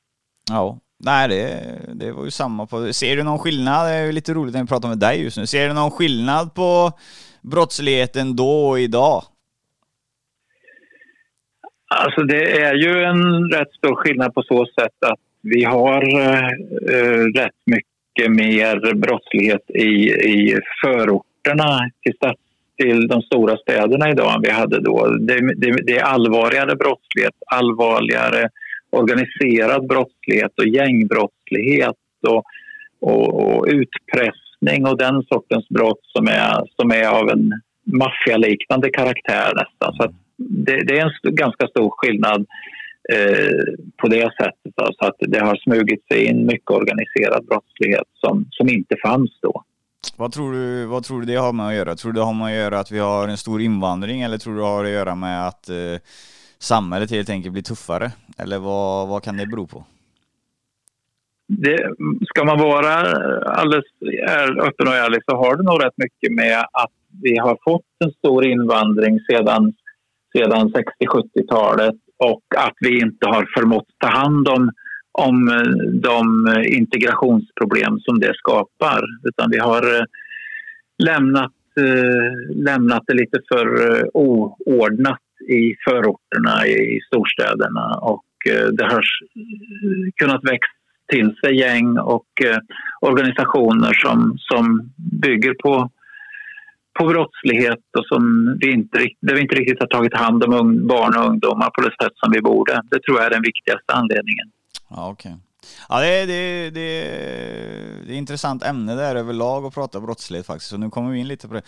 Ja, 0.49 0.79
nej 1.05 1.27
det, 1.29 1.63
det 1.93 2.11
var 2.11 2.23
ju 2.23 2.31
samma 2.31 2.65
på... 2.65 2.93
Ser 2.93 3.15
du 3.15 3.23
någon 3.23 3.39
skillnad? 3.39 3.87
Det 3.87 3.93
är 3.93 4.11
lite 4.11 4.33
roligt 4.33 4.53
när 4.53 4.61
vi 4.61 4.67
pratar 4.67 4.89
med 4.89 4.99
dig 4.99 5.23
just 5.23 5.37
nu. 5.37 5.45
Ser 5.45 5.67
du 5.67 5.73
någon 5.73 5.91
skillnad 5.91 6.53
på 6.53 6.91
brottsligheten 7.41 8.35
då 8.35 8.69
och 8.69 8.79
idag? 8.79 9.23
Alltså 11.95 12.21
det 12.21 12.61
är 12.61 12.73
ju 12.73 13.03
en 13.03 13.49
rätt 13.51 13.73
stor 13.73 13.95
skillnad 13.95 14.33
på 14.33 14.43
så 14.43 14.65
sätt 14.65 14.97
att 15.05 15.19
vi 15.41 15.63
har 15.63 16.01
eh, 16.91 17.25
rätt 17.35 17.59
mycket 17.65 18.31
mer 18.31 18.93
brottslighet 18.93 19.69
i, 19.69 20.11
i 20.11 20.59
förorterna 20.83 21.79
till, 22.01 22.13
stads, 22.15 22.39
till 22.77 23.07
de 23.07 23.21
stora 23.21 23.57
städerna 23.57 24.09
idag 24.09 24.35
än 24.35 24.41
vi 24.41 24.49
hade 24.49 24.79
då. 24.79 25.07
Det, 25.07 25.53
det, 25.55 25.71
det 25.83 25.97
är 25.97 26.03
allvarligare 26.03 26.75
brottslighet, 26.75 27.33
allvarligare 27.45 28.49
organiserad 28.89 29.87
brottslighet 29.87 30.51
och 30.57 30.67
gängbrottslighet 30.67 31.95
och, 32.27 32.43
och, 33.01 33.57
och 33.57 33.65
utpressning 33.67 34.87
och 34.87 34.97
den 34.97 35.23
sortens 35.23 35.69
brott 35.69 36.01
som 36.03 36.27
är, 36.27 36.63
som 36.75 36.91
är 36.91 37.07
av 37.07 37.29
en 37.29 37.51
maffialiknande 37.85 38.89
karaktär 38.89 39.51
nästan. 39.55 39.93
Så 39.93 40.03
att 40.03 40.15
det, 40.37 40.83
det 40.87 40.97
är 40.97 41.01
en 41.01 41.11
st- 41.15 41.31
ganska 41.31 41.67
stor 41.67 41.89
skillnad 41.97 42.45
eh, 43.13 43.73
på 43.97 44.07
det 44.07 44.31
sättet. 44.41 44.73
Alltså 44.75 45.05
att 45.05 45.15
det 45.19 45.39
har 45.39 45.55
smugit 45.55 46.07
sig 46.07 46.25
in 46.25 46.45
mycket 46.45 46.71
organiserad 46.71 47.45
brottslighet 47.45 48.07
som, 48.13 48.45
som 48.49 48.69
inte 48.69 48.95
fanns 49.03 49.39
då. 49.41 49.63
Vad 50.17 50.31
tror, 50.31 50.53
du, 50.53 50.85
vad 50.85 51.03
tror 51.03 51.19
du 51.19 51.25
det 51.25 51.35
har 51.35 51.53
med 51.53 51.67
att 51.67 51.73
göra? 51.75 51.95
Tror 51.95 52.11
du 52.11 52.19
det 52.19 52.25
har 52.25 52.33
med 52.33 52.47
att 52.47 52.53
göra 52.53 52.79
att 52.79 52.91
vi 52.91 52.99
har 52.99 53.27
en 53.27 53.37
stor 53.37 53.61
invandring 53.61 54.21
eller 54.21 54.37
tror 54.37 54.53
du 54.53 54.59
det 54.59 54.65
har 54.65 54.85
att 54.85 54.91
göra 54.91 55.15
med 55.15 55.47
att 55.47 55.69
eh, 55.69 55.75
samhället 56.59 57.11
helt 57.11 57.29
enkelt 57.29 57.53
blir 57.53 57.63
tuffare? 57.63 58.11
Eller 58.37 58.59
vad, 58.59 59.07
vad 59.07 59.23
kan 59.23 59.37
det 59.37 59.45
bero 59.45 59.67
på? 59.67 59.85
Det, 61.47 61.77
ska 62.25 62.43
man 62.43 62.59
vara 62.59 62.93
alldeles 63.45 63.85
är- 64.27 64.59
öppen 64.67 64.87
och 64.87 64.93
ärlig 64.95 65.21
så 65.25 65.35
har 65.35 65.55
det 65.57 65.63
nog 65.63 65.83
rätt 65.85 65.97
mycket 65.97 66.31
med 66.35 66.59
att 66.59 66.91
vi 67.21 67.37
har 67.37 67.57
fått 67.63 67.85
en 68.05 68.11
stor 68.11 68.45
invandring 68.45 69.19
sedan, 69.19 69.73
sedan 70.37 70.73
60-70-talet 70.73 71.95
och 72.17 72.43
att 72.57 72.73
vi 72.79 72.99
inte 72.99 73.27
har 73.27 73.47
förmått 73.57 73.87
ta 73.97 74.07
hand 74.07 74.47
om, 74.47 74.71
om 75.13 75.47
eh, 75.47 75.61
de 76.01 76.47
eh, 76.47 76.77
integrationsproblem 76.77 77.99
som 77.99 78.19
det 78.19 78.33
skapar. 78.35 79.03
Utan 79.23 79.51
vi 79.51 79.57
har 79.57 79.99
eh, 79.99 80.05
lämnat, 81.03 81.51
lämnat 82.49 83.03
det 83.07 83.13
lite 83.13 83.39
för 83.51 83.67
oordnat 84.17 85.21
i 85.49 85.75
förorterna 85.87 86.67
i 86.67 86.99
storstäderna 87.07 87.97
och 88.01 88.23
det 88.71 88.83
har 88.83 89.03
kunnat 90.15 90.43
växa 90.43 90.71
till 91.07 91.35
sig 91.35 91.59
gäng 91.59 91.97
och 91.97 92.27
organisationer 93.01 93.93
som, 93.93 94.37
som 94.37 94.91
bygger 95.21 95.53
på, 95.63 95.89
på 96.99 97.05
brottslighet 97.05 97.83
och 97.97 98.05
som 98.05 98.23
vi 98.61 98.71
inte, 98.71 98.97
där 99.21 99.35
vi 99.35 99.41
inte 99.41 99.55
riktigt 99.55 99.79
har 99.79 99.87
tagit 99.87 100.17
hand 100.17 100.43
om 100.43 100.87
barn 100.87 101.17
och 101.17 101.29
ungdomar 101.29 101.69
på 101.69 101.81
det 101.81 101.95
sätt 102.03 102.13
som 102.15 102.31
vi 102.31 102.41
borde. 102.41 102.81
Det 102.91 102.99
tror 103.03 103.17
jag 103.17 103.25
är 103.25 103.35
den 103.37 103.49
viktigaste 103.51 103.93
anledningen. 103.93 104.47
Ja, 104.95 105.11
okay. 105.11 105.31
Ja, 105.89 105.99
det 105.99 106.07
är, 106.07 106.27
det, 106.27 106.69
det, 106.69 107.01
det 108.07 108.13
är 108.13 108.17
intressant 108.17 108.63
ämne 108.63 108.95
där 108.95 109.15
överlag 109.15 109.65
att 109.65 109.73
prata 109.73 109.99
brottslighet 110.01 110.45
faktiskt, 110.45 110.69
så 110.69 110.77
nu 110.77 110.89
kommer 110.89 111.11
vi 111.11 111.19
in 111.19 111.27
lite 111.27 111.47
på 111.47 111.53
det. 111.53 111.61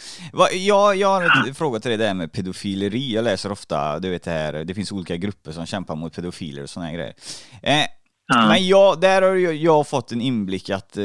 Jag, 0.54 0.96
jag 0.96 1.08
har 1.08 1.48
en 1.48 1.56
fråga 1.56 1.80
till 1.80 1.90
dig, 1.90 1.98
det 1.98 2.08
här 2.08 2.14
med 2.14 2.32
pedofileri. 2.32 3.14
Jag 3.14 3.24
läser 3.24 3.52
ofta, 3.52 4.00
du 4.00 4.10
vet 4.10 4.24
det 4.24 4.32
här, 4.32 4.54
det 4.54 4.74
finns 4.74 4.92
olika 4.92 5.18
grupper 5.18 5.52
som 5.52 5.66
kämpar 5.66 5.96
mot 5.96 6.16
pedofiler 6.16 6.64
och 6.64 6.70
sådana 6.70 6.92
grejer. 6.92 7.14
Eh, 7.62 7.86
Ja. 8.28 8.48
Men 8.48 8.68
jag, 8.68 9.02
där 9.02 9.22
har 9.22 9.36
jag, 9.36 9.56
jag 9.56 9.88
fått 9.88 10.12
en 10.12 10.22
inblick 10.22 10.70
att, 10.70 10.98
eh, 10.98 11.04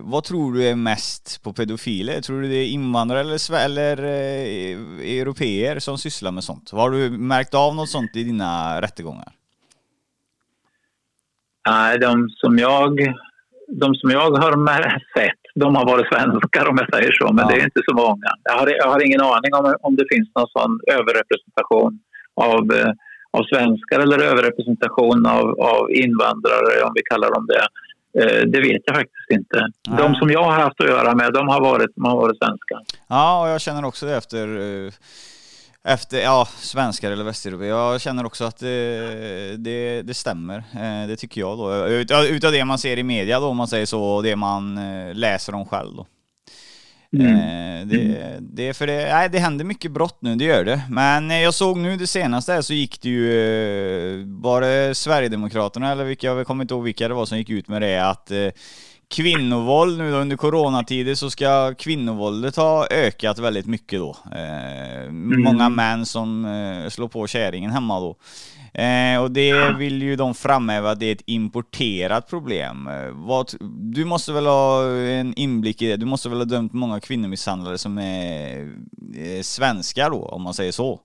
vad 0.00 0.24
tror 0.24 0.54
du 0.54 0.68
är 0.68 0.74
mest 0.74 1.42
på 1.42 1.52
pedofiler? 1.52 2.20
Tror 2.20 2.42
du 2.42 2.48
det 2.48 2.56
är 2.56 2.66
invandrare 2.66 3.20
eller, 3.20 3.54
eller 3.54 4.04
eh, 4.04 4.78
europeer 5.18 5.78
som 5.78 5.98
sysslar 5.98 6.30
med 6.32 6.44
sånt? 6.44 6.70
Har 6.70 6.90
du 6.90 7.10
märkt 7.10 7.54
av 7.54 7.74
något 7.74 7.90
sånt 7.90 8.16
i 8.16 8.24
dina 8.24 8.80
rättegångar? 8.82 9.32
Nej, 11.66 11.98
de 11.98 12.28
som 12.28 12.58
jag, 12.58 13.14
de 13.68 13.94
som 13.94 14.10
jag 14.10 14.30
har 14.30 14.52
sett, 15.16 15.42
de 15.54 15.76
har 15.76 15.86
varit 15.86 16.08
svenskar 16.12 16.68
om 16.68 16.78
jag 16.80 16.94
säger 16.94 17.12
så, 17.12 17.32
men 17.32 17.44
ja. 17.44 17.48
det 17.48 17.60
är 17.60 17.64
inte 17.64 17.82
så 17.88 17.94
många. 17.94 18.30
Jag 18.42 18.58
har, 18.58 18.68
jag 18.68 18.88
har 18.88 19.06
ingen 19.06 19.20
aning 19.20 19.52
om, 19.58 19.74
om 19.80 19.96
det 19.96 20.06
finns 20.12 20.28
någon 20.34 20.48
sån 20.56 20.80
överrepresentation 20.96 21.92
av, 22.34 22.62
eh, 22.78 22.92
av 23.38 23.42
svenskar 23.52 24.00
eller 24.00 24.18
överrepresentation 24.30 25.26
av, 25.26 25.46
av 25.60 25.90
invandrare, 25.90 26.82
om 26.86 26.92
vi 26.94 27.02
kallar 27.10 27.30
dem 27.34 27.46
det. 27.52 27.66
Eh, 28.20 28.42
det 28.52 28.60
vet 28.60 28.82
jag 28.84 28.96
faktiskt 28.96 29.30
inte. 29.30 29.58
Ja. 29.88 29.96
De 30.02 30.14
som 30.14 30.30
jag 30.30 30.42
har 30.42 30.52
haft 30.52 30.80
att 30.80 30.88
göra 30.88 31.14
med, 31.14 31.32
de 31.32 31.48
har 31.48 31.60
varit, 31.60 31.90
de 31.96 32.04
har 32.04 32.16
varit 32.16 32.38
svenskar. 32.38 32.80
Ja, 33.08 33.42
och 33.42 33.48
jag 33.48 33.60
känner 33.60 33.84
också 33.84 34.06
det 34.06 34.16
efter 34.16 34.44
eh, 34.56 34.92
efter, 35.86 36.20
ja, 36.20 36.48
svenskar 36.58 37.10
eller 37.10 37.24
västeuropéer. 37.24 37.68
Jag 37.68 38.00
känner 38.00 38.26
också 38.26 38.44
att 38.44 38.58
det, 38.58 39.56
det, 39.56 40.02
det, 40.02 40.14
stämmer. 40.14 40.56
Eh, 40.56 41.08
det 41.08 41.16
tycker 41.16 41.40
jag 41.40 41.58
då. 41.58 41.86
utav 42.24 42.52
det 42.52 42.64
man 42.64 42.78
ser 42.78 42.98
i 42.98 43.02
media 43.02 43.40
då, 43.40 43.46
om 43.46 43.56
man 43.56 43.68
säger 43.68 43.86
så, 43.86 44.02
och 44.02 44.22
det 44.22 44.36
man 44.36 44.78
eh, 44.78 45.14
läser 45.14 45.54
om 45.54 45.66
själv 45.66 45.94
då. 45.96 46.06
Mm. 47.16 47.36
Eh, 47.36 47.86
det, 47.86 48.36
det, 48.40 48.74
för 48.74 48.86
det, 48.86 49.08
nej, 49.12 49.28
det 49.28 49.38
händer 49.38 49.64
mycket 49.64 49.90
brott 49.90 50.18
nu, 50.20 50.34
det 50.34 50.44
gör 50.44 50.64
det. 50.64 50.82
Men 50.90 51.30
jag 51.30 51.54
såg 51.54 51.78
nu 51.78 51.96
det 51.96 52.06
senaste 52.06 52.62
så 52.62 52.74
gick 52.74 53.02
det 53.02 53.08
ju, 53.08 54.24
bara 54.24 54.94
Sverigedemokraterna 54.94 55.92
eller 55.92 56.04
vilka, 56.04 56.26
jag 56.26 56.46
kommer 56.46 56.64
inte 56.64 56.74
ihåg 56.74 56.84
vilka 56.84 57.08
det 57.08 57.14
var 57.14 57.26
som 57.26 57.38
gick 57.38 57.50
ut 57.50 57.68
med 57.68 57.82
det, 57.82 57.98
att 58.08 58.30
kvinnovåld 59.14 59.98
nu 59.98 60.10
då 60.10 60.16
under 60.16 60.36
coronatider 60.36 61.14
så 61.14 61.30
ska 61.30 61.74
kvinnovåldet 61.74 62.56
ha 62.56 62.86
ökat 62.90 63.38
väldigt 63.38 63.66
mycket 63.66 63.98
då. 63.98 64.16
Eh, 64.32 65.02
mm. 65.02 65.42
Många 65.42 65.68
män 65.68 66.06
som 66.06 66.44
eh, 66.44 66.88
slår 66.88 67.08
på 67.08 67.26
kärringen 67.26 67.70
hemma 67.70 68.00
då. 68.00 68.16
Eh, 68.82 69.22
och 69.22 69.30
det 69.30 69.76
vill 69.78 70.02
ju 70.02 70.16
de 70.16 70.34
framhäva 70.34 70.90
att 70.90 71.00
det 71.00 71.06
är 71.06 71.12
ett 71.12 71.22
importerat 71.26 72.28
problem. 72.28 72.88
Eh, 72.88 73.10
vad, 73.12 73.50
du 73.94 74.04
måste 74.04 74.32
väl 74.32 74.46
ha 74.46 74.88
en 74.90 75.34
inblick 75.34 75.82
i 75.82 75.86
det? 75.86 75.96
Du 75.96 76.06
måste 76.06 76.28
väl 76.28 76.38
ha 76.38 76.44
dömt 76.44 76.72
många 76.72 77.00
kvinnomisshandlare 77.00 77.78
som 77.78 77.98
är 77.98 78.60
eh, 79.16 79.42
svenskar 79.42 80.10
då, 80.10 80.24
om 80.24 80.42
man 80.42 80.54
säger 80.54 80.72
så? 80.72 81.00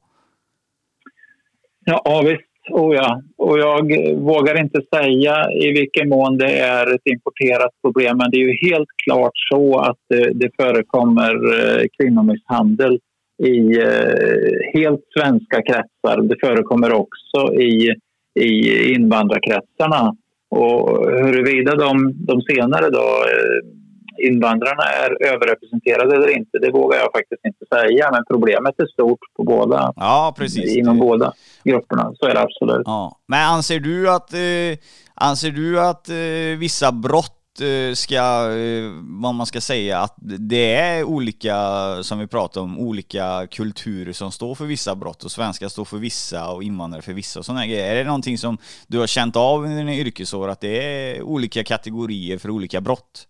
Ja, 1.86 2.22
visst. 2.26 2.51
Oh 2.70 2.95
ja. 2.95 3.22
Och 3.38 3.59
jag 3.59 3.82
vågar 4.16 4.62
inte 4.62 4.82
säga 4.95 5.51
i 5.51 5.72
vilken 5.72 6.09
mån 6.09 6.38
det 6.38 6.59
är 6.59 6.95
ett 6.95 7.01
importerat 7.05 7.72
problem 7.84 8.18
men 8.18 8.32
det 8.32 8.38
är 8.38 8.47
ju 8.47 8.70
helt 8.70 8.89
klart 9.05 9.32
så 9.51 9.80
att 9.80 9.97
det, 10.09 10.32
det 10.34 10.49
förekommer 10.59 11.32
eh, 11.32 11.86
kvinnomisshandel 11.99 12.99
i 13.43 13.78
eh, 13.82 14.82
helt 14.82 15.01
svenska 15.18 15.62
kretsar. 15.62 16.22
Det 16.22 16.36
förekommer 16.39 16.93
också 16.93 17.53
i, 17.53 17.95
i 18.39 18.93
invandrarkretsarna. 18.93 20.16
Och 20.49 21.12
huruvida 21.12 21.76
de, 21.76 22.14
de 22.16 22.41
senare 22.41 22.89
då, 22.89 22.99
eh, 22.99 23.81
invandrarna 24.28 24.84
är 24.84 25.28
överrepresenterade 25.34 26.16
eller 26.16 26.38
inte, 26.38 26.58
det 26.60 26.72
vågar 26.72 26.98
jag 27.00 27.12
faktiskt 27.12 27.46
inte 27.46 27.66
säga. 27.76 28.10
Men 28.12 28.24
problemet 28.30 28.80
är 28.80 28.88
stort 28.88 29.20
på 29.38 29.44
båda, 29.44 29.94
ja, 29.96 30.34
precis. 30.38 30.78
inom 30.78 31.00
båda 31.00 31.34
grupperna. 31.64 32.12
Så 32.20 32.26
är 32.26 32.34
det 32.34 32.42
absolut. 32.42 32.82
Ja. 32.86 33.18
Men 33.28 33.48
anser 33.48 33.80
du 33.80 34.12
att, 34.12 34.34
eh, 34.34 34.78
anser 35.16 35.52
du 35.52 35.82
att 35.82 36.10
eh, 36.10 36.60
vissa 36.60 36.92
brott 36.92 37.62
eh, 37.62 37.94
ska, 37.94 38.52
eh, 38.52 38.92
vad 39.22 39.36
man 39.36 39.46
ska 39.46 39.62
säga, 39.62 40.00
att 40.00 40.16
det 40.22 40.76
är 40.76 41.04
olika, 41.04 41.56
som 42.04 42.20
vi 42.20 42.28
pratar 42.28 42.62
om, 42.62 42.80
olika 42.80 43.48
kulturer 43.52 44.14
som 44.14 44.32
står 44.32 44.56
för 44.56 44.66
vissa 44.66 44.96
brott 44.96 45.24
och 45.24 45.32
svenskar 45.32 45.68
står 45.68 45.86
för 45.86 45.98
vissa 45.98 46.52
och 46.52 46.64
invandrare 46.64 47.02
för 47.02 47.14
vissa 47.14 47.40
och 47.40 47.46
sådana 47.46 47.66
grejer. 47.66 47.92
Är 47.92 47.96
det 47.96 48.04
någonting 48.04 48.38
som 48.38 48.58
du 48.88 49.00
har 49.00 49.08
känt 49.08 49.36
av 49.36 49.64
under 49.64 49.78
dina 49.78 49.94
yrkesår, 49.94 50.50
att 50.50 50.62
det 50.62 50.84
är 50.84 51.22
olika 51.22 51.64
kategorier 51.64 52.38
för 52.38 52.50
olika 52.50 52.82
brott? 52.82 53.28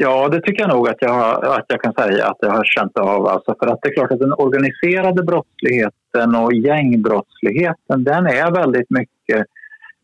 Ja, 0.00 0.28
det 0.28 0.40
tycker 0.40 0.62
jag 0.62 0.70
nog 0.70 0.88
att 0.88 0.96
jag, 1.00 1.44
att 1.44 1.64
jag 1.68 1.82
kan 1.82 1.92
säga 1.92 2.26
att 2.26 2.36
jag 2.40 2.50
har 2.50 2.64
känt 2.64 2.98
av. 2.98 3.26
Alltså 3.26 3.54
för 3.58 3.66
att 3.66 3.78
det 3.82 3.88
är 3.88 3.94
klart 3.94 4.12
att 4.12 4.18
den 4.18 4.32
organiserade 4.32 5.22
brottsligheten 5.22 6.34
och 6.34 6.52
gängbrottsligheten 6.54 8.04
den 8.04 8.26
är 8.26 8.50
väldigt 8.50 8.90
mycket 8.90 9.46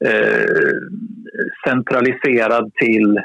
eh, 0.04 0.76
centraliserad 1.66 2.72
till, 2.74 3.20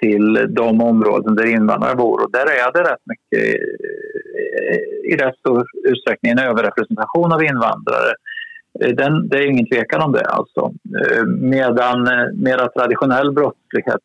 till 0.00 0.46
de 0.48 0.82
områden 0.82 1.34
där 1.34 1.46
invandrare 1.46 1.96
bor. 1.96 2.24
Och 2.24 2.32
där 2.32 2.46
är 2.46 2.72
det 2.72 2.90
rätt 2.90 3.04
mycket, 3.04 3.60
eh, 4.70 5.12
i 5.12 5.16
rätt 5.16 5.36
stor 5.36 5.66
utsträckning, 5.84 6.32
en 6.32 6.38
överrepresentation 6.38 7.32
av 7.32 7.42
invandrare. 7.42 8.12
Eh, 8.80 8.94
den, 8.94 9.28
det 9.28 9.38
är 9.38 9.50
ingen 9.50 9.66
tvekan 9.66 10.02
om 10.02 10.12
det. 10.12 10.24
Alltså. 10.24 10.72
Eh, 11.00 11.24
medan 11.26 12.08
mera 12.34 12.68
traditionell 12.68 13.32
brottslighet 13.32 14.00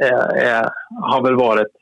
är, 0.00 0.36
är, 0.36 0.70
har 1.02 1.22
väl 1.22 1.34
varit 1.34 1.72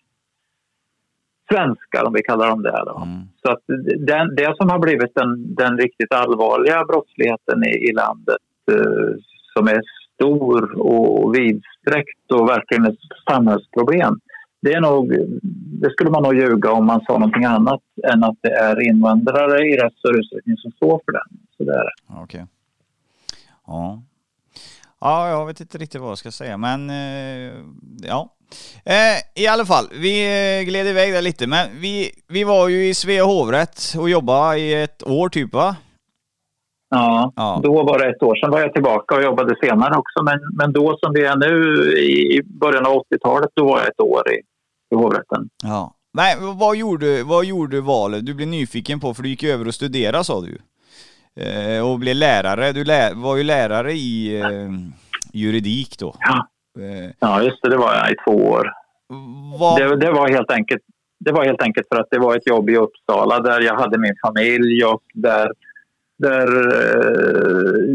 svenskar, 1.53 2.05
om 2.05 2.13
vi 2.13 2.23
kallar 2.23 2.49
dem 2.49 2.63
det. 2.63 2.83
Då. 2.87 2.97
Mm. 2.97 3.21
Så 3.43 3.53
att 3.53 3.63
den, 3.99 4.35
det 4.35 4.57
som 4.57 4.71
har 4.71 4.79
blivit 4.79 5.15
den, 5.15 5.55
den 5.55 5.79
riktigt 5.79 6.15
allvarliga 6.15 6.85
brottsligheten 6.85 7.65
i, 7.65 7.89
i 7.89 7.93
landet 7.93 8.43
eh, 8.73 9.15
som 9.55 9.69
är 9.69 9.81
stor 10.15 10.81
och 10.81 11.35
vidsträckt 11.35 12.33
och 12.33 12.49
verkligen 12.49 12.87
ett 12.87 12.99
samhällsproblem 13.31 14.21
det, 14.63 14.73
är 14.73 14.81
nog, 14.81 15.15
det 15.83 15.91
skulle 15.91 16.11
man 16.11 16.23
nog 16.23 16.35
ljuga 16.35 16.73
om 16.73 16.87
man 16.87 17.01
sa 17.01 17.13
någonting 17.13 17.45
annat 17.45 17.83
än 18.13 18.25
att 18.25 18.37
det 18.41 18.53
är 18.53 18.89
invandrare 18.89 19.69
i 19.69 19.77
rätt 19.77 19.95
större 19.95 20.19
utsträckning 20.19 20.57
som 20.57 20.71
står 20.71 21.01
för 21.05 21.13
den. 21.13 21.39
Så 21.57 21.65
det 21.65 21.73
är 21.73 21.85
det. 21.85 22.23
Okay. 22.23 22.43
Ja. 23.67 24.03
Ja, 25.01 25.29
jag 25.29 25.47
vet 25.47 25.61
inte 25.61 25.79
riktigt 25.79 26.01
vad 26.01 26.11
jag 26.11 26.19
ska 26.19 26.31
säga, 26.31 26.57
men 26.57 26.91
eh, 26.91 27.53
ja. 28.03 28.37
Eh, 28.85 29.43
I 29.43 29.47
alla 29.47 29.65
fall, 29.65 29.85
vi 29.93 30.23
eh, 30.59 30.65
gled 30.65 30.87
iväg 30.87 31.13
där 31.13 31.23
lite, 31.23 31.47
men 31.47 31.69
vi, 31.81 32.11
vi 32.29 32.45
var 32.45 32.69
ju 32.69 32.89
i 32.89 32.95
Svea 32.95 33.25
hovrätt 33.25 33.95
och 33.99 34.11
jobbade 34.11 34.59
i 34.59 34.83
ett 34.83 35.07
år 35.07 35.29
typ 35.29 35.55
va? 35.55 35.77
Ja, 36.91 37.33
ja, 37.37 37.61
då 37.63 37.83
var 37.83 37.99
det 37.99 38.11
ett 38.11 38.23
år. 38.23 38.37
Sen 38.37 38.51
var 38.51 38.61
jag 38.61 38.73
tillbaka 38.73 39.15
och 39.15 39.23
jobbade 39.23 39.57
senare 39.63 39.97
också. 39.97 40.23
Men, 40.23 40.39
men 40.57 40.73
då 40.73 40.99
som 41.03 41.13
vi 41.13 41.25
är 41.25 41.37
nu 41.37 41.83
i 41.99 42.43
början 42.43 42.87
av 42.87 42.93
80-talet, 42.93 43.51
då 43.55 43.65
var 43.65 43.79
jag 43.79 43.89
ett 43.89 44.01
år 44.01 44.33
i, 44.33 44.41
i 44.95 44.99
hovrätten. 44.99 45.49
Ja. 45.63 45.95
Men 46.13 46.59
vad 46.59 46.77
gjorde, 46.77 47.23
vad 47.25 47.45
gjorde 47.45 47.81
valet? 47.81 48.27
Du 48.27 48.35
blev 48.35 48.49
nyfiken 48.49 49.01
på, 49.01 49.15
för 49.15 49.23
du 49.23 49.29
gick 49.29 49.45
över 49.45 49.67
och 49.69 49.75
studerade 49.75 50.25
sa 50.25 50.41
du 50.41 50.59
eh, 51.41 51.91
och 51.91 51.99
blev 51.99 52.17
lärare. 52.17 52.73
Du 52.73 52.85
lä 52.85 53.13
var 53.15 53.37
ju 53.37 53.43
lärare 53.43 53.93
i 53.93 54.41
eh, 54.41 54.71
juridik 55.33 55.99
då. 55.99 56.15
Ja. 56.21 56.47
Eh. 56.83 57.11
ja, 57.21 57.43
just 57.43 57.63
det. 57.63 57.71
Det 57.71 57.77
var 57.77 57.95
jag 57.95 58.11
i 58.11 58.15
två 58.25 58.51
år. 58.51 58.73
Vad... 59.59 59.81
Det, 59.81 59.97
det, 59.97 60.11
var 60.11 60.29
helt 60.29 60.53
enkelt, 60.53 60.83
det 61.19 61.33
var 61.33 61.45
helt 61.45 61.63
enkelt 61.63 61.87
för 61.89 62.01
att 62.01 62.09
det 62.11 62.19
var 62.19 62.37
ett 62.37 62.47
jobb 62.47 62.71
i 62.71 62.77
Uppsala 62.77 63.41
där 63.41 63.61
jag 63.61 63.75
hade 63.75 63.99
min 63.99 64.15
familj 64.27 64.85
och 64.85 65.03
där, 65.15 65.53
där 66.19 66.47
eh, 66.57 67.95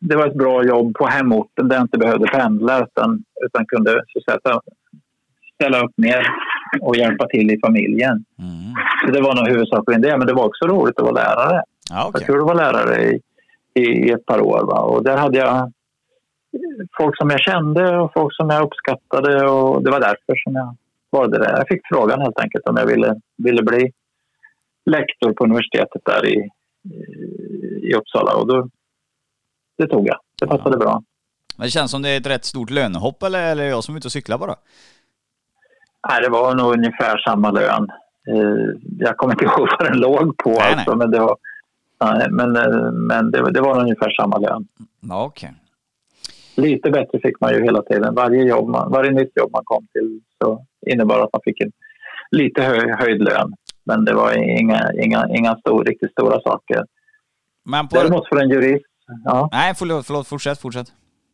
det 0.00 0.16
var 0.16 0.26
ett 0.26 0.38
bra 0.38 0.64
jobb 0.64 0.94
på 0.94 1.06
hemorten 1.06 1.68
där 1.68 1.76
jag 1.76 1.84
inte 1.84 1.98
behövde 1.98 2.26
pendla 2.26 2.82
utan, 2.82 3.24
utan 3.46 3.66
kunde 3.66 4.02
så 4.06 4.20
säga, 4.20 4.60
ställa 5.54 5.84
upp 5.84 5.92
mer 5.96 6.26
och 6.80 6.96
hjälpa 6.96 7.26
till 7.26 7.50
i 7.50 7.60
familjen. 7.66 8.24
Mm. 8.38 8.74
Så 9.06 9.12
det 9.12 9.20
var 9.20 9.34
nog 9.34 9.48
huvudsakligen 9.48 10.02
det, 10.02 10.16
men 10.16 10.26
det 10.26 10.32
var 10.32 10.44
också 10.44 10.66
roligt 10.66 10.98
att 10.98 11.04
vara 11.04 11.14
lärare. 11.14 11.62
Ja, 11.90 12.08
okay. 12.08 12.20
Jag 12.20 12.26
tror 12.26 12.38
det 12.38 12.44
var 12.44 12.54
lärare 12.54 13.02
i, 13.02 13.20
i 13.80 14.10
ett 14.10 14.26
par 14.26 14.40
år. 14.40 14.64
Va? 14.66 14.80
Och 14.80 15.04
där 15.04 15.16
hade 15.16 15.38
jag 15.38 15.72
folk 16.96 17.16
som 17.16 17.30
jag 17.30 17.40
kände 17.40 17.98
och 17.98 18.12
folk 18.12 18.36
som 18.36 18.50
jag 18.50 18.62
uppskattade 18.62 19.50
och 19.50 19.82
det 19.82 19.90
var 19.90 20.00
därför 20.00 20.42
som 20.44 20.54
jag 20.54 20.76
valde 21.10 21.38
det. 21.38 21.50
Jag 21.50 21.68
fick 21.68 21.80
frågan 21.84 22.20
helt 22.20 22.40
enkelt 22.40 22.68
om 22.68 22.76
jag 22.76 22.86
ville, 22.86 23.20
ville 23.36 23.62
bli 23.62 23.92
lektor 24.86 25.32
på 25.32 25.44
universitetet 25.44 26.02
där 26.04 26.26
i, 26.26 26.50
i 27.82 27.94
Uppsala 27.94 28.34
och 28.34 28.46
då, 28.46 28.68
det 29.78 29.86
tog 29.86 30.08
jag. 30.08 30.18
Det 30.40 30.46
passade 30.46 30.76
bra. 30.76 31.02
Men 31.56 31.64
det 31.64 31.70
känns 31.70 31.90
som 31.90 32.02
det 32.02 32.08
är 32.08 32.16
ett 32.16 32.26
rätt 32.26 32.44
stort 32.44 32.70
lönehopp 32.70 33.22
eller, 33.22 33.50
eller 33.52 33.64
är 33.64 33.68
jag 33.68 33.84
som 33.84 33.94
är 33.94 33.98
ute 33.98 34.08
och 34.08 34.12
cyklar 34.12 34.38
bara? 34.38 34.54
Nej, 36.08 36.22
det 36.22 36.28
var 36.28 36.54
nog 36.54 36.72
ungefär 36.72 37.18
samma 37.18 37.50
lön. 37.50 37.88
Eh, 38.28 38.80
jag 38.98 39.16
kommer 39.16 39.34
inte 39.34 39.44
ihåg 39.44 39.68
vad 39.78 39.92
den 39.92 39.98
låg 39.98 40.36
på, 40.36 40.50
Nej, 40.50 40.72
alltså, 40.72 40.90
nej. 40.90 40.98
men, 40.98 41.10
det 41.10 41.20
var, 41.20 41.36
nej, 42.00 42.26
men, 42.30 42.56
eh, 42.56 42.92
men 42.92 43.30
det, 43.30 43.50
det 43.52 43.60
var 43.60 43.80
ungefär 43.80 44.10
samma 44.10 44.38
lön. 44.38 44.68
Okej. 45.10 45.52
Lite 46.56 46.90
bättre 46.90 47.20
fick 47.20 47.40
man 47.40 47.52
ju 47.52 47.62
hela 47.62 47.82
tiden. 47.82 48.14
Varje, 48.14 48.42
jobb 48.42 48.68
man, 48.68 48.92
varje 48.92 49.10
nytt 49.10 49.32
jobb 49.34 49.52
man 49.52 49.62
kom 49.64 49.86
till 49.92 50.20
så 50.42 50.66
innebar 50.86 51.20
att 51.20 51.32
man 51.32 51.42
fick 51.44 51.60
en 51.60 51.72
lite 52.30 52.62
hö, 52.62 52.96
höjd 52.98 53.22
lön. 53.22 53.52
Men 53.84 54.04
det 54.04 54.14
var 54.14 54.32
inga, 54.60 54.92
inga, 55.02 55.28
inga 55.28 55.56
stor, 55.56 55.84
riktigt 55.84 56.12
stora 56.12 56.40
saker. 56.40 56.84
Men 57.64 57.88
på... 57.88 57.96
Däremot 57.96 58.28
för 58.28 58.36
en 58.36 58.50
jurist, 58.50 58.84
ja. 59.24 59.48
Nej, 59.52 59.74
förlåt, 59.74 60.06
förlåt, 60.06 60.26
fortsätt, 60.26 60.60
fortsätt. 60.60 60.86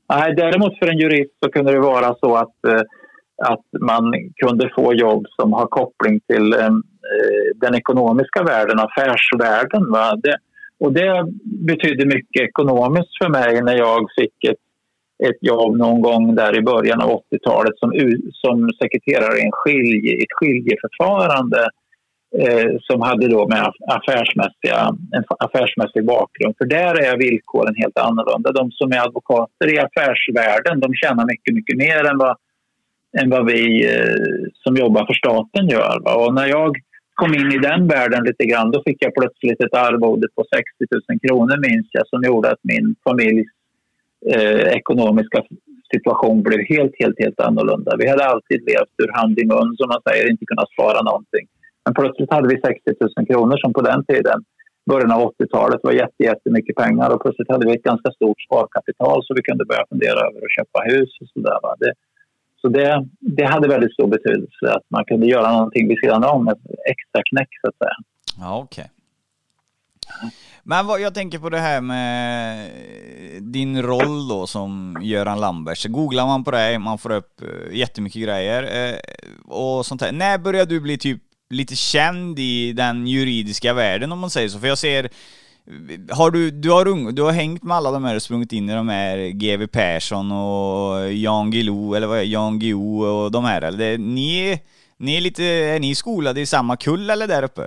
Nej, 0.09 0.35
däremot 0.35 0.79
för 0.79 0.87
en 0.87 0.99
jurist 0.99 1.33
så 1.45 1.51
kunde 1.51 1.73
det 1.73 1.81
vara 1.81 2.15
så 2.15 2.37
att, 2.37 2.65
eh, 2.69 2.83
att 3.43 3.81
man 3.81 4.13
kunde 4.45 4.71
få 4.77 4.95
jobb 4.95 5.27
som 5.29 5.53
har 5.53 5.67
koppling 5.67 6.21
till 6.21 6.53
eh, 6.53 6.71
den 7.55 7.75
ekonomiska 7.75 8.43
världen, 8.43 8.81
affärsvärlden. 8.81 9.91
Va? 9.93 10.17
Det, 10.17 10.37
och 10.81 10.93
det 10.93 11.27
betydde 11.45 12.07
mycket 12.07 12.43
ekonomiskt 12.43 13.19
för 13.23 13.29
mig 13.29 13.63
när 13.63 13.77
jag 13.77 14.07
fick 14.21 14.45
ett, 14.45 14.65
ett 15.29 15.39
jobb 15.41 15.77
någon 15.77 16.01
gång 16.01 16.35
där 16.35 16.59
i 16.59 16.63
början 16.63 17.01
av 17.01 17.11
80-talet 17.11 17.79
som, 17.79 17.93
som 18.33 18.71
sekreterare 18.83 19.39
i 19.39 19.45
en 19.45 19.53
skilje, 19.53 20.17
ett 20.17 20.33
skiljeförfarande 20.39 21.69
eh, 22.39 22.71
som 22.81 23.01
hade 23.01 23.29
då 23.29 23.49
med 23.49 23.73
affärsmässiga, 23.87 24.97
en 25.13 25.25
affärsmässig 25.39 26.07
bakgrund. 26.07 26.55
För 26.59 26.65
där 26.65 26.95
är 27.05 27.19
villkoren 27.19 27.75
helt 27.77 27.99
annorlunda. 27.99 28.53
De 28.53 28.71
som 28.71 28.93
är 28.93 29.01
advokater 29.07 29.75
i 29.75 29.79
affärsvärlden 29.79 30.81
de 30.81 30.95
tjänar 30.95 31.27
mycket, 31.27 31.55
mycket 31.55 31.77
mer 31.77 32.05
än 32.11 32.19
vad, 32.19 32.37
än 33.21 33.31
vad 33.31 33.47
vi 33.47 33.87
eh, 33.87 34.51
som 34.53 34.77
jobbar 34.77 35.07
för 35.07 35.15
staten 35.15 35.69
gör. 35.69 36.01
Va? 36.05 36.15
Och 36.15 36.35
när 36.35 36.47
jag 36.47 36.77
kom 37.21 37.35
in 37.41 37.53
i 37.57 37.59
den 37.59 37.83
världen 37.95 38.25
lite 38.25 38.45
grann 38.51 38.71
då 38.71 38.83
fick 38.87 38.99
jag 39.05 39.15
plötsligt 39.15 39.61
ett 39.65 39.75
arvode 39.87 40.27
på 40.37 40.45
60 40.55 40.65
000 41.09 41.19
kronor 41.25 41.57
minns 41.69 41.89
jag 41.91 42.07
som 42.09 42.21
gjorde 42.29 42.51
att 42.51 42.63
min 42.73 42.87
familjs 43.05 43.51
eh, 44.35 44.67
ekonomiska 44.81 45.39
situation 45.95 46.43
blev 46.43 46.61
helt, 46.75 46.95
helt, 47.03 47.19
helt 47.25 47.41
annorlunda. 47.41 47.91
Vi 47.99 48.09
hade 48.09 48.25
alltid 48.25 48.61
levt 48.71 48.97
ur 49.03 49.13
hand 49.19 49.39
i 49.39 49.45
mun, 49.53 49.71
som 49.79 49.89
man 49.93 50.03
säger, 50.09 50.31
inte 50.31 50.45
kunnat 50.51 50.73
spara 50.75 51.01
någonting. 51.03 51.47
Men 51.85 51.95
plötsligt 51.95 52.33
hade 52.37 52.49
vi 52.49 52.57
60 52.61 52.91
000 53.17 53.27
kronor 53.31 53.57
som 53.63 53.73
på 53.73 53.83
den 53.91 54.05
tiden, 54.11 54.39
början 54.91 55.13
av 55.13 55.21
80-talet, 55.33 55.81
var 55.83 55.93
jätte, 55.93 56.23
jättemycket 56.31 56.77
pengar 56.77 57.09
och 57.11 57.23
plötsligt 57.23 57.53
hade 57.53 57.67
vi 57.67 57.75
ett 57.77 57.91
ganska 57.91 58.11
stort 58.11 58.41
sparkapital 58.47 59.19
så 59.25 59.35
vi 59.35 59.43
kunde 59.49 59.65
börja 59.65 59.85
fundera 59.93 60.19
över 60.29 60.41
att 60.45 60.57
köpa 60.59 60.79
hus 60.91 61.11
och 61.21 61.29
sådär. 61.35 61.59
Det, 61.83 61.93
så 62.67 62.71
det, 62.73 63.07
det 63.21 63.45
hade 63.45 63.69
väldigt 63.69 63.93
stor 63.93 64.07
betydelse 64.07 64.73
att 64.73 64.83
man 64.89 65.05
kunde 65.05 65.27
göra 65.27 65.53
någonting 65.53 65.89
vid 65.89 65.99
sidan 65.99 66.25
om, 66.25 66.49
ett 66.49 66.59
extra 66.91 67.23
knäck 67.31 67.49
så 67.61 67.69
att 67.69 67.77
säga. 67.79 67.97
Ja, 68.39 68.59
okej. 68.59 68.91
Men 70.63 70.87
vad, 70.87 71.01
jag 71.01 71.15
tänker 71.15 71.39
på 71.39 71.51
det 71.51 71.59
här 71.59 71.81
med 71.81 72.71
din 73.41 73.83
roll 73.83 74.29
då 74.29 74.47
som 74.47 74.99
Göran 75.03 75.41
Lambert. 75.41 75.79
Så 75.79 75.89
googlar 75.89 76.27
man 76.27 76.45
på 76.45 76.51
dig, 76.51 76.79
man 76.79 76.99
får 76.99 77.13
upp 77.13 77.43
eh, 77.43 77.77
jättemycket 77.77 78.23
grejer 78.23 78.63
eh, 78.63 78.99
och 79.45 79.87
sånt 79.87 80.01
här. 80.03 80.13
När 80.13 80.39
började 80.39 80.75
du 80.75 80.81
bli 80.81 80.99
typ 80.99 81.23
lite 81.51 81.77
känd 81.77 82.39
i 82.39 82.73
den 82.73 83.07
juridiska 83.07 83.75
världen 83.75 84.13
om 84.13 84.19
man 84.19 84.31
säger 84.31 84.49
så? 84.49 84.59
För 84.59 84.67
jag 84.67 84.79
ser 84.79 85.09
har 86.11 86.31
du, 86.31 86.51
du, 86.51 86.71
har, 86.71 87.13
du 87.13 87.23
har 87.23 87.33
hängt 87.33 87.63
med 87.63 87.77
alla 87.77 87.91
de 87.91 88.05
här 88.05 88.17
och 88.17 88.23
sprungit 88.23 88.53
in 88.53 88.71
i 88.71 88.75
de 88.75 88.89
här 88.89 89.17
GW 89.31 89.67
Persson 89.67 90.33
och 90.33 91.13
Jan 91.13 91.51
Guillou, 91.51 91.95
eller 91.95 92.07
vad 92.07 92.19
är 92.19 92.23
Jan 92.23 92.59
Guillou 92.59 93.05
och 93.05 93.33
de 93.33 93.45
här 93.45 93.63
eller? 93.63 93.79
Det, 93.79 93.99
ni, 93.99 94.61
ni 94.99 95.17
är 95.17 95.21
lite, 95.21 95.45
är 95.45 95.81
ni 95.81 95.95
skolade 95.95 96.41
i 96.41 96.47
samma 96.47 96.77
kull 96.77 97.11
eller 97.11 97.27
där 97.27 97.43
uppe? 97.45 97.63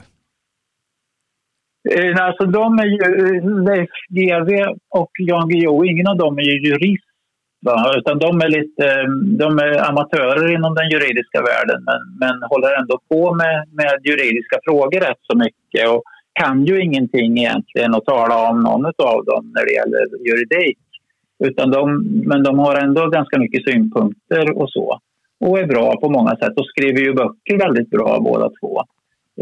Eh, 1.95 2.26
alltså 2.26 2.45
de 2.45 2.80
är 2.80 2.86
ju, 2.86 2.97
eh, 2.97 3.64
Leif 3.68 3.89
GW 4.10 4.76
och 4.89 5.12
Jan 5.20 5.50
Guillou, 5.50 5.86
ingen 5.86 6.08
av 6.08 6.18
dem 6.18 6.38
är 6.38 6.43
ju 6.43 6.68
jurist. 6.68 7.06
Va? 7.66 7.93
Utan 7.97 8.20
de 8.20 8.41
är, 8.41 8.50
lite, 8.50 8.86
eh, 8.86 9.08
de 9.41 9.60
är 9.60 9.89
amatörer 9.89 10.54
inom 10.56 10.76
den 10.76 10.89
juridiska 10.89 11.41
världen 11.41 11.84
men, 11.89 12.02
men 12.20 12.36
håller 12.50 12.80
ändå 12.80 13.00
på 13.10 13.36
med, 13.36 13.68
med 13.72 13.95
juridiska 14.04 14.58
frågor 14.64 15.00
rätt 15.00 15.22
så 15.32 15.38
mycket 15.38 15.89
och 15.89 16.04
kan 16.40 16.66
ju 16.66 16.82
ingenting 16.82 17.38
egentligen 17.38 17.96
att 17.96 18.06
tala 18.06 18.50
om 18.50 18.60
någon 18.60 18.86
av 18.86 19.26
dem 19.26 19.52
när 19.56 19.66
det 19.66 19.74
gäller 19.74 20.28
juridik. 20.28 20.78
Utan 21.44 21.72
de, 21.72 22.04
men 22.26 22.44
de 22.44 22.60
har 22.60 22.76
ändå 22.76 23.08
ganska 23.08 23.40
mycket 23.40 23.64
synpunkter 23.64 24.58
och 24.58 24.70
så. 24.70 25.00
Och 25.40 25.60
är 25.60 25.68
bra 25.68 26.00
på 26.02 26.10
många 26.10 26.36
sätt 26.36 26.54
och 26.56 26.66
skriver 26.66 27.00
ju 27.00 27.14
böcker 27.14 27.58
väldigt 27.58 27.90
bra 27.90 28.20
båda 28.20 28.50
två. 28.50 28.84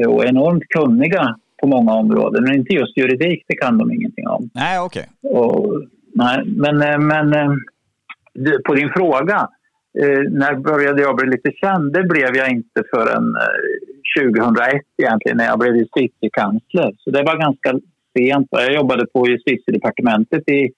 Och 0.07 0.23
är 0.23 0.29
enormt 0.29 0.63
kunniga 0.69 1.35
på 1.61 1.67
många 1.67 1.93
områden. 1.93 2.43
Men 2.43 2.55
inte 2.55 2.73
just 2.73 2.97
juridik, 2.97 3.43
det 3.47 3.55
kan 3.55 3.77
de 3.77 3.91
ingenting 3.91 4.27
om. 4.27 4.49
Nej, 4.53 4.79
okej. 4.79 5.05
Och, 5.21 5.83
nej, 6.13 6.43
men 6.45 6.81
eh, 6.81 6.99
men 6.99 7.33
eh, 7.33 7.51
på 8.65 8.73
din 8.73 8.89
fråga, 8.89 9.49
Eh, 10.01 10.21
när 10.31 10.55
började 10.55 11.01
jag 11.01 11.15
bli 11.15 11.27
lite 11.27 11.51
känd? 11.51 11.93
Det 11.93 12.03
blev 12.03 12.35
jag 12.35 12.49
inte 12.51 12.83
förrän 12.93 13.35
eh, 13.35 14.33
2001 14.33 14.81
egentligen, 15.01 15.37
när 15.37 15.45
jag 15.45 15.59
blev 15.59 15.75
justitiekansler. 15.75 16.95
Så 16.97 17.11
det 17.11 17.23
var 17.23 17.37
ganska 17.37 17.79
sent. 18.17 18.47
Jag 18.51 18.73
jobbade 18.73 19.05
på 19.05 19.27
justitiedepartementet 19.27 20.49
i, 20.49 20.71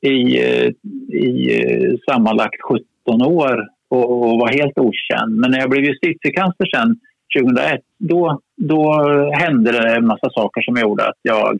i, 0.00 0.18
eh, 0.42 0.70
i 1.18 1.60
eh, 1.60 1.94
sammanlagt 2.10 2.62
17 3.06 3.22
år 3.22 3.68
och 3.90 4.22
och 4.22 4.38
var 4.38 4.48
helt 4.48 4.78
okänd. 4.78 5.36
Men 5.36 5.50
när 5.50 5.58
jag 5.58 5.70
blev 5.70 5.84
justitiekansler 5.84 6.66
sen 6.66 7.00
2001, 7.36 7.80
då, 7.98 8.40
då 8.56 8.92
hände 9.34 9.72
det 9.72 9.96
en 9.96 10.06
massa 10.06 10.30
saker 10.30 10.62
som 10.62 10.76
gjorde 10.76 11.08
att 11.08 11.18
jag 11.22 11.56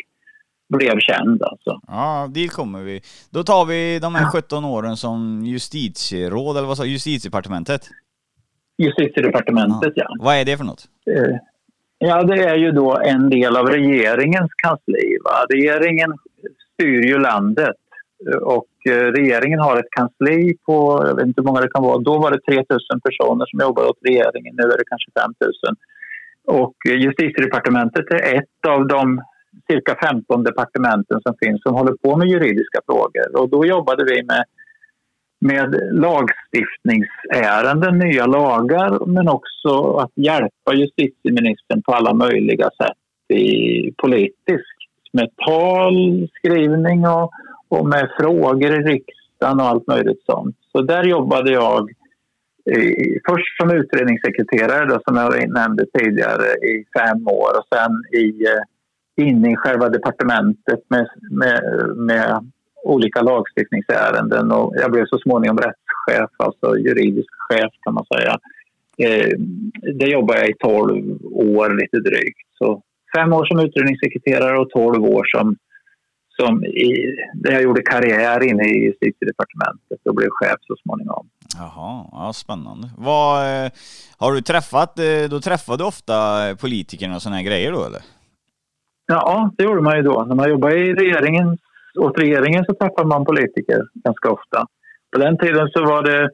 blev 0.69 0.99
känd. 0.99 1.43
Alltså. 1.43 1.81
Ja, 1.87 2.29
dit 2.31 2.53
kommer 2.53 2.83
vi. 2.83 3.01
Då 3.31 3.43
tar 3.43 3.65
vi 3.65 3.99
de 3.99 4.15
här 4.15 4.31
17 4.31 4.65
åren 4.65 4.97
som 4.97 5.43
justitieråd, 5.45 6.57
eller 6.57 6.69
vad 6.69 6.77
sa 6.77 6.85
Justitiedepartementet? 6.85 7.89
Justitiedepartementet, 8.79 9.93
ja. 9.97 10.07
Vad 10.21 10.37
är 10.37 10.45
det 10.45 10.57
för 10.57 10.65
något? 10.65 10.85
Eh, 11.11 11.37
Ja, 12.01 12.23
det 12.23 12.45
är 12.45 12.57
ju 12.57 12.73
då 12.73 12.99
en 12.99 13.31
del 13.31 13.57
av 13.57 13.67
regeringens 13.67 14.53
kansli. 14.55 15.19
Va? 15.25 15.47
Regeringen 15.51 16.15
styr 16.75 17.07
ju 17.07 17.19
landet 17.19 17.77
Eh, 18.27 18.39
och 18.39 18.69
eh, 18.87 19.13
regeringen 19.21 19.61
har 19.61 19.77
ett 19.77 19.91
kansli 19.91 20.57
på, 20.67 21.05
jag 21.07 21.17
vet 21.17 21.27
inte 21.27 21.41
hur 21.41 21.47
många 21.47 21.61
det 21.61 21.71
kan 21.71 21.83
vara, 21.83 21.99
då 21.99 22.19
var 22.19 22.31
det 22.31 22.41
3 22.41 22.55
000 22.57 22.65
personer 23.01 23.47
som 23.47 23.61
jobbade 23.61 23.89
åt 23.89 24.05
regeringen, 24.09 24.55
nu 24.57 24.63
är 24.63 24.79
det 24.79 24.85
kanske 24.87 25.11
5 25.21 25.35
000. 25.41 25.53
Och 26.63 26.75
justitiedepartementet 26.85 28.11
är 28.11 28.35
ett 28.35 28.67
av 28.69 28.87
de 28.87 29.23
cirka 29.71 29.97
15 30.03 30.45
departementen 30.45 31.21
som 31.21 31.35
finns 31.43 31.63
som 31.63 31.75
håller 31.75 31.93
på 31.93 32.17
med 32.17 32.29
juridiska 32.29 32.81
frågor. 32.87 33.41
Och 33.41 33.49
då 33.49 33.67
jobbade 33.67 34.05
vi 34.05 34.23
med 34.23 34.45
med 35.41 35.81
lagstiftningsärenden, 35.93 37.99
nya 37.99 38.27
lagar 38.27 39.07
men 39.07 39.29
också 39.29 39.97
att 39.97 40.13
hjälpa 40.15 40.75
justitieministern 40.75 41.83
på 41.83 41.93
alla 41.93 42.15
möjliga 42.15 42.65
sätt 42.65 42.97
i, 43.39 43.93
politiskt. 43.93 44.79
Med 45.13 45.29
tal, 45.47 46.29
skrivning 46.39 47.07
och, 47.07 47.31
och 47.69 47.87
med 47.87 48.11
frågor 48.21 48.73
i 48.73 48.83
riksdagen 48.83 49.61
och 49.61 49.67
allt 49.67 49.87
möjligt 49.87 50.23
sånt. 50.27 50.57
Så 50.73 50.83
där 50.83 51.05
jobbade 51.05 51.53
jag 51.53 51.91
först 53.29 53.57
som 53.61 53.71
utredningssekreterare 53.71 54.87
då, 54.87 55.01
som 55.05 55.17
jag 55.17 55.49
nämnde 55.49 55.87
tidigare 55.99 56.47
i 56.47 56.85
fem 56.99 57.29
år 57.29 57.59
och 57.59 57.67
sen 57.75 58.05
i, 58.21 58.45
eh, 58.45 58.63
inne 59.19 59.53
i 59.53 59.57
själva 59.57 59.89
departementet 59.89 60.81
med, 60.89 61.09
med, 61.31 61.63
med 61.97 62.51
olika 62.85 63.23
lagstiftningsärenden 63.23 64.53
och 64.53 64.75
jag 64.77 64.91
blev 64.93 65.07
så 65.07 65.19
småningom 65.19 65.59
rättschef, 65.59 66.31
alltså 66.37 66.79
juridisk 66.79 67.29
chef 67.49 67.73
kan 67.85 67.95
man 67.95 68.05
säga. 68.15 68.39
Eh, 68.99 69.31
det 69.99 70.07
jobbade 70.07 70.41
jag 70.41 70.49
i 70.49 70.55
12 70.61 71.19
år 71.33 71.81
lite 71.81 71.97
drygt. 72.11 72.49
Så 72.59 72.83
fem 73.17 73.33
år 73.33 73.45
som 73.45 73.59
utredningssekreterare 73.61 74.59
och 74.59 74.71
12 74.71 75.05
år 75.05 75.25
som, 75.25 75.57
som 76.41 76.65
i, 76.65 77.17
där 77.35 77.53
jag 77.53 77.63
gjorde 77.63 77.83
karriär 77.83 78.43
inne 78.43 78.65
i 78.65 78.85
justitiedepartementet 78.85 80.01
och 80.05 80.15
blev 80.15 80.29
chef 80.31 80.57
så 80.61 80.77
småningom. 80.83 81.29
Jaha, 81.57 82.07
ja, 82.13 82.33
spännande. 82.33 82.91
Vad, 82.97 83.65
eh, 83.65 83.71
har 84.19 84.33
du 84.33 84.41
träffat, 84.41 84.99
eh, 84.99 85.25
då 85.31 85.41
träffar 85.41 85.77
du 85.77 85.85
ofta 85.85 86.17
politikerna 86.61 87.17
och 87.17 87.23
sådana 87.23 87.37
här 87.37 87.45
grejer 87.45 87.73
då 87.73 87.85
eller? 87.85 88.03
Ja, 89.11 89.51
det 89.57 89.65
gjorde 89.65 89.83
man 89.83 89.97
ju 89.97 90.03
då. 90.03 90.25
När 90.25 90.35
man 90.35 90.51
jobbade 90.51 90.77
i 90.79 90.95
regeringen, 90.95 91.59
åt 91.99 92.19
regeringen 92.19 92.65
så 92.65 92.75
träffade 92.75 93.09
man 93.09 93.25
politiker 93.25 93.81
ganska 93.95 94.31
ofta. 94.31 94.67
På 95.13 95.19
den 95.19 95.39
tiden 95.39 95.69
så 95.69 95.85
var 95.85 96.03
det 96.03 96.31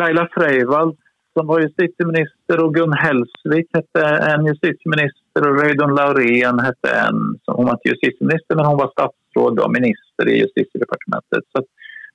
Laila 0.00 0.28
Freivalds 0.34 0.98
som 1.38 1.46
var 1.46 1.60
justitieminister 1.60 2.64
och 2.64 2.74
Gun 2.74 2.92
Hellsvik 2.92 3.66
hette 3.72 4.04
en 4.32 4.46
justitieminister 4.46 5.40
och 5.48 5.60
Reidun 5.60 5.94
Laurén 5.94 6.58
hette 6.58 6.88
en. 7.06 7.18
Hon 7.46 7.66
var 7.66 7.72
inte 7.72 7.88
justitieminister 7.88 8.56
men 8.56 8.66
hon 8.66 8.76
var 8.76 8.90
statsråd 8.90 9.60
och 9.60 9.72
minister 9.72 10.24
i 10.28 10.38
justitiedepartementet. 10.38 11.44
Så 11.52 11.64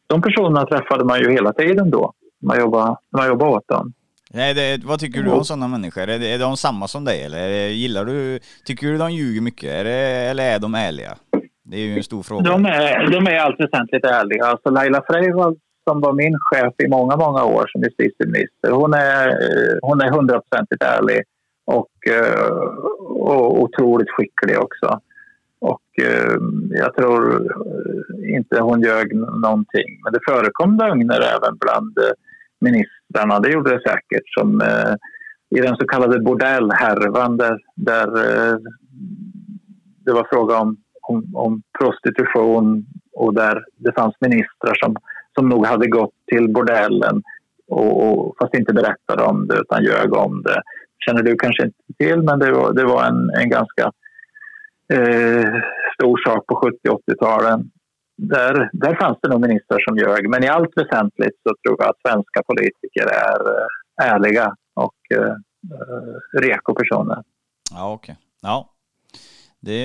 de 0.08 0.22
personerna 0.22 0.66
träffade 0.66 1.06
man 1.06 1.20
ju 1.20 1.32
hela 1.32 1.54
tiden 1.54 1.92
då, 1.92 2.14
när 2.40 2.48
man 2.48 2.60
jobbade, 2.60 2.96
när 3.12 3.20
man 3.20 3.28
jobbade 3.28 3.52
åt 3.52 3.68
dem. 3.68 3.94
Nej, 4.34 4.54
det, 4.54 4.82
vad 4.86 5.00
tycker 5.00 5.24
du 5.24 5.32
om 5.32 5.44
sådana 5.44 5.68
människor? 5.68 6.02
Är, 6.02 6.24
är 6.24 6.40
de 6.40 6.58
samma 6.58 6.88
som 6.88 7.06
dig 7.06 7.24
eller 7.24 7.68
gillar 7.68 8.06
du, 8.06 8.40
tycker 8.66 8.88
du 8.88 8.98
de 8.98 9.12
ljuger 9.12 9.42
mycket 9.42 9.70
är 9.70 9.84
det, 9.84 10.30
eller 10.32 10.56
är 10.56 10.60
de 10.60 10.76
ärliga? 10.76 11.18
Det 11.64 11.78
är 11.78 11.86
ju 11.86 11.98
en 11.98 12.04
stor 12.04 12.24
fråga. 12.24 12.44
De 12.44 12.66
är, 12.66 13.12
de 13.12 13.28
är 13.28 13.40
allt 13.40 13.60
väsentligt 13.60 14.06
ärliga. 14.06 14.46
Alltså 14.46 14.70
Laila 14.70 15.04
Freivalds 15.08 15.62
som 15.90 16.02
var 16.02 16.14
min 16.14 16.38
chef 16.40 16.74
i 16.78 16.88
många, 16.88 17.18
många 17.18 17.44
år 17.44 17.68
som 17.68 17.82
justitieminister, 17.82 18.72
hon 18.72 18.94
är, 18.94 19.28
hon 19.82 20.02
är 20.02 20.12
hundraprocentigt 20.12 20.84
ärlig 20.84 21.22
och, 21.66 21.92
och 23.10 23.62
otroligt 23.62 24.10
skicklig 24.10 24.60
också. 24.60 25.00
Och 25.60 26.04
eh, 26.04 26.38
jag 26.70 26.96
tror 26.96 27.48
inte 28.38 28.62
hon 28.62 28.82
ljög 28.82 29.16
någonting. 29.16 29.90
Men 30.04 30.14
det 30.14 30.20
förekom 30.30 30.78
lögner 30.78 31.22
även 31.22 31.58
bland 31.58 31.98
eh, 31.98 32.14
ministrarna, 33.12 33.40
det 33.40 33.52
gjorde 33.52 33.72
det 33.72 33.90
säkert. 33.90 34.24
Som 34.40 34.62
eh, 34.62 34.96
i 35.58 35.62
den 35.62 35.76
så 35.76 35.88
kallade 35.88 36.20
bordellhärvan 36.20 37.38
där, 37.38 37.58
där 37.76 38.08
eh, 38.08 38.58
det 40.06 40.12
var 40.12 40.28
fråga 40.32 40.58
om, 40.58 40.78
om, 41.02 41.36
om, 41.36 41.62
prostitution 41.80 42.86
och 43.14 43.34
där 43.34 43.64
det 43.78 43.94
fanns 43.96 44.16
ministrar 44.20 44.76
som, 44.84 44.96
som 45.40 45.50
nog 45.50 45.66
hade 45.66 45.88
gått 45.88 46.14
till 46.32 46.54
bordellen 46.54 47.22
och, 47.68 48.04
och, 48.04 48.36
fast 48.40 48.56
inte 48.56 48.74
berättade 48.74 49.24
om 49.24 49.48
det 49.48 49.56
utan 49.56 49.84
ljög 49.84 50.14
om 50.14 50.42
det. 50.44 50.62
känner 51.06 51.24
du 51.24 51.36
kanske 51.36 51.66
inte 51.66 51.78
till, 52.00 52.22
men 52.22 52.40
det 52.40 52.52
var, 52.52 52.74
det 52.74 52.84
var 52.84 53.04
en, 53.06 53.30
en 53.30 53.50
ganska 53.50 53.92
eh, 54.94 55.54
stor 55.94 56.18
sak 56.28 56.46
på 56.48 56.56
70 56.56 56.78
80-talen. 56.90 57.72
Där, 58.30 58.70
där 58.74 58.96
fanns 58.96 59.18
det 59.22 59.30
nog 59.30 59.42
ministrar 59.42 59.80
som 59.80 59.98
ljög, 59.98 60.30
men 60.30 60.44
i 60.44 60.48
allt 60.48 60.78
väsentligt 60.78 61.36
så 61.44 61.56
tror 61.64 61.76
jag 61.80 61.90
att 61.90 62.02
svenska 62.08 62.44
politiker 62.44 63.06
är 63.06 63.40
eh, 63.58 64.14
ärliga 64.14 64.56
och 64.74 64.96
eh, 65.14 65.36
eh, 65.74 66.40
reko 66.42 66.74
personer. 66.76 67.24
Ja, 67.72 67.94
okej. 67.94 68.14
Okay. 68.14 68.16
Ja. 68.42 68.68
Det, 69.60 69.84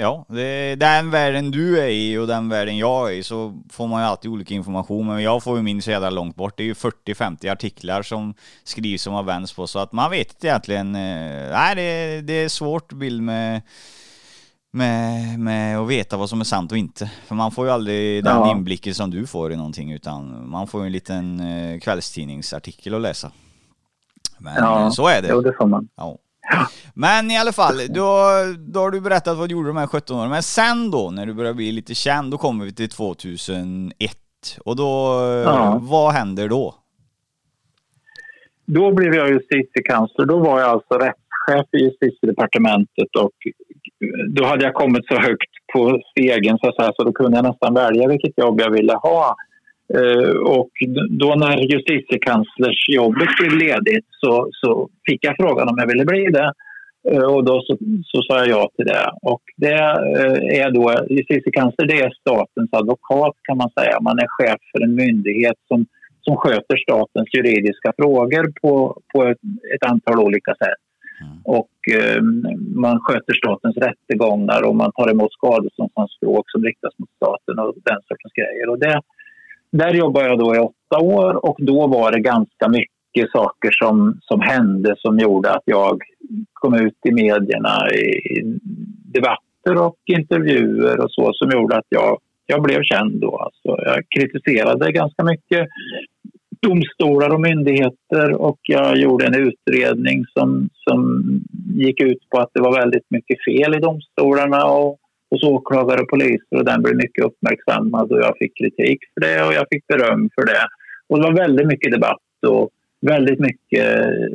ja, 0.00 0.26
det, 0.28 0.74
den 0.74 1.10
världen 1.10 1.50
du 1.50 1.80
är 1.80 1.88
i 1.88 2.18
och 2.18 2.26
den 2.26 2.48
världen 2.48 2.78
jag 2.78 3.12
är 3.12 3.14
i 3.14 3.22
så 3.22 3.62
får 3.70 3.86
man 3.86 4.02
ju 4.02 4.08
alltid 4.08 4.30
olika 4.30 4.54
information, 4.54 5.06
men 5.06 5.22
jag 5.22 5.42
får 5.42 5.56
ju 5.56 5.62
min 5.62 5.82
så 5.82 5.90
jävla 5.90 6.10
långt 6.10 6.36
bort. 6.36 6.56
Det 6.56 6.62
är 6.62 6.66
ju 6.66 6.72
40-50 6.72 7.52
artiklar 7.52 8.02
som 8.02 8.34
skrivs 8.64 9.02
som 9.02 9.14
har 9.14 9.22
vänts 9.22 9.52
på, 9.52 9.66
så 9.66 9.78
att 9.78 9.92
man 9.92 10.10
vet 10.10 10.32
inte 10.32 10.46
egentligen. 10.46 10.94
Eh, 10.94 11.50
nej, 11.50 11.74
det, 11.74 12.20
det 12.20 12.32
är 12.32 12.48
svårt 12.48 12.92
bild 12.92 13.22
med 13.22 13.62
med, 14.76 15.38
med 15.38 15.78
att 15.78 15.88
veta 15.88 16.16
vad 16.16 16.28
som 16.28 16.40
är 16.40 16.44
sant 16.44 16.72
och 16.72 16.78
inte. 16.78 17.10
För 17.26 17.34
man 17.34 17.50
får 17.50 17.66
ju 17.66 17.72
aldrig 17.72 18.24
den 18.24 18.36
ja. 18.36 18.50
inblicken 18.50 18.94
som 18.94 19.10
du 19.10 19.26
får 19.26 19.52
i 19.52 19.56
någonting 19.56 19.92
utan 19.92 20.50
man 20.50 20.66
får 20.66 20.80
ju 20.80 20.86
en 20.86 20.92
liten 20.92 21.40
eh, 21.40 21.80
kvällstidningsartikel 21.80 22.94
att 22.94 23.00
läsa. 23.00 23.32
Men 24.38 24.54
ja, 24.56 24.82
eh, 24.82 24.90
så 24.90 25.08
är 25.08 25.22
det. 25.22 25.28
Jo, 25.30 25.40
det 25.40 25.52
får 25.52 25.66
man. 25.66 25.88
Ja. 25.96 26.18
Men 26.94 27.30
i 27.30 27.38
alla 27.38 27.52
fall, 27.52 27.76
då, 27.88 28.20
då 28.58 28.80
har 28.80 28.90
du 28.90 29.00
berättat 29.00 29.38
vad 29.38 29.48
du 29.48 29.52
gjorde 29.52 29.68
de 29.68 29.76
här 29.76 29.86
17 29.86 30.18
åren. 30.18 30.30
Men 30.30 30.42
sen 30.42 30.90
då, 30.90 31.10
när 31.10 31.26
du 31.26 31.34
börjar 31.34 31.54
bli 31.54 31.72
lite 31.72 31.94
känd, 31.94 32.30
då 32.30 32.38
kommer 32.38 32.64
vi 32.64 32.72
till 32.72 32.88
2001. 32.88 34.16
Och 34.64 34.76
då, 34.76 34.84
ja. 35.44 35.78
vad 35.82 36.12
händer 36.12 36.48
då? 36.48 36.74
Då 38.66 38.94
blev 38.94 39.14
jag 39.14 39.28
justitiekansler. 39.28 40.24
Då 40.26 40.38
var 40.38 40.60
jag 40.60 40.70
alltså 40.70 40.94
rättschef 40.94 41.66
i 41.72 41.78
justitiedepartementet 41.78 43.16
och 43.18 43.32
då 44.28 44.44
hade 44.44 44.64
jag 44.64 44.74
kommit 44.74 45.06
så 45.06 45.14
högt 45.14 45.52
på 45.72 46.00
stegen 46.10 46.58
så, 46.58 46.68
att 46.68 46.96
så 46.96 47.04
då 47.04 47.12
kunde 47.12 47.36
jag 47.38 47.44
nästan 47.44 47.74
välja 47.74 48.08
vilket 48.08 48.38
jobb 48.38 48.60
jag 48.60 48.70
ville 48.70 48.94
ha. 48.94 49.36
Eh, 49.94 50.30
och 50.36 50.70
då 51.10 51.34
när 51.34 51.56
justitiekanslersjobbet 51.72 53.28
blev 53.40 53.52
ledigt 53.52 54.06
så, 54.10 54.48
så 54.52 54.88
fick 55.08 55.24
jag 55.24 55.36
frågan 55.36 55.68
om 55.68 55.78
jag 55.78 55.86
ville 55.86 56.04
bli 56.04 56.26
det. 56.26 56.52
Eh, 57.10 57.22
och 57.34 57.44
då 57.44 57.60
så, 57.60 57.76
så 58.04 58.22
sa 58.22 58.38
jag 58.38 58.48
ja 58.48 58.70
till 58.76 58.86
det. 58.86 59.10
Och 59.22 59.42
det 59.56 59.82
eh, 60.18 60.60
är 60.60 60.70
då, 60.70 60.94
justitiekansler 61.08 61.86
det 61.86 62.00
är 62.00 62.10
statens 62.20 62.70
advokat 62.72 63.36
kan 63.42 63.56
man 63.56 63.70
säga. 63.80 64.00
Man 64.00 64.18
är 64.18 64.26
chef 64.28 64.60
för 64.72 64.84
en 64.84 64.94
myndighet 64.94 65.56
som, 65.68 65.86
som 66.20 66.36
sköter 66.36 66.76
statens 66.76 67.34
juridiska 67.34 67.92
frågor 67.96 68.52
på, 68.62 69.00
på 69.14 69.24
ett, 69.24 69.38
ett 69.74 69.90
antal 69.90 70.18
olika 70.18 70.54
sätt. 70.54 70.85
Mm. 71.20 71.38
Och 71.44 71.74
eh, 71.90 72.22
man 72.74 73.00
sköter 73.00 73.34
statens 73.34 73.76
rättegångar 73.76 74.62
och 74.68 74.76
man 74.76 74.92
tar 74.92 75.10
emot 75.10 75.32
skadeståndsanspråk 75.32 76.50
som 76.50 76.64
riktas 76.64 76.98
mot 76.98 77.10
staten 77.16 77.58
och 77.58 77.74
den 77.84 78.00
sortens 78.08 78.32
grejer. 78.32 78.68
Och 78.68 78.78
det, 78.78 79.00
där 79.70 79.94
jobbade 79.94 80.28
jag 80.28 80.38
då 80.38 80.56
i 80.56 80.58
åtta 80.58 80.98
år 81.00 81.46
och 81.46 81.56
då 81.58 81.86
var 81.86 82.12
det 82.12 82.20
ganska 82.20 82.68
mycket 82.68 83.30
saker 83.32 83.70
som, 83.70 84.18
som 84.22 84.40
hände 84.40 84.94
som 84.98 85.18
gjorde 85.18 85.50
att 85.50 85.62
jag 85.64 86.02
kom 86.52 86.74
ut 86.74 86.98
i 87.08 87.12
medierna 87.12 87.90
i 87.90 88.42
debatter 89.14 89.76
och 89.86 89.98
intervjuer 90.06 91.00
och 91.04 91.10
så 91.10 91.32
som 91.32 91.50
gjorde 91.50 91.76
att 91.76 91.86
jag, 91.88 92.18
jag 92.46 92.62
blev 92.62 92.82
känd 92.82 93.20
då. 93.20 93.36
Alltså 93.36 93.84
jag 93.84 94.02
kritiserade 94.08 94.92
ganska 94.92 95.24
mycket 95.24 95.68
domstolar 96.68 97.34
och 97.34 97.40
myndigheter 97.40 98.32
och 98.32 98.60
jag 98.62 98.96
gjorde 98.96 99.26
en 99.26 99.40
utredning 99.48 100.24
som, 100.34 100.68
som 100.72 101.00
gick 101.74 102.00
ut 102.00 102.30
på 102.30 102.38
att 102.38 102.50
det 102.54 102.60
var 102.60 102.80
väldigt 102.80 103.10
mycket 103.10 103.44
fel 103.44 103.74
i 103.74 103.78
domstolarna 103.78 104.64
och 104.64 104.98
hos 105.30 105.42
åklagare 105.44 106.00
och 106.00 106.08
poliser 106.08 106.56
och 106.56 106.64
den 106.64 106.82
blev 106.82 106.96
mycket 106.96 107.24
uppmärksammad 107.24 108.12
och 108.12 108.18
jag 108.18 108.34
fick 108.38 108.58
kritik 108.58 108.98
för 109.14 109.20
det 109.20 109.46
och 109.46 109.54
jag 109.54 109.66
fick 109.70 109.86
beröm 109.86 110.30
för 110.34 110.46
det. 110.46 110.64
Och 111.08 111.18
det 111.18 111.24
var 111.28 111.36
väldigt 111.44 111.66
mycket 111.66 111.92
debatt 111.92 112.38
och 112.46 112.70
väldigt 113.00 113.40
mycket 113.40 113.88
eh, 114.06 114.26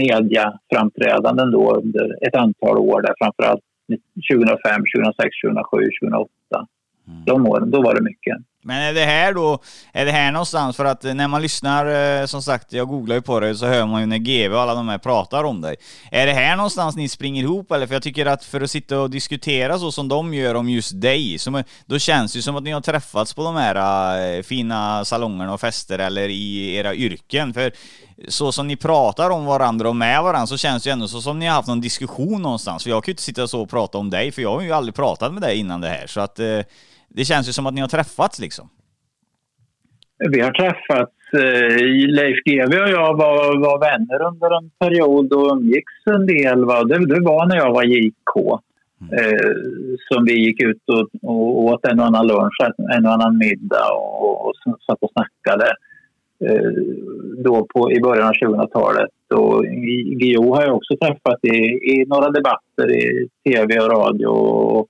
mediaframträdanden 0.00 1.50
då 1.50 1.74
under 1.74 2.26
ett 2.26 2.36
antal 2.36 2.78
år 2.78 3.02
där 3.02 3.14
framförallt 3.18 3.64
2005, 4.32 4.82
2006, 4.96 5.40
2007, 5.44 5.90
2008. 6.00 6.28
Mm. 7.08 7.24
De 7.24 7.46
åren, 7.46 7.70
då 7.70 7.82
var 7.82 7.94
det 7.94 8.02
mycket. 8.02 8.36
Men 8.64 8.82
är 8.82 8.94
det 8.94 9.04
här 9.04 9.34
då, 9.34 9.58
är 9.92 10.04
det 10.04 10.12
här 10.12 10.32
någonstans 10.32 10.76
för 10.76 10.84
att 10.84 11.02
när 11.02 11.28
man 11.28 11.42
lyssnar, 11.42 12.20
eh, 12.20 12.26
som 12.26 12.42
sagt, 12.42 12.72
jag 12.72 12.88
googlar 12.88 13.16
ju 13.16 13.22
på 13.22 13.40
det 13.40 13.56
så 13.56 13.66
hör 13.66 13.86
man 13.86 14.00
ju 14.00 14.06
när 14.06 14.18
GV 14.18 14.54
och 14.54 14.60
alla 14.60 14.74
de 14.74 14.88
här 14.88 14.98
pratar 14.98 15.44
om 15.44 15.60
dig. 15.60 15.76
Är 16.10 16.26
det 16.26 16.32
här 16.32 16.56
någonstans 16.56 16.96
ni 16.96 17.08
springer 17.08 17.42
ihop 17.42 17.72
eller? 17.72 17.86
För 17.86 17.94
jag 17.94 18.02
tycker 18.02 18.26
att 18.26 18.44
för 18.44 18.60
att 18.60 18.70
sitta 18.70 19.00
och 19.00 19.10
diskutera 19.10 19.78
så 19.78 19.92
som 19.92 20.08
de 20.08 20.34
gör 20.34 20.54
om 20.54 20.68
just 20.68 21.00
dig, 21.00 21.38
så, 21.38 21.62
då 21.86 21.98
känns 21.98 22.32
det 22.32 22.36
ju 22.36 22.42
som 22.42 22.56
att 22.56 22.62
ni 22.62 22.70
har 22.70 22.80
träffats 22.80 23.34
på 23.34 23.44
de 23.44 23.56
här 23.56 24.36
eh, 24.36 24.42
fina 24.42 25.04
salongerna 25.04 25.54
och 25.54 25.60
fester 25.60 25.98
eller 25.98 26.28
i 26.28 26.74
era 26.74 26.94
yrken. 26.94 27.54
För 27.54 27.72
så 28.28 28.52
som 28.52 28.66
ni 28.66 28.76
pratar 28.76 29.30
om 29.30 29.44
varandra 29.44 29.88
och 29.88 29.96
med 29.96 30.22
varandra 30.22 30.46
så 30.46 30.56
känns 30.56 30.82
det 30.82 30.88
ju 30.88 30.92
ändå 30.92 31.08
så 31.08 31.20
som 31.20 31.38
ni 31.38 31.46
har 31.46 31.54
haft 31.54 31.68
någon 31.68 31.80
diskussion 31.80 32.42
någonstans. 32.42 32.82
För 32.82 32.90
jag 32.90 33.04
kan 33.04 33.10
ju 33.10 33.12
inte 33.12 33.22
sitta 33.22 33.48
så 33.48 33.62
och 33.62 33.70
prata 33.70 33.98
om 33.98 34.10
dig, 34.10 34.32
för 34.32 34.42
jag 34.42 34.54
har 34.54 34.62
ju 34.62 34.72
aldrig 34.72 34.94
pratat 34.94 35.32
med 35.32 35.42
dig 35.42 35.58
innan 35.58 35.80
det 35.80 35.88
här. 35.88 36.06
Så 36.06 36.20
att 36.20 36.38
eh, 36.38 36.60
det 37.16 37.24
känns 37.24 37.48
ju 37.48 37.52
som 37.52 37.66
att 37.66 37.74
ni 37.74 37.80
har 37.80 37.88
träffats 37.88 38.40
liksom. 38.40 38.68
Vi 40.18 40.40
har 40.40 40.50
träffats. 40.50 41.12
Eh, 41.32 41.76
Leif 42.08 42.38
GW 42.44 42.80
och 42.80 42.88
jag 42.88 43.16
var, 43.16 43.58
var 43.66 43.78
vänner 43.78 44.26
under 44.28 44.58
en 44.58 44.70
period 44.70 45.32
och 45.32 45.56
umgicks 45.56 45.92
en 46.06 46.26
del. 46.26 46.64
Va? 46.64 46.84
Det, 46.84 47.06
det 47.06 47.20
var 47.20 47.46
när 47.46 47.56
jag 47.56 47.72
var 47.72 47.84
JK. 47.84 48.60
Eh, 49.12 49.54
som 50.08 50.24
vi 50.24 50.34
gick 50.44 50.62
ut 50.62 50.82
och, 50.86 51.30
och 51.30 51.64
åt 51.64 51.86
en 51.86 52.00
och 52.00 52.06
annan 52.06 52.26
lunch, 52.26 52.56
en 52.96 53.06
och 53.06 53.12
annan 53.12 53.38
middag 53.38 53.92
och, 53.92 54.46
och 54.46 54.52
satt 54.86 54.98
och 55.00 55.12
snackade. 55.12 55.72
Eh, 56.44 56.70
då 57.44 57.66
på, 57.74 57.92
i 57.92 58.00
början 58.00 58.28
av 58.28 58.34
2000-talet. 58.34 59.10
Och 59.34 59.64
har 60.56 60.62
jag 60.62 60.76
också 60.76 60.96
träffat 60.96 61.44
i, 61.44 61.56
i 61.92 62.04
några 62.06 62.30
debatter 62.30 62.90
i 62.90 63.28
tv 63.44 63.80
och 63.80 63.90
radio 63.90 64.26
och, 64.26 64.88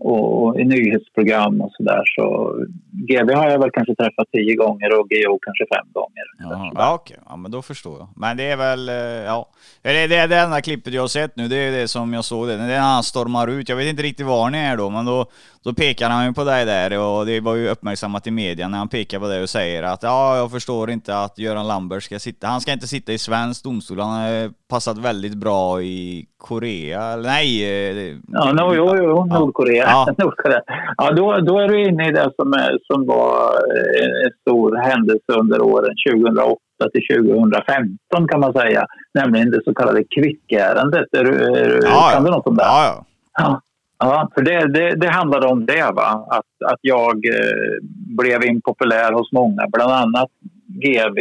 och 0.00 0.60
i 0.60 0.64
nyhetsprogram 0.64 1.60
och 1.60 1.72
sådär. 1.72 2.02
Så 2.16 2.54
GB 2.92 3.34
har 3.34 3.50
jag 3.50 3.58
väl 3.58 3.70
kanske 3.70 3.94
träffat 3.94 4.26
tio 4.32 4.54
gånger 4.54 5.00
och 5.00 5.08
GO 5.08 5.38
kanske 5.42 5.64
fem 5.76 5.86
gånger. 5.92 6.24
Ja, 6.38 6.72
ja 6.74 6.94
okej, 6.94 7.16
ja, 7.28 7.36
men 7.36 7.50
då 7.50 7.62
förstår 7.62 7.98
jag. 7.98 8.08
Men 8.16 8.36
det 8.36 8.44
är 8.44 8.56
väl, 8.56 8.88
eh, 8.88 8.94
ja, 8.94 9.48
det 9.82 10.06
det, 10.06 10.26
det 10.26 10.36
enda 10.36 10.60
klippet 10.60 10.92
jag 10.92 11.02
har 11.02 11.08
sett 11.08 11.36
nu, 11.36 11.48
det 11.48 11.56
är 11.56 11.72
det 11.72 11.88
som 11.88 12.12
jag 12.12 12.24
såg 12.24 12.48
det. 12.48 12.56
Det 12.56 12.62
är 12.62 12.66
när 12.66 12.78
han 12.78 13.02
stormar 13.02 13.48
ut, 13.48 13.68
jag 13.68 13.76
vet 13.76 13.86
inte 13.86 14.02
riktigt 14.02 14.26
var 14.26 14.50
ni 14.50 14.58
är 14.58 14.76
då, 14.76 14.90
men 14.90 15.04
då, 15.04 15.26
då 15.62 15.74
pekar 15.74 16.10
han 16.10 16.26
ju 16.26 16.32
på 16.32 16.44
dig 16.44 16.64
där 16.64 16.98
och 16.98 17.26
det 17.26 17.40
var 17.40 17.54
ju 17.54 17.68
uppmärksammat 17.68 18.26
i 18.26 18.30
media 18.30 18.68
när 18.68 18.78
han 18.78 18.88
pekar 18.88 19.18
på 19.18 19.28
dig 19.28 19.42
och 19.42 19.50
säger 19.50 19.82
att 19.82 20.02
ja, 20.02 20.36
jag 20.36 20.50
förstår 20.50 20.90
inte 20.90 21.18
att 21.18 21.38
Göran 21.38 21.66
Lambert 21.66 22.02
ska 22.02 22.18
sitta, 22.18 22.46
han 22.46 22.60
ska 22.60 22.72
inte 22.72 22.86
sitta 22.86 23.12
i 23.12 23.18
svensk 23.18 23.64
domstol, 23.64 24.00
han 24.00 24.20
är 24.20 24.50
passat 24.68 24.98
väldigt 24.98 25.34
bra 25.34 25.82
i 25.82 26.26
Korea, 26.36 27.16
nej? 27.16 27.64
Eh, 27.64 28.16
ja, 28.28 28.52
no, 28.52 28.74
jo, 28.74 28.96
jo, 28.96 29.26
Nordkorea. 29.26 29.84
Ja. 29.84 30.14
Nordkorea. 30.18 30.60
Ja, 30.96 31.10
då, 31.12 31.36
då 31.36 31.58
är 31.58 31.68
du 31.68 31.88
inne 31.88 32.08
i 32.08 32.12
det 32.12 32.30
som, 32.36 32.52
är, 32.52 32.78
som 32.82 33.06
var 33.06 33.52
eh, 33.52 34.24
en 34.24 34.32
stor 34.40 34.76
händelse 34.76 35.32
under 35.40 35.62
åren 35.62 35.94
2008 36.12 36.58
till 36.92 37.02
2015 37.16 38.28
kan 38.28 38.40
man 38.40 38.52
säga, 38.52 38.86
nämligen 39.14 39.50
det 39.50 39.64
så 39.64 39.74
kallade 39.74 40.04
kvickärendet. 40.04 41.06
Är 41.12 41.24
är, 41.24 41.80
ja, 41.82 42.10
kan 42.12 42.24
du 42.24 42.30
något 42.30 42.46
om 42.46 42.56
det? 42.56 42.62
Ja, 42.62 43.04
ja. 43.38 43.60
ja. 43.98 44.30
För 44.34 44.42
det, 44.42 44.72
det, 44.72 44.94
det 44.94 45.08
handlade 45.08 45.46
om 45.46 45.66
det, 45.66 45.90
va? 45.94 46.26
Att, 46.30 46.72
att 46.72 46.78
jag 46.80 47.26
eh, 47.26 47.78
blev 48.18 48.44
impopulär 48.44 49.12
hos 49.12 49.32
många, 49.32 49.66
bland 49.72 49.92
annat 49.92 50.30
GV 50.66 51.18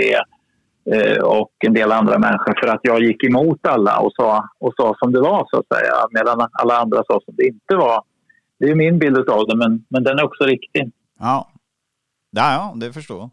och 1.23 1.51
en 1.65 1.73
del 1.73 1.91
andra 1.91 2.19
människor 2.19 2.59
för 2.59 2.67
att 2.67 2.79
jag 2.83 3.03
gick 3.03 3.23
emot 3.23 3.67
alla 3.67 3.99
och 3.99 4.11
sa, 4.15 4.49
och 4.59 4.73
sa 4.77 4.95
som 4.99 5.11
det 5.11 5.21
var, 5.21 5.47
så 5.49 5.59
att 5.59 5.79
säga, 5.79 5.93
medan 6.11 6.47
alla 6.51 6.77
andra 6.77 6.97
sa 6.97 7.21
som 7.25 7.35
det 7.37 7.47
inte 7.47 7.75
var. 7.75 8.03
Det 8.59 8.65
är 8.65 8.75
min 8.75 8.99
bild 8.99 9.29
av 9.29 9.47
det, 9.47 9.55
men, 9.55 9.85
men 9.89 10.03
den 10.03 10.19
är 10.19 10.23
också 10.23 10.43
riktig. 10.43 10.91
Ja, 11.19 11.49
ja, 12.31 12.53
ja 12.53 12.73
det 12.75 12.93
förstår 12.93 13.19
jag. 13.19 13.29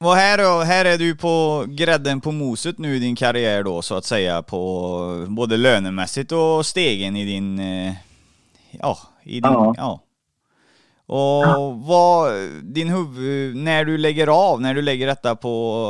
Och 0.00 0.14
här, 0.14 0.38
då, 0.38 0.64
här 0.64 0.84
är 0.84 0.98
du 0.98 1.16
på 1.16 1.64
grädden 1.68 2.20
på 2.20 2.32
moset 2.32 2.78
nu 2.78 2.96
i 2.96 2.98
din 2.98 3.16
karriär 3.16 3.62
då 3.62 3.82
så 3.82 3.94
att 3.96 4.04
säga 4.04 4.42
på 4.42 5.26
både 5.28 5.56
lönemässigt 5.56 6.32
och 6.32 6.66
stegen 6.66 7.16
i 7.16 7.24
din, 7.24 7.58
eh, 7.58 7.94
ja, 8.70 8.98
i 9.22 9.40
din, 9.40 9.52
ja. 9.52 9.74
ja. 9.76 10.00
Och 11.10 11.74
vad, 11.86 12.32
din 12.62 12.88
huvud, 12.88 13.56
när 13.56 13.84
du 13.84 13.98
lägger 13.98 14.26
av, 14.26 14.60
när 14.60 14.74
du 14.74 14.82
lägger 14.82 15.06
detta 15.06 15.36
på, 15.36 15.84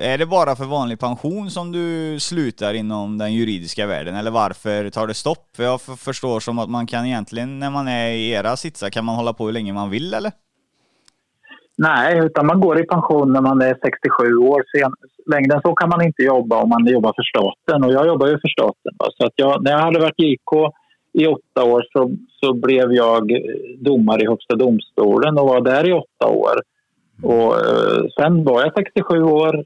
är 0.00 0.18
det 0.18 0.26
bara 0.26 0.56
för 0.56 0.64
vanlig 0.64 1.00
pension 1.00 1.50
som 1.50 1.72
du 1.72 2.20
slutar 2.20 2.74
inom 2.74 3.18
den 3.18 3.34
juridiska 3.34 3.86
världen 3.86 4.16
eller 4.16 4.30
varför 4.30 4.90
tar 4.90 5.06
det 5.06 5.14
stopp? 5.14 5.56
För 5.56 5.62
jag 5.62 5.80
förstår 5.80 6.40
som 6.40 6.58
att 6.58 6.70
man 6.70 6.86
kan 6.86 7.06
egentligen, 7.06 7.58
när 7.58 7.70
man 7.70 7.88
är 7.88 8.10
i 8.10 8.30
era 8.30 8.56
sitsar, 8.56 8.90
kan 8.90 9.04
man 9.04 9.14
hålla 9.16 9.32
på 9.32 9.46
hur 9.46 9.52
länge 9.52 9.72
man 9.72 9.90
vill 9.90 10.14
eller? 10.14 10.32
Nej, 11.78 12.18
utan 12.18 12.46
man 12.46 12.60
går 12.60 12.80
i 12.80 12.86
pension 12.86 13.32
när 13.32 13.40
man 13.40 13.62
är 13.62 13.74
67 13.84 14.36
år. 14.36 14.64
Sen, 14.72 14.92
längre 15.32 15.54
än 15.54 15.60
så 15.60 15.74
kan 15.74 15.88
man 15.88 16.02
inte 16.02 16.22
jobba 16.22 16.62
om 16.62 16.68
man 16.68 16.86
jobbar 16.86 17.12
för 17.16 17.22
staten. 17.22 17.84
Och 17.84 17.92
jag 17.92 18.06
jobbar 18.06 18.26
ju 18.26 18.38
för 18.38 18.48
staten. 18.48 18.92
Va? 18.98 19.06
Så 19.16 19.26
att 19.26 19.32
jag, 19.36 19.64
när 19.64 19.70
jag 19.70 19.78
hade 19.78 20.00
varit 20.00 20.20
JK 20.20 20.52
i 21.12 21.26
åtta 21.26 21.64
år 21.64 21.86
så, 21.92 22.10
så 22.40 22.52
blev 22.52 22.92
jag 22.92 23.32
domare 23.78 24.22
i 24.22 24.26
Högsta 24.26 24.56
domstolen 24.56 25.38
och 25.38 25.48
var 25.48 25.60
där 25.60 25.88
i 25.88 25.92
åtta 25.92 26.26
år. 26.26 26.54
Och, 27.22 27.54
eh, 27.54 28.04
sen 28.20 28.44
var 28.44 28.62
jag 28.62 28.74
67 28.74 29.22
år 29.22 29.64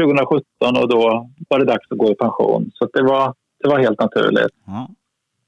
2017 0.00 0.42
och 0.82 0.88
då 0.88 1.28
var 1.48 1.58
det 1.58 1.64
dags 1.64 1.86
att 1.90 1.98
gå 1.98 2.10
i 2.10 2.14
pension. 2.14 2.70
Så 2.74 2.88
det, 2.92 3.02
var, 3.02 3.34
det 3.62 3.68
var 3.68 3.78
helt 3.78 4.00
naturligt. 4.00 4.54
Mm. 4.68 4.84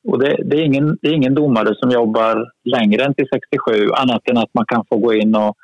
Och 0.08 0.18
det, 0.18 0.36
det, 0.44 0.56
är 0.56 0.62
ingen, 0.62 0.98
det 1.02 1.08
är 1.08 1.12
ingen 1.12 1.34
domare 1.34 1.74
som 1.74 1.90
jobbar 1.90 2.50
längre 2.64 3.04
än 3.04 3.14
till 3.14 3.28
67 3.32 3.90
annat 3.90 4.28
än 4.30 4.38
att 4.38 4.54
man 4.54 4.64
kan 4.66 4.84
få 4.88 4.96
gå 4.96 5.14
in 5.14 5.34
och 5.34 5.56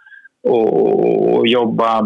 och, 0.48 1.46
jobba 1.46 2.02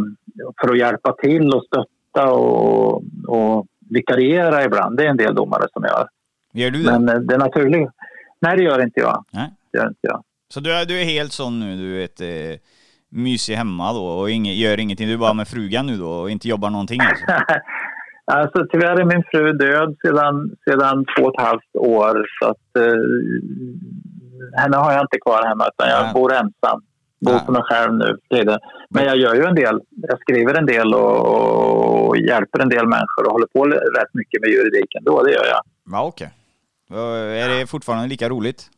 för 0.60 0.72
att 0.72 0.78
hjälpa 0.78 1.12
till 1.12 1.54
och 1.54 1.64
stötta 1.64 2.32
och, 2.32 3.02
och 3.28 3.66
vikariera 3.90 4.64
ibland. 4.64 4.96
Det 4.96 5.04
är 5.04 5.10
en 5.10 5.16
del 5.16 5.34
domare 5.34 5.66
som 5.72 5.84
gör. 5.84 6.08
Gör 6.52 6.70
du 6.70 6.82
det? 6.82 6.98
Men 6.98 7.08
eh, 7.08 7.14
det 7.14 7.34
är 7.34 7.38
naturligt. 7.38 7.90
Nej, 8.40 8.56
det 8.56 8.62
gör 8.62 8.82
inte 8.82 9.00
jag. 9.00 9.24
Nej. 9.30 9.50
Det 9.72 9.78
gör 9.78 9.88
inte 9.88 10.00
jag. 10.02 10.22
Så 10.48 10.60
du 10.60 10.72
är, 10.72 10.86
du 10.86 11.00
är 11.00 11.04
helt 11.04 11.32
sån 11.32 11.60
nu, 11.60 11.76
du 11.76 11.96
vet, 11.96 12.20
eh, 12.20 12.60
mysig 13.08 13.54
hemma 13.54 13.92
då 13.92 14.04
och 14.04 14.30
inge, 14.30 14.52
gör 14.52 14.80
ingenting, 14.80 15.06
du 15.06 15.14
är 15.14 15.18
bara 15.18 15.34
med 15.34 15.48
frugan 15.48 15.86
nu 15.86 15.96
då 15.96 16.10
och 16.10 16.30
inte 16.30 16.48
jobbar 16.48 16.70
någonting 16.70 17.00
alltså? 17.00 17.24
alltså 18.24 18.66
tyvärr 18.72 19.00
är 19.00 19.04
min 19.04 19.22
fru 19.30 19.52
död 19.52 19.96
sedan, 20.02 20.50
sedan 20.64 21.04
två 21.04 21.26
och 21.26 21.34
ett 21.34 21.46
halvt 21.46 21.76
år 21.76 22.26
så 22.40 22.50
att 22.50 22.76
eh, 22.76 24.62
henne 24.62 24.76
har 24.76 24.92
jag 24.92 25.02
inte 25.02 25.18
kvar 25.26 25.48
hemma 25.48 25.64
utan 25.68 25.90
jag 25.90 26.06
ja. 26.08 26.12
bor 26.14 26.32
ensam 26.32 26.82
bor 27.20 27.38
på 27.46 27.52
mig 27.52 27.62
själv 27.62 27.94
nu 27.94 28.18
Men 28.90 29.04
jag 29.04 29.16
gör 29.16 29.34
ju 29.34 29.44
en 29.44 29.54
del. 29.54 29.80
Jag 29.90 30.20
skriver 30.20 30.54
en 30.54 30.66
del 30.66 30.94
och, 30.94 32.08
och 32.08 32.16
hjälper 32.16 32.60
en 32.60 32.68
del 32.68 32.86
människor 32.86 33.26
och 33.26 33.32
håller 33.32 33.46
på 33.46 33.64
rätt 33.98 34.14
mycket 34.14 34.40
med 34.40 34.50
juridiken. 34.50 35.04
Då, 35.04 35.22
det 35.22 35.32
gör 35.32 35.46
jag. 35.46 35.60
Ja, 35.92 36.02
okej. 36.04 36.26
Okay. 36.26 36.39
Är 36.90 37.48
det 37.48 37.66
fortfarande 37.66 38.08
lika 38.08 38.28
roligt? 38.28 38.70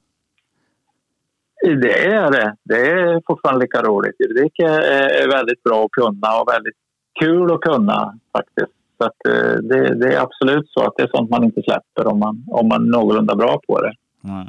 Det 1.62 2.04
är 2.06 2.30
det. 2.30 2.56
Det 2.64 2.90
är 2.90 3.22
fortfarande 3.26 3.60
lika 3.60 3.82
roligt. 3.82 4.16
Juridik 4.18 4.58
är, 4.58 5.28
väldigt 5.28 5.62
bra 5.62 5.84
att 5.84 5.90
kunna 5.90 6.40
och 6.40 6.48
väldigt 6.48 6.76
kul 7.20 7.52
att 7.52 7.60
kunna 7.60 8.18
faktiskt. 8.32 8.72
Så 8.98 9.04
eh, 9.04 9.56
det, 9.62 9.94
det, 9.94 10.14
är 10.14 10.20
absolut 10.20 10.70
så 10.70 10.84
att 10.84 10.92
det 10.96 11.02
är 11.02 11.10
sånt 11.14 11.30
man 11.30 11.44
inte 11.44 11.62
släpper 11.62 12.06
om 12.06 12.18
man, 12.18 12.44
om 12.48 12.68
man 12.68 12.82
är 12.82 12.98
någorlunda 12.98 13.36
bra 13.36 13.60
på 13.66 13.80
det. 13.80 13.94
Mm. 14.24 14.46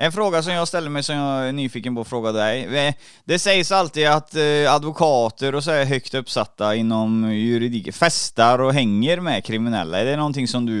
En 0.00 0.12
fråga 0.12 0.42
som 0.42 0.52
jag 0.52 0.68
ställer 0.68 0.90
mig 0.90 1.02
som 1.02 1.16
jag 1.16 1.48
är 1.48 1.52
nyfiken 1.52 1.94
på 1.94 2.00
att 2.00 2.08
fråga 2.08 2.32
dig. 2.32 2.64
Eh, 2.64 2.94
det 3.24 3.38
sägs 3.38 3.72
alltid 3.72 4.06
att 4.08 4.34
eh, 4.34 4.74
advokater 4.74 5.54
och 5.54 5.62
så 5.62 5.70
är 5.70 5.84
högt 5.84 6.14
uppsatta 6.14 6.74
inom 6.74 7.32
juridik 7.32 7.94
festar 7.94 8.58
och 8.60 8.72
hänger 8.72 9.20
med 9.20 9.44
kriminella. 9.44 9.98
Är 9.98 10.04
det 10.04 10.16
någonting 10.16 10.46
som 10.46 10.66
du 10.66 10.78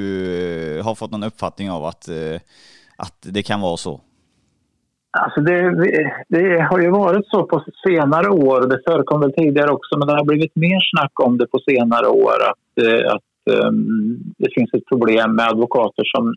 eh, 0.78 0.84
har 0.84 0.94
fått 0.94 1.10
någon 1.10 1.22
uppfattning 1.22 1.70
av 1.70 1.84
att, 1.84 2.08
att 2.96 3.18
det 3.34 3.42
kan 3.42 3.60
vara 3.60 3.76
så? 3.76 4.00
Alltså 5.18 5.40
det, 5.40 5.60
det, 6.28 6.60
har 6.70 6.80
ju 6.80 6.90
varit 6.90 7.26
så 7.26 7.46
på 7.46 7.64
senare 7.86 8.28
år, 8.28 8.60
det 8.70 8.82
förekom 8.86 9.20
väl 9.20 9.32
tidigare 9.32 9.70
också, 9.70 9.98
men 9.98 10.08
det 10.08 10.14
har 10.14 10.24
blivit 10.24 10.56
mer 10.56 10.80
snack 10.90 11.20
om 11.20 11.38
det 11.38 11.46
på 11.46 11.58
senare 11.70 12.06
år 12.06 12.36
att, 12.50 12.86
att 13.14 13.64
um, 13.64 14.18
det 14.38 14.50
finns 14.54 14.74
ett 14.74 14.86
problem 14.86 15.36
med 15.36 15.48
advokater 15.48 16.04
som 16.04 16.34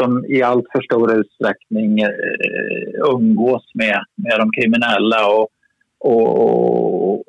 som 0.00 0.24
i 0.28 0.42
allt 0.42 0.66
för 0.72 0.82
stor 0.82 1.12
utsträckning 1.20 2.00
eh, 2.00 3.12
umgås 3.14 3.70
med, 3.74 4.00
med 4.14 4.38
de 4.38 4.50
kriminella 4.50 5.20
och, 5.36 5.48
och, 5.98 7.24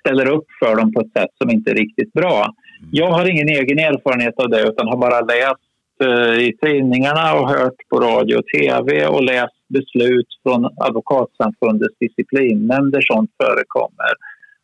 ställer 0.00 0.30
upp 0.30 0.46
för 0.62 0.76
dem 0.76 0.92
på 0.92 1.00
ett 1.00 1.12
sätt 1.18 1.30
som 1.42 1.50
inte 1.50 1.70
är 1.70 1.74
riktigt 1.74 2.12
bra. 2.12 2.54
Jag 2.92 3.10
har 3.10 3.30
ingen 3.30 3.48
egen 3.48 3.78
erfarenhet 3.78 4.34
av 4.36 4.50
det 4.50 4.62
utan 4.62 4.88
har 4.88 4.96
bara 4.96 5.20
läst 5.20 5.68
eh, 6.04 6.46
i 6.48 6.56
tidningarna 6.62 7.34
och 7.34 7.48
hört 7.48 7.80
på 7.88 8.00
radio 8.00 8.36
och 8.36 8.46
tv 8.46 9.06
och 9.06 9.22
läst 9.22 9.68
beslut 9.68 10.26
från 10.42 10.64
Advokatsamfundets 10.76 11.98
disciplinnämnd 12.00 12.92
där 12.92 13.00
sånt 13.00 13.30
förekommer. 13.42 14.12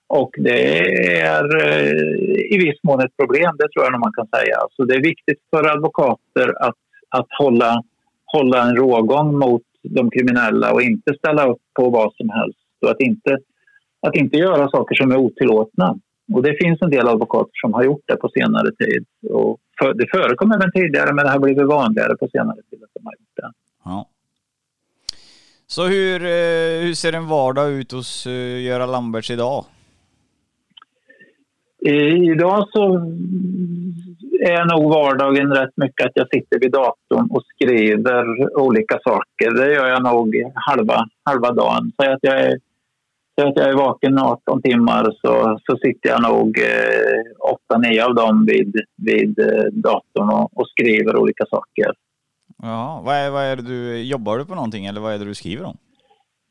Och 0.08 0.30
det 0.38 0.78
är 1.20 1.46
eh, 1.66 2.54
i 2.54 2.56
viss 2.64 2.80
mån 2.82 3.00
ett 3.00 3.16
problem, 3.16 3.56
det 3.58 3.68
tror 3.68 3.84
jag 3.84 3.92
nog 3.92 4.00
man 4.00 4.18
kan 4.18 4.28
säga. 4.40 4.58
Så 4.70 4.84
det 4.84 4.94
är 4.94 5.02
viktigt 5.02 5.40
för 5.50 5.72
advokater 5.74 6.48
att 6.66 6.76
att 7.10 7.26
hålla, 7.38 7.82
hålla 8.24 8.62
en 8.62 8.76
rågång 8.76 9.38
mot 9.38 9.62
de 9.82 10.10
kriminella 10.10 10.72
och 10.72 10.82
inte 10.82 11.14
ställa 11.14 11.46
upp 11.46 11.62
på 11.74 11.90
vad 11.90 12.14
som 12.14 12.28
helst. 12.28 12.58
Och 12.82 12.90
att 12.90 13.00
inte, 13.00 13.38
att 14.06 14.16
inte 14.16 14.36
göra 14.36 14.70
saker 14.70 14.94
som 14.94 15.12
är 15.12 15.16
otillåtna. 15.16 15.96
Och 16.34 16.42
det 16.42 16.56
finns 16.64 16.82
en 16.82 16.90
del 16.90 17.08
advokater 17.08 17.52
som 17.60 17.74
har 17.74 17.84
gjort 17.84 18.04
det 18.06 18.16
på 18.16 18.28
senare 18.28 18.70
tid. 18.78 19.06
Och 19.30 19.58
för, 19.78 19.94
det 19.94 20.06
förekom 20.10 20.52
även 20.52 20.72
tidigare 20.72 21.12
men 21.12 21.24
det 21.24 21.30
har 21.30 21.38
blivit 21.38 21.66
vanligare 21.66 22.16
på 22.16 22.28
senare 22.32 22.56
tid 22.70 22.82
att 22.82 22.90
de 22.94 23.06
har 23.06 23.12
gjort 23.12 23.36
det. 23.36 23.52
Ja. 23.84 24.06
Så 25.66 25.86
hur, 25.86 26.22
eh, 26.22 26.82
hur 26.84 26.94
ser 26.94 27.12
en 27.12 27.26
vardag 27.26 27.70
ut 27.70 27.92
hos 27.92 28.26
eh, 28.26 28.62
Göran 28.62 28.92
Lamberts 28.92 29.30
idag? 29.30 29.64
Idag 31.82 32.68
så 32.72 32.94
är 34.40 34.64
nog 34.64 34.92
vardagen 34.92 35.54
rätt 35.54 35.76
mycket 35.76 36.06
att 36.06 36.12
jag 36.14 36.28
sitter 36.28 36.60
vid 36.60 36.72
datorn 36.72 37.30
och 37.30 37.42
skriver 37.54 38.56
olika 38.58 38.98
saker. 39.04 39.50
Det 39.56 39.74
gör 39.74 39.86
jag 39.86 40.02
nog 40.02 40.34
halva, 40.54 41.06
halva 41.24 41.52
dagen. 41.52 41.92
Säg 42.00 42.12
att 42.12 42.18
jag 42.22 42.40
är, 42.40 42.58
säg 43.38 43.48
att 43.48 43.56
jag 43.56 43.68
är 43.68 43.74
vaken 43.74 44.18
18 44.18 44.62
timmar 44.62 45.04
så, 45.04 45.58
så 45.66 45.76
sitter 45.76 46.08
jag 46.08 46.22
nog 46.22 46.58
eh, 46.58 47.76
8-9 47.76 48.04
av 48.04 48.14
dem 48.14 48.46
vid, 48.46 48.76
vid 48.96 49.38
eh, 49.38 49.64
datorn 49.72 50.28
och, 50.30 50.58
och, 50.58 50.68
skriver 50.68 51.16
olika 51.16 51.44
saker. 51.50 51.92
Ja, 52.62 53.02
vad 53.04 53.14
är, 53.14 53.30
vad 53.30 53.44
är 53.44 53.56
det 53.56 53.62
du, 53.62 54.02
jobbar 54.02 54.38
du 54.38 54.44
på 54.44 54.54
någonting 54.54 54.86
eller 54.86 55.00
vad 55.00 55.14
är 55.14 55.18
det 55.18 55.24
du 55.24 55.34
skriver 55.34 55.64
om? 55.64 55.76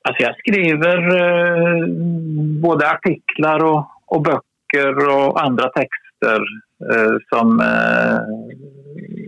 Alltså 0.03 0.23
jag 0.23 0.35
skriver 0.37 0.97
eh, 0.97 1.87
både 2.61 2.91
artiklar 2.91 3.63
och, 3.63 3.85
och 4.05 4.21
böcker 4.21 4.48
och 5.09 5.43
andra 5.43 5.69
texter 5.69 6.41
Eh, 6.91 7.17
som 7.33 7.59
eh, 7.59 8.19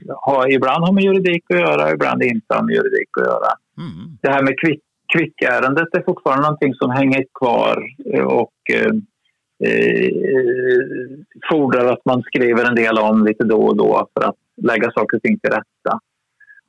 har, 0.07 0.51
ibland 0.51 0.85
har 0.85 0.93
med 0.93 1.03
juridik 1.03 1.43
att 1.49 1.59
göra, 1.59 1.91
ibland 1.91 2.23
inte 2.23 2.55
har 2.55 2.63
med 2.63 2.75
juridik 2.75 3.09
att 3.19 3.25
göra. 3.25 3.51
Mm. 3.77 4.17
Det 4.21 4.29
här 4.29 4.43
med 4.43 4.59
kvick, 4.59 4.81
kvickärendet 5.15 5.87
är 5.91 6.03
fortfarande 6.05 6.43
någonting 6.43 6.73
som 6.73 6.91
hänger 6.91 7.23
kvar 7.39 7.83
eh, 8.13 8.23
och 8.23 8.53
eh, 8.73 8.93
fordrar 11.51 11.93
att 11.93 12.05
man 12.05 12.21
skriver 12.21 12.65
en 12.65 12.75
del 12.75 12.97
om 12.97 13.25
lite 13.25 13.43
då 13.43 13.61
och 13.61 13.77
då 13.77 14.07
för 14.13 14.27
att 14.29 14.35
lägga 14.61 14.91
saker 14.91 15.17
och 15.17 15.23
ting 15.23 15.39
till 15.39 15.51
rätta. 15.51 15.99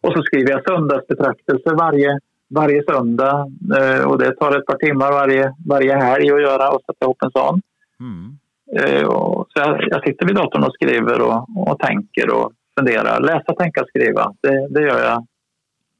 Och 0.00 0.12
så 0.12 0.22
skriver 0.22 0.50
jag 0.50 0.64
söndagsbetraktelser 0.64 1.74
varje, 1.74 2.18
varje 2.50 2.82
söndag 2.84 3.50
eh, 3.78 4.04
och 4.04 4.18
det 4.18 4.36
tar 4.36 4.58
ett 4.58 4.66
par 4.66 4.78
timmar 4.86 5.12
varje, 5.12 5.54
varje 5.66 5.94
helg 5.94 6.32
att 6.32 6.42
göra 6.42 6.70
och 6.70 6.82
sätta 6.86 7.04
ihop 7.04 7.22
en 7.22 7.30
sån. 7.30 7.60
Mm. 8.00 8.38
Eh, 8.76 9.06
så 9.48 9.54
jag, 9.54 9.82
jag 9.90 10.04
sitter 10.04 10.26
vid 10.26 10.36
datorn 10.36 10.64
och 10.64 10.74
skriver 10.74 11.20
och, 11.20 11.70
och 11.70 11.78
tänker 11.78 12.30
och 12.36 12.52
funderar. 12.78 13.20
Läsa, 13.20 13.54
tänka, 13.54 13.84
skriva. 13.84 14.34
Det, 14.40 14.68
det 14.68 14.82
gör 14.82 15.00
jag 15.00 15.26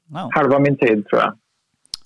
wow. 0.07 0.29
halva 0.31 0.59
min 0.59 0.77
tid 0.77 1.07
tror 1.07 1.21
jag. 1.21 1.33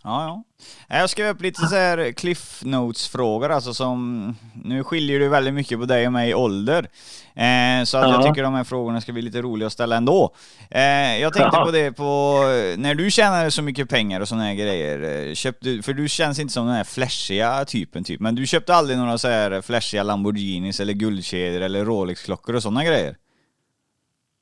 Ja, 0.07 0.43
ja. 0.87 0.97
Jag 0.99 1.09
skrev 1.09 1.27
upp 1.27 1.41
lite 1.41 1.61
så 1.61 1.75
här 1.75 2.11
cliff 2.11 2.61
notes-frågor, 2.65 3.51
alltså 3.51 3.73
som... 3.73 4.35
Nu 4.63 4.83
skiljer 4.83 5.19
det 5.19 5.29
väldigt 5.29 5.53
mycket 5.53 5.79
på 5.79 5.85
dig 5.85 6.07
och 6.07 6.13
mig 6.13 6.29
i 6.29 6.33
ålder. 6.33 6.89
Eh, 7.35 7.83
så 7.83 7.97
att 7.97 8.09
ja. 8.09 8.11
jag 8.11 8.25
tycker 8.25 8.43
de 8.43 8.53
här 8.53 8.63
frågorna 8.63 9.01
ska 9.01 9.13
bli 9.13 9.21
lite 9.21 9.41
roliga 9.41 9.67
att 9.67 9.73
ställa 9.73 9.95
ändå. 9.97 10.35
Eh, 10.71 11.17
jag 11.17 11.33
tänkte 11.33 11.57
ja. 11.57 11.65
på 11.65 11.71
det 11.71 11.91
på... 11.91 12.39
När 12.77 12.95
du 12.95 13.11
tjänade 13.11 13.51
så 13.51 13.61
mycket 13.61 13.89
pengar 13.89 14.21
och 14.21 14.27
sådana 14.27 14.45
här 14.45 14.53
grejer, 14.53 15.27
eh, 15.27 15.33
köpte, 15.33 15.81
för 15.81 15.93
du 15.93 16.09
känns 16.09 16.39
inte 16.39 16.53
som 16.53 16.65
den 16.67 16.75
här 16.75 16.83
flashiga 16.83 17.65
typen 17.65 18.03
typ, 18.03 18.19
men 18.19 18.35
du 18.35 18.47
köpte 18.47 18.75
aldrig 18.75 18.97
några 18.97 19.17
så 19.17 19.27
här 19.27 19.61
flashiga 19.61 20.03
Lamborghinis 20.03 20.79
eller 20.79 20.93
guldkedjor 20.93 21.61
eller 21.61 21.85
Rolex-klockor 21.85 22.55
och 22.55 22.63
sådana 22.63 22.83
grejer? 22.83 23.15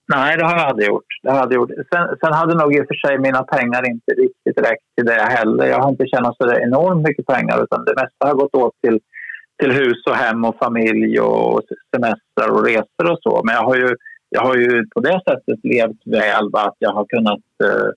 Nej, 0.08 0.38
det 0.38 0.46
har 0.46 0.58
jag 0.58 0.68
aldrig 0.70 0.88
gjort. 0.88 1.12
Det 1.24 1.32
har 1.32 1.38
jag 1.38 1.54
gjort. 1.54 1.70
Sen, 1.70 2.06
sen 2.22 2.34
hade 2.34 2.56
nog 2.56 2.76
i 2.76 2.82
och 2.82 2.88
för 2.88 3.08
sig 3.08 3.20
mina 3.20 3.44
pengar 3.44 3.90
inte 3.90 4.12
riktigt 4.12 4.58
räckt 4.68 4.88
till 4.96 5.06
det 5.06 5.22
heller. 5.22 5.66
Jag 5.66 5.80
har 5.80 5.90
inte 5.90 6.08
tjänat 6.08 6.38
så 6.38 6.54
enormt 6.54 7.08
mycket 7.08 7.26
pengar 7.26 7.64
utan 7.64 7.86
det 7.86 7.96
mesta 7.96 8.28
har 8.28 8.34
gått 8.34 8.56
åt 8.56 8.74
till, 8.84 9.00
till 9.60 9.72
hus 9.72 10.06
och 10.10 10.16
hem 10.16 10.46
och 10.46 10.58
familj 10.58 11.20
och 11.20 11.62
semestrar 11.96 12.50
och 12.52 12.66
resor 12.66 13.12
och 13.12 13.20
så. 13.22 13.42
Men 13.44 13.56
jag 13.56 13.64
har 13.64 13.76
ju, 13.76 13.96
jag 14.30 14.42
har 14.42 14.56
ju 14.56 14.88
på 14.96 15.00
det 15.00 15.22
sättet 15.28 15.60
levt 15.64 16.02
väl. 16.06 16.46
Att 16.54 16.76
jag 16.80 16.92
har 16.92 17.06
kunnat 17.06 17.46
eh, 17.64 17.90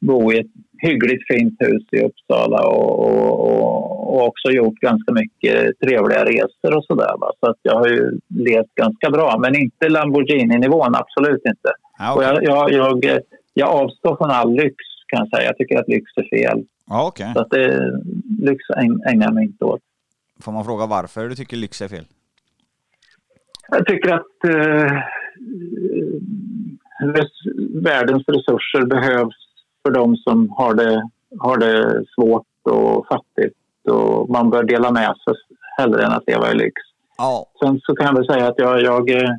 bo 0.00 0.32
i 0.32 0.38
ett 0.38 0.71
hyggligt 0.82 1.24
fint 1.28 1.56
hus 1.58 1.82
i 1.92 1.98
Uppsala 2.04 2.66
och, 2.66 2.98
och, 2.98 4.14
och 4.14 4.26
också 4.28 4.50
gjort 4.50 4.74
ganska 4.74 5.12
mycket 5.12 5.80
trevliga 5.80 6.24
resor 6.24 6.76
och 6.76 6.84
sådär. 6.84 7.14
Så 7.40 7.50
att 7.50 7.58
jag 7.62 7.78
har 7.78 7.88
ju 7.88 8.18
levt 8.28 8.74
ganska 8.74 9.10
bra, 9.10 9.38
men 9.38 9.56
inte 9.56 9.88
Lamborghini-nivån, 9.88 10.94
absolut 10.94 11.42
inte. 11.46 11.70
Ah, 11.98 12.14
okay. 12.14 12.36
och 12.36 12.42
jag, 12.44 12.72
jag, 12.72 13.04
jag, 13.04 13.20
jag, 13.54 13.68
avstår 13.68 14.16
från 14.16 14.30
all 14.30 14.54
lyx 14.54 14.76
kan 15.06 15.18
jag 15.18 15.28
säga. 15.28 15.46
Jag 15.48 15.56
tycker 15.56 15.78
att 15.78 15.88
lyx 15.88 16.04
är 16.16 16.38
fel. 16.38 16.64
Ah, 16.90 17.06
okay. 17.08 17.32
Så 17.34 17.40
att 17.40 17.50
det, 17.50 17.92
lyx 18.38 18.64
ägnar 19.10 19.26
jag 19.26 19.34
mig 19.34 19.44
inte 19.44 19.64
åt. 19.64 19.80
Får 20.40 20.52
man 20.52 20.64
fråga 20.64 20.86
varför 20.86 21.28
du 21.28 21.34
tycker 21.34 21.56
lyx 21.56 21.82
är 21.82 21.88
fel? 21.88 22.04
Jag 23.68 23.86
tycker 23.86 24.14
att 24.14 24.44
eh, 24.44 24.98
världens 27.82 28.24
resurser 28.28 28.86
behövs 28.86 29.41
för 29.82 29.90
de 29.90 30.16
som 30.16 30.50
har 30.50 30.74
det, 30.74 31.02
har 31.38 31.58
det 31.58 32.04
svårt 32.14 32.46
och 32.62 33.06
fattigt. 33.06 33.56
Och 33.90 34.30
man 34.30 34.50
bör 34.50 34.62
dela 34.62 34.90
med 34.90 35.14
sig 35.24 35.34
hellre 35.78 36.04
än 36.04 36.12
att 36.12 36.26
leva 36.26 36.52
i 36.52 36.54
lyx. 36.54 36.82
Ja. 37.18 37.46
Sen 37.60 37.80
så 37.80 37.94
kan 37.94 38.06
jag 38.06 38.14
väl 38.14 38.26
säga 38.26 38.48
att 38.48 38.58
jag, 38.58 38.82
jag 38.82 39.10
eh, 39.10 39.30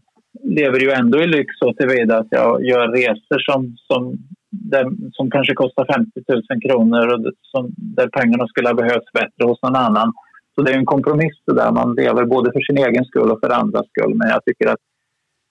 lever 0.44 0.80
ju 0.80 0.91
ändå 0.91 1.22
i 1.22 1.28
lyx 1.28 1.60
så 1.60 1.74
tillvida 1.74 2.18
att 2.18 2.28
jag 2.30 2.64
gör 2.64 2.88
resor 2.88 3.39
som, 3.39 3.78
som, 3.78 4.18
där, 4.50 4.86
som 5.12 5.32
kanske 5.32 5.54
kostar 5.54 5.86
50 5.96 6.22
000 6.28 6.62
kronor 6.62 7.14
och 7.14 7.34
som, 7.41 7.72
där 7.78 8.08
pengarna 8.08 8.48
skulle 8.48 8.70
ha 8.70 8.74
behövts 8.74 9.12
bättre 9.14 9.46
hos 9.46 9.62
någon 9.62 9.76
annan. 9.76 10.14
Så 10.56 10.62
det 10.62 10.72
är 10.72 10.78
en 10.78 10.86
kompromiss 10.86 11.38
där 11.46 11.72
man 11.72 11.96
lever 11.96 12.26
både 12.26 12.52
för 12.52 12.62
sin 12.62 12.78
egen 12.78 13.06
skull 13.06 13.32
och 13.32 13.39
för 13.39 13.50
andras 13.50 13.86
skull. 13.88 14.16
Men 14.16 14.30
jag 14.30 14.46
tycker 14.46 14.68
att 14.68 14.80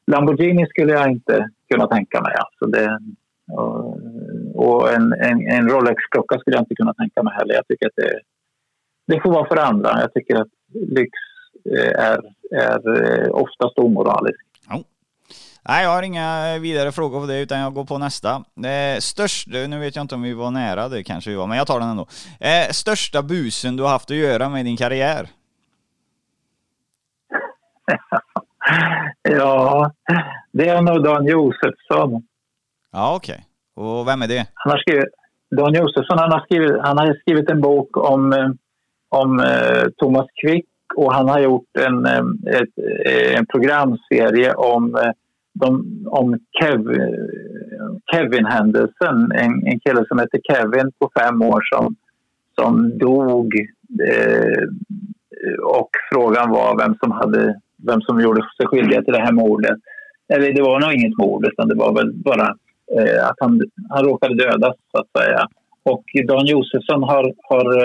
Lamborghini 0.07 0.67
skulle 0.67 0.93
jag 0.93 1.11
inte 1.11 1.49
kunna 1.71 1.87
tänka 1.87 2.21
mig. 2.21 2.35
Alltså 2.35 2.67
det, 2.67 2.99
och, 3.53 3.99
och 4.63 4.93
en, 4.93 5.13
en, 5.13 5.49
en 5.49 5.69
Rolex-klocka 5.69 6.39
skulle 6.39 6.57
jag 6.57 6.63
inte 6.63 6.75
kunna 6.75 6.95
tänka 6.95 7.23
mig 7.23 7.35
heller. 7.35 7.55
Jag 7.55 7.67
tycker 7.69 7.87
att 7.87 7.97
det, 7.97 8.21
det 9.07 9.21
får 9.23 9.31
vara 9.31 9.49
för 9.49 9.57
andra. 9.57 10.01
Jag 10.01 10.15
tycker 10.15 10.37
att 10.37 10.49
lyx 10.73 11.11
eh, 11.77 12.05
är, 12.05 12.21
är 12.55 13.03
eh, 13.03 13.31
oftast 13.31 13.79
omoraliskt. 13.79 14.49
Oh. 14.71 14.81
Nej, 15.69 15.85
jag 15.85 15.91
har 15.91 16.03
inga 16.03 16.59
vidare 16.59 16.93
frågor 16.93 17.21
på 17.21 17.27
det 17.27 17.41
utan 17.41 17.59
jag 17.59 17.75
går 17.75 17.85
på 17.85 17.99
nästa. 17.99 18.45
Eh, 18.65 18.99
störst, 19.01 19.49
nu 19.49 19.79
vet 19.79 19.97
jag 19.97 20.03
inte 20.03 20.15
om 20.15 20.23
vi 20.23 20.33
var 20.33 20.51
nära, 20.51 20.89
det 20.89 21.05
kanske 21.05 21.31
vi 21.31 21.37
var, 21.37 21.47
men 21.47 21.59
jag 21.59 21.67
tar 21.67 21.81
den 21.81 21.89
ändå. 21.89 22.07
Eh, 22.41 22.71
största 22.71 23.23
busen 23.23 23.77
du 23.77 23.83
har 23.83 23.91
haft 23.91 24.11
att 24.11 24.17
göra 24.17 24.49
med 24.49 24.65
din 24.65 24.77
karriär? 24.77 25.29
ja, 29.23 29.91
det 30.53 30.69
är 30.69 30.83
nog 30.83 31.05
Dan 31.05 31.27
Josefsson. 31.27 32.23
Ja, 32.93 33.17
okej. 33.17 33.35
Okay. 33.35 33.45
Och 33.75 34.09
vem 34.09 34.23
är 34.23 34.29
det? 34.29 34.47
Han 34.55 34.71
har 34.71 34.79
skrivit, 34.79 35.05
Dan 35.57 35.75
Josefsson 35.75 36.19
han 36.19 36.33
har 36.33 36.41
skrivit, 36.41 36.73
han 36.81 36.99
har 36.99 37.15
skrivit 37.15 37.51
en 37.51 37.61
bok 37.61 37.97
om, 37.97 38.33
eh, 38.33 38.51
om 39.09 39.41
eh, 39.41 39.85
Thomas 39.97 40.27
Quick 40.41 40.67
och 40.97 41.15
han 41.15 41.29
har 41.29 41.41
gjort 41.41 41.77
en, 41.79 42.07
eh, 42.07 42.25
ett, 42.47 42.79
eh, 43.07 43.39
en 43.39 43.47
programserie 43.47 44.55
om, 44.55 45.13
de, 45.55 45.69
om 46.07 46.39
Kev, 46.61 46.81
Kevin-händelsen. 48.13 49.33
En, 49.33 49.67
en 49.67 49.81
kille 49.81 50.05
som 50.09 50.19
heter 50.19 50.41
Kevin 50.51 50.93
på 50.99 51.11
fem 51.19 51.43
år 51.43 51.61
som, 51.75 51.97
som 52.55 52.99
dog. 52.99 53.55
Eh, 54.03 54.63
och 55.63 55.91
frågan 56.13 56.51
var 56.51 56.79
vem 56.79 56.95
som, 56.95 57.11
hade, 57.11 57.61
vem 57.87 58.01
som 58.01 58.21
gjorde 58.21 58.43
sig 58.57 58.67
skyldig 58.67 59.05
till 59.05 59.15
det 59.15 59.25
här 59.25 59.33
mordet. 59.33 59.79
Eller 60.29 60.53
det 60.53 60.63
var 60.63 60.81
nog 60.81 60.93
inget 60.93 61.19
mord, 61.19 61.47
utan 61.47 61.69
det 61.69 61.75
var 61.75 61.95
väl 61.95 62.13
bara 62.13 62.57
eh, 62.99 63.29
att 63.29 63.37
han, 63.41 63.61
han 63.89 64.05
råkade 64.05 64.35
dödas, 64.35 64.77
så 64.93 64.99
att 64.99 65.23
säga. 65.23 65.47
Och 65.83 66.05
Dan 66.29 66.47
Josefsson 66.47 67.03
har, 67.03 67.35
har 67.43 67.85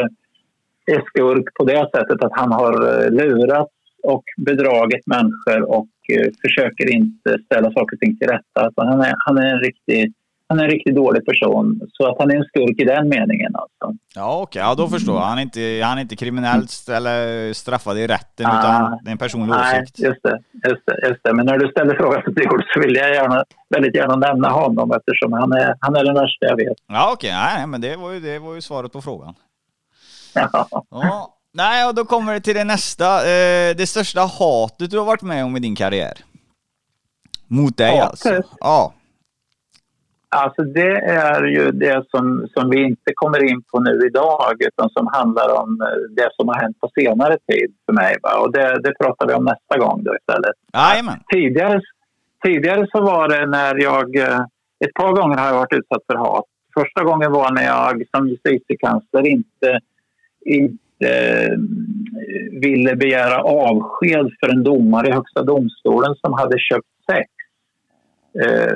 eh, 0.91 1.01
skurk 1.05 1.53
på 1.53 1.64
det 1.66 1.89
sättet 1.95 2.24
att 2.24 2.32
han 2.36 2.51
har 2.51 2.74
eh, 2.74 3.12
lurat 3.12 3.68
och 4.03 4.24
bedragit 4.38 5.08
människor 5.08 5.62
och 5.78 5.89
eh, 6.14 6.28
försöker 6.41 6.95
inte 6.95 7.38
ställa 7.45 7.72
saker 7.72 7.95
och 7.95 7.99
ting 7.99 8.18
till 8.18 8.28
rätta. 8.28 8.72
han, 8.76 9.01
är, 9.01 9.14
han 9.26 9.38
är 9.38 9.53
en 9.53 9.60
riktig 9.60 10.14
han 10.50 10.60
är 10.60 10.64
en 10.64 10.70
riktigt 10.70 10.95
dålig 10.95 11.26
person. 11.26 11.82
Så 11.93 12.08
att 12.08 12.16
han 12.20 12.32
är 12.32 12.36
en 12.36 12.43
skurk 12.43 12.82
i 12.82 12.84
den 12.84 13.10
meningen 13.10 13.56
alltså. 13.56 14.00
Ja 14.16 14.41
okej, 14.41 14.43
okay. 14.43 14.62
ja 14.62 14.76
då 14.76 14.88
förstår 14.88 15.16
jag. 15.16 15.22
Han 15.22 15.38
är 15.38 15.41
inte, 15.41 15.82
han 15.84 15.98
är 15.98 16.02
inte 16.02 16.16
kriminellt 16.16 16.89
eller 16.89 17.54
straffad 17.54 17.98
i 17.98 18.08
rätten 18.08 18.45
ah, 18.45 18.60
utan 18.60 19.00
det 19.04 19.10
är 19.10 19.12
en 19.12 19.18
personlig 19.18 19.56
nej, 19.56 19.82
åsikt. 19.82 20.00
Just 20.00 20.24
det, 20.24 20.39
just, 20.70 20.82
det, 20.86 21.08
just 21.08 21.24
det. 21.24 21.34
Men 21.34 21.45
när 21.45 21.58
du 21.58 21.68
ställer 21.68 21.95
frågan 21.95 22.24
till 22.24 22.34
Björn 22.34 22.64
så 22.74 22.80
vill 22.80 22.95
jag 22.95 23.10
gärna, 23.10 23.43
väldigt 23.70 23.95
gärna 23.95 24.16
nämna 24.16 24.50
honom 24.50 24.91
eftersom 24.91 25.34
han 25.34 25.52
är, 25.52 25.76
han 25.80 25.95
är 25.95 26.04
den 26.04 26.16
värsta 26.16 26.45
jag 26.45 26.56
vet. 26.56 26.78
Ja 26.88 27.12
okej, 27.14 27.30
okay. 27.30 27.58
nej 27.58 27.68
men 27.68 27.82
det 27.82 27.95
var, 27.95 28.12
ju, 28.12 28.20
det 28.20 28.39
var 28.39 28.56
ju 28.56 28.62
svaret 28.62 28.91
på 28.91 29.02
frågan. 29.02 29.34
Ja. 30.34 30.68
ja. 30.89 31.34
Nej, 31.54 31.88
och 31.88 31.95
då 31.95 32.06
kommer 32.06 32.34
det 32.34 32.39
till 32.39 32.56
det 32.56 32.64
nästa. 32.64 33.18
Eh, 33.18 33.76
det 33.76 33.88
största 33.88 34.22
hatet 34.22 34.91
du 34.91 34.98
har 34.98 35.06
varit 35.06 35.22
med 35.22 35.45
om 35.45 35.58
i 35.58 35.60
din 35.60 35.76
karriär. 35.76 36.18
Mot 37.48 37.78
dig 37.78 37.98
Hatet? 37.98 38.10
alltså? 38.10 38.58
Ja. 38.60 38.93
Alltså 40.30 40.63
det 40.63 40.95
är 40.97 41.43
ju 41.43 41.71
det 41.71 42.05
som, 42.11 42.47
som 42.53 42.69
vi 42.69 42.84
inte 42.84 43.11
kommer 43.15 43.43
in 43.43 43.61
på 43.71 43.80
nu 43.80 43.99
idag 44.07 44.53
utan 44.59 44.89
som 44.89 45.07
handlar 45.07 45.61
om 45.61 45.82
eh, 45.82 46.15
det 46.15 46.30
som 46.36 46.47
har 46.47 46.55
hänt 46.55 46.80
på 46.80 46.89
senare 46.99 47.38
tid 47.51 47.73
för 47.86 47.93
mig. 47.93 48.15
Va? 48.23 48.39
Och 48.39 48.51
det, 48.51 48.80
det 48.84 48.93
pratar 48.99 49.28
vi 49.28 49.34
om 49.34 49.43
nästa 49.43 49.78
gång 49.78 50.03
då 50.03 50.15
istället. 50.15 50.55
Tidigare, 51.34 51.82
tidigare 52.45 52.88
så 52.91 53.01
var 53.01 53.30
det 53.30 53.45
när 53.45 53.75
jag... 53.84 54.15
Eh, 54.15 54.39
ett 54.86 54.93
par 54.93 55.11
gånger 55.11 55.38
har 55.38 55.47
jag 55.47 55.53
varit 55.53 55.73
utsatt 55.73 56.03
för 56.07 56.15
hat. 56.15 56.45
Första 56.73 57.03
gången 57.03 57.32
var 57.32 57.51
när 57.51 57.63
jag 57.63 58.03
som 58.15 58.28
justitiekansler 58.28 59.28
inte, 59.28 59.80
inte 60.45 61.09
eh, 61.11 61.57
ville 62.61 62.95
begära 62.95 63.43
avsked 63.43 64.30
för 64.39 64.49
en 64.49 64.63
domare 64.63 65.07
i 65.07 65.11
Högsta 65.11 65.43
domstolen 65.43 66.15
som 66.15 66.34
hade 66.34 66.59
köpt 66.59 66.88
sex. 67.11 67.30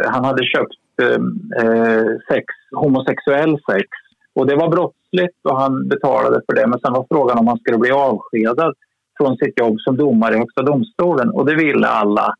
han 0.08 0.26
hade 0.26 0.44
köpt 0.44 0.81
Eh, 1.02 1.22
eh, 1.62 2.06
sex, 2.32 2.46
homosexuell 2.72 3.58
sex. 3.72 3.88
Och 4.36 4.48
det 4.48 4.56
var 4.56 4.70
brottsligt 4.70 5.40
och 5.44 5.60
han 5.60 5.88
betalade 5.88 6.42
för 6.46 6.56
det. 6.56 6.68
Men 6.68 6.80
sen 6.80 6.94
var 6.94 7.06
frågan 7.10 7.38
om 7.38 7.48
han 7.48 7.60
skulle 7.60 7.78
bli 7.78 7.92
avskedad 7.92 8.74
från 9.18 9.38
sitt 9.38 9.60
jobb 9.60 9.80
som 9.80 9.98
domare 9.98 10.36
i 10.36 10.38
Högsta 10.38 10.62
domstolen. 10.62 11.30
Och 11.30 11.46
det 11.46 11.56
ville 11.56 11.88
alla. 11.88 12.36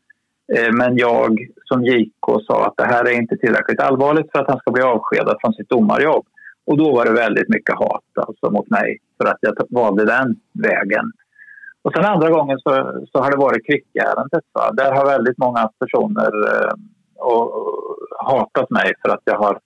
Eh, 0.56 0.72
men 0.72 0.96
jag 0.96 1.38
som 1.64 1.84
JK 1.84 2.26
sa 2.46 2.66
att 2.66 2.74
det 2.76 2.84
här 2.84 3.04
är 3.04 3.20
inte 3.20 3.36
tillräckligt 3.36 3.80
allvarligt 3.80 4.30
för 4.32 4.38
att 4.38 4.50
han 4.50 4.58
ska 4.58 4.70
bli 4.70 4.82
avskedad 4.82 5.36
från 5.40 5.52
sitt 5.52 5.68
domarjobb. 5.68 6.26
Och 6.66 6.76
då 6.78 6.92
var 6.92 7.04
det 7.04 7.12
väldigt 7.12 7.48
mycket 7.48 7.74
hat 7.74 8.26
alltså, 8.26 8.50
mot 8.50 8.70
mig 8.70 8.98
för 9.16 9.28
att 9.28 9.38
jag 9.40 9.54
valde 9.70 10.04
den 10.04 10.36
vägen. 10.52 11.12
Och 11.82 11.92
sen 11.94 12.04
andra 12.04 12.30
gången 12.30 12.58
så, 12.58 12.70
så 13.12 13.22
har 13.22 13.30
det 13.30 13.36
varit 13.36 13.66
kvickärendet. 13.66 14.44
Där 14.72 14.92
har 14.92 15.06
väldigt 15.06 15.38
många 15.38 15.70
personer 15.78 16.32
eh, 16.54 16.72
och, 17.22 17.96
hatat 18.26 18.70
mig 18.70 18.92
för 19.02 19.14
att 19.14 19.20
jag 19.24 19.38
har, 19.38 19.58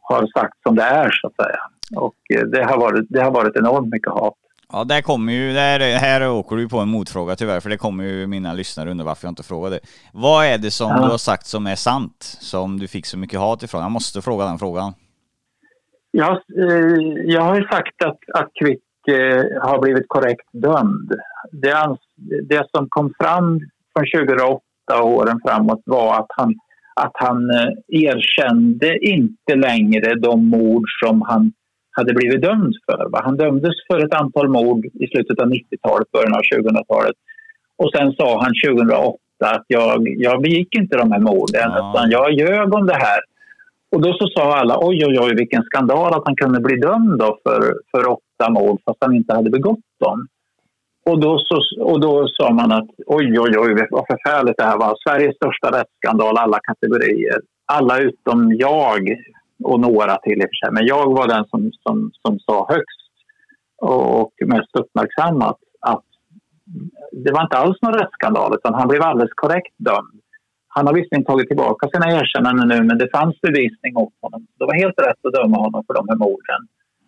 har 0.00 0.26
sagt 0.38 0.62
som 0.62 0.76
det 0.76 0.82
är, 0.82 1.10
så 1.10 1.26
att 1.26 1.34
säga. 1.46 1.60
Och 1.96 2.16
eh, 2.34 2.46
det 2.46 2.64
har 2.64 2.78
varit, 2.78 3.06
det 3.08 3.22
har 3.22 3.30
varit 3.30 3.56
enormt 3.56 3.88
mycket 3.88 4.12
hat. 4.12 4.34
Ja, 4.72 4.84
där 4.84 5.02
kommer 5.02 5.32
ju, 5.32 5.52
där, 5.52 5.98
här 5.98 6.30
åker 6.30 6.56
du 6.56 6.68
på 6.68 6.78
en 6.78 6.88
motfråga 6.88 7.36
tyvärr, 7.36 7.60
för 7.60 7.70
det 7.70 7.76
kommer 7.76 8.04
ju 8.04 8.26
mina 8.26 8.52
lyssnare 8.52 8.90
undra 8.90 9.04
varför 9.04 9.26
jag 9.26 9.32
inte 9.32 9.42
frågade. 9.42 9.80
Vad 10.12 10.46
är 10.46 10.58
det 10.58 10.70
som 10.70 10.90
ja. 10.90 10.96
du 10.96 11.02
har 11.02 11.18
sagt 11.18 11.46
som 11.46 11.66
är 11.66 11.74
sant, 11.74 12.16
som 12.40 12.78
du 12.78 12.88
fick 12.88 13.06
så 13.06 13.18
mycket 13.18 13.40
hat 13.40 13.62
ifrån? 13.62 13.82
Jag 13.82 13.90
måste 13.90 14.22
fråga 14.22 14.44
den 14.44 14.58
frågan. 14.58 14.92
Jag, 16.10 16.30
eh, 16.32 16.96
jag 17.24 17.42
har 17.42 17.56
ju 17.56 17.66
sagt 17.68 18.04
att, 18.04 18.18
att 18.34 18.50
Kvick 18.60 19.08
eh, 19.08 19.62
har 19.62 19.80
blivit 19.80 20.08
korrekt 20.08 20.48
dömd. 20.52 21.12
Det, 21.52 21.96
det 22.42 22.66
som 22.76 22.86
kom 22.88 23.12
fram 23.20 23.60
från 23.92 24.26
2008 24.26 24.62
åren 25.02 25.40
framåt 25.44 25.82
var 25.84 26.18
att 26.18 26.26
han 26.28 26.54
att 27.00 27.12
han 27.14 27.50
eh, 27.50 27.68
erkände 27.88 28.98
inte 28.98 29.54
längre 29.54 30.14
de 30.14 30.48
mord 30.48 30.84
som 31.04 31.22
han 31.22 31.52
hade 31.90 32.14
blivit 32.14 32.42
dömd 32.42 32.74
för. 32.86 33.08
Va? 33.10 33.20
Han 33.24 33.36
dömdes 33.36 33.74
för 33.90 33.98
ett 34.06 34.14
antal 34.14 34.48
mord 34.48 34.84
i 34.86 35.06
slutet 35.06 35.40
av 35.40 35.46
90-talet, 35.46 36.12
början 36.12 36.34
av 36.34 36.40
2000-talet. 36.40 37.16
Och 37.78 37.90
sen 37.96 38.12
sa 38.12 38.42
han 38.42 38.52
2008 38.66 39.16
att 39.44 39.64
jag, 39.66 40.08
jag 40.08 40.42
begick 40.42 40.74
inte 40.74 40.96
de 40.96 41.12
här 41.12 41.20
morden, 41.20 41.70
Ja. 41.74 41.90
utan 41.94 42.10
jag 42.10 42.32
ljög 42.32 42.74
om 42.74 42.86
det 42.86 42.94
här. 42.94 43.20
Och 43.92 44.00
då 44.02 44.12
så 44.12 44.26
sa 44.28 44.56
alla 44.56 44.78
oj, 44.80 45.04
oj, 45.06 45.18
oj, 45.20 45.34
vilken 45.34 45.62
skandal 45.62 46.14
att 46.14 46.22
han 46.24 46.36
kunde 46.36 46.60
bli 46.60 46.76
dömd 46.76 47.22
för, 47.42 47.74
för 47.90 48.08
åtta 48.08 48.50
mord 48.50 48.80
fast 48.84 48.98
han 49.00 49.14
inte 49.14 49.34
hade 49.34 49.50
begått 49.50 49.86
dem. 50.00 50.26
Och 51.10 51.20
då, 51.20 51.38
så, 51.38 51.84
och 51.84 52.00
då 52.00 52.28
sa 52.28 52.52
man 52.52 52.72
att 52.72 52.90
oj, 53.06 53.40
oj, 53.40 53.58
oj, 53.58 53.86
vad 53.90 54.06
förfärligt 54.06 54.56
det 54.58 54.64
här 54.64 54.78
var. 54.78 54.96
Sveriges 55.04 55.36
största 55.36 55.78
rättsskandal, 55.78 56.38
alla 56.38 56.58
kategorier. 56.58 57.38
Alla 57.66 57.98
utom 57.98 58.52
jag 58.54 59.00
och 59.64 59.80
några 59.80 60.16
till 60.16 60.42
i 60.42 60.44
och 60.44 60.50
för 60.50 60.66
sig. 60.66 60.72
Men 60.72 60.86
jag 60.86 61.14
var 61.18 61.28
den 61.28 61.44
som, 61.44 61.72
som, 61.82 62.10
som 62.22 62.38
sa 62.38 62.66
högst 62.68 63.10
och 63.76 64.32
mest 64.46 64.76
uppmärksammat 64.78 65.58
att 65.80 66.04
det 67.12 67.32
var 67.32 67.42
inte 67.42 67.56
alls 67.56 67.82
någon 67.82 67.98
rättsskandal 68.00 68.54
utan 68.54 68.74
han 68.74 68.88
blev 68.88 69.02
alldeles 69.02 69.34
korrekt 69.34 69.74
dömd. 69.76 70.20
Han 70.68 70.86
har 70.86 70.94
visserligen 70.94 71.24
tagit 71.24 71.48
tillbaka 71.48 71.88
sina 71.88 72.06
erkännanden 72.20 72.68
nu 72.68 72.82
men 72.82 72.98
det 72.98 73.10
fanns 73.16 73.40
bevisning 73.40 73.92
mot 73.94 74.14
honom. 74.20 74.46
Det 74.58 74.64
var 74.64 74.74
helt 74.74 74.98
rätt 74.98 75.26
att 75.26 75.32
döma 75.32 75.56
honom 75.56 75.84
för 75.86 75.94
de 75.94 76.08
här 76.08 76.16
morden. 76.16 76.60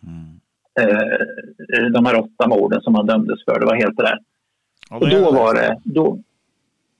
Mm. 0.06 0.40
Eh, 0.78 1.84
de 1.92 2.04
här 2.06 2.16
åtta 2.16 2.48
morden 2.48 2.80
som 2.80 2.94
han 2.94 3.06
dömdes 3.06 3.44
för, 3.44 3.60
det 3.60 3.66
var 3.66 3.74
helt 3.76 4.00
rätt. 4.00 4.18
Ja, 4.90 4.96
Och 4.96 5.08
då 5.10 5.32
var 5.32 5.54
det... 5.54 5.78
Då, 5.84 6.18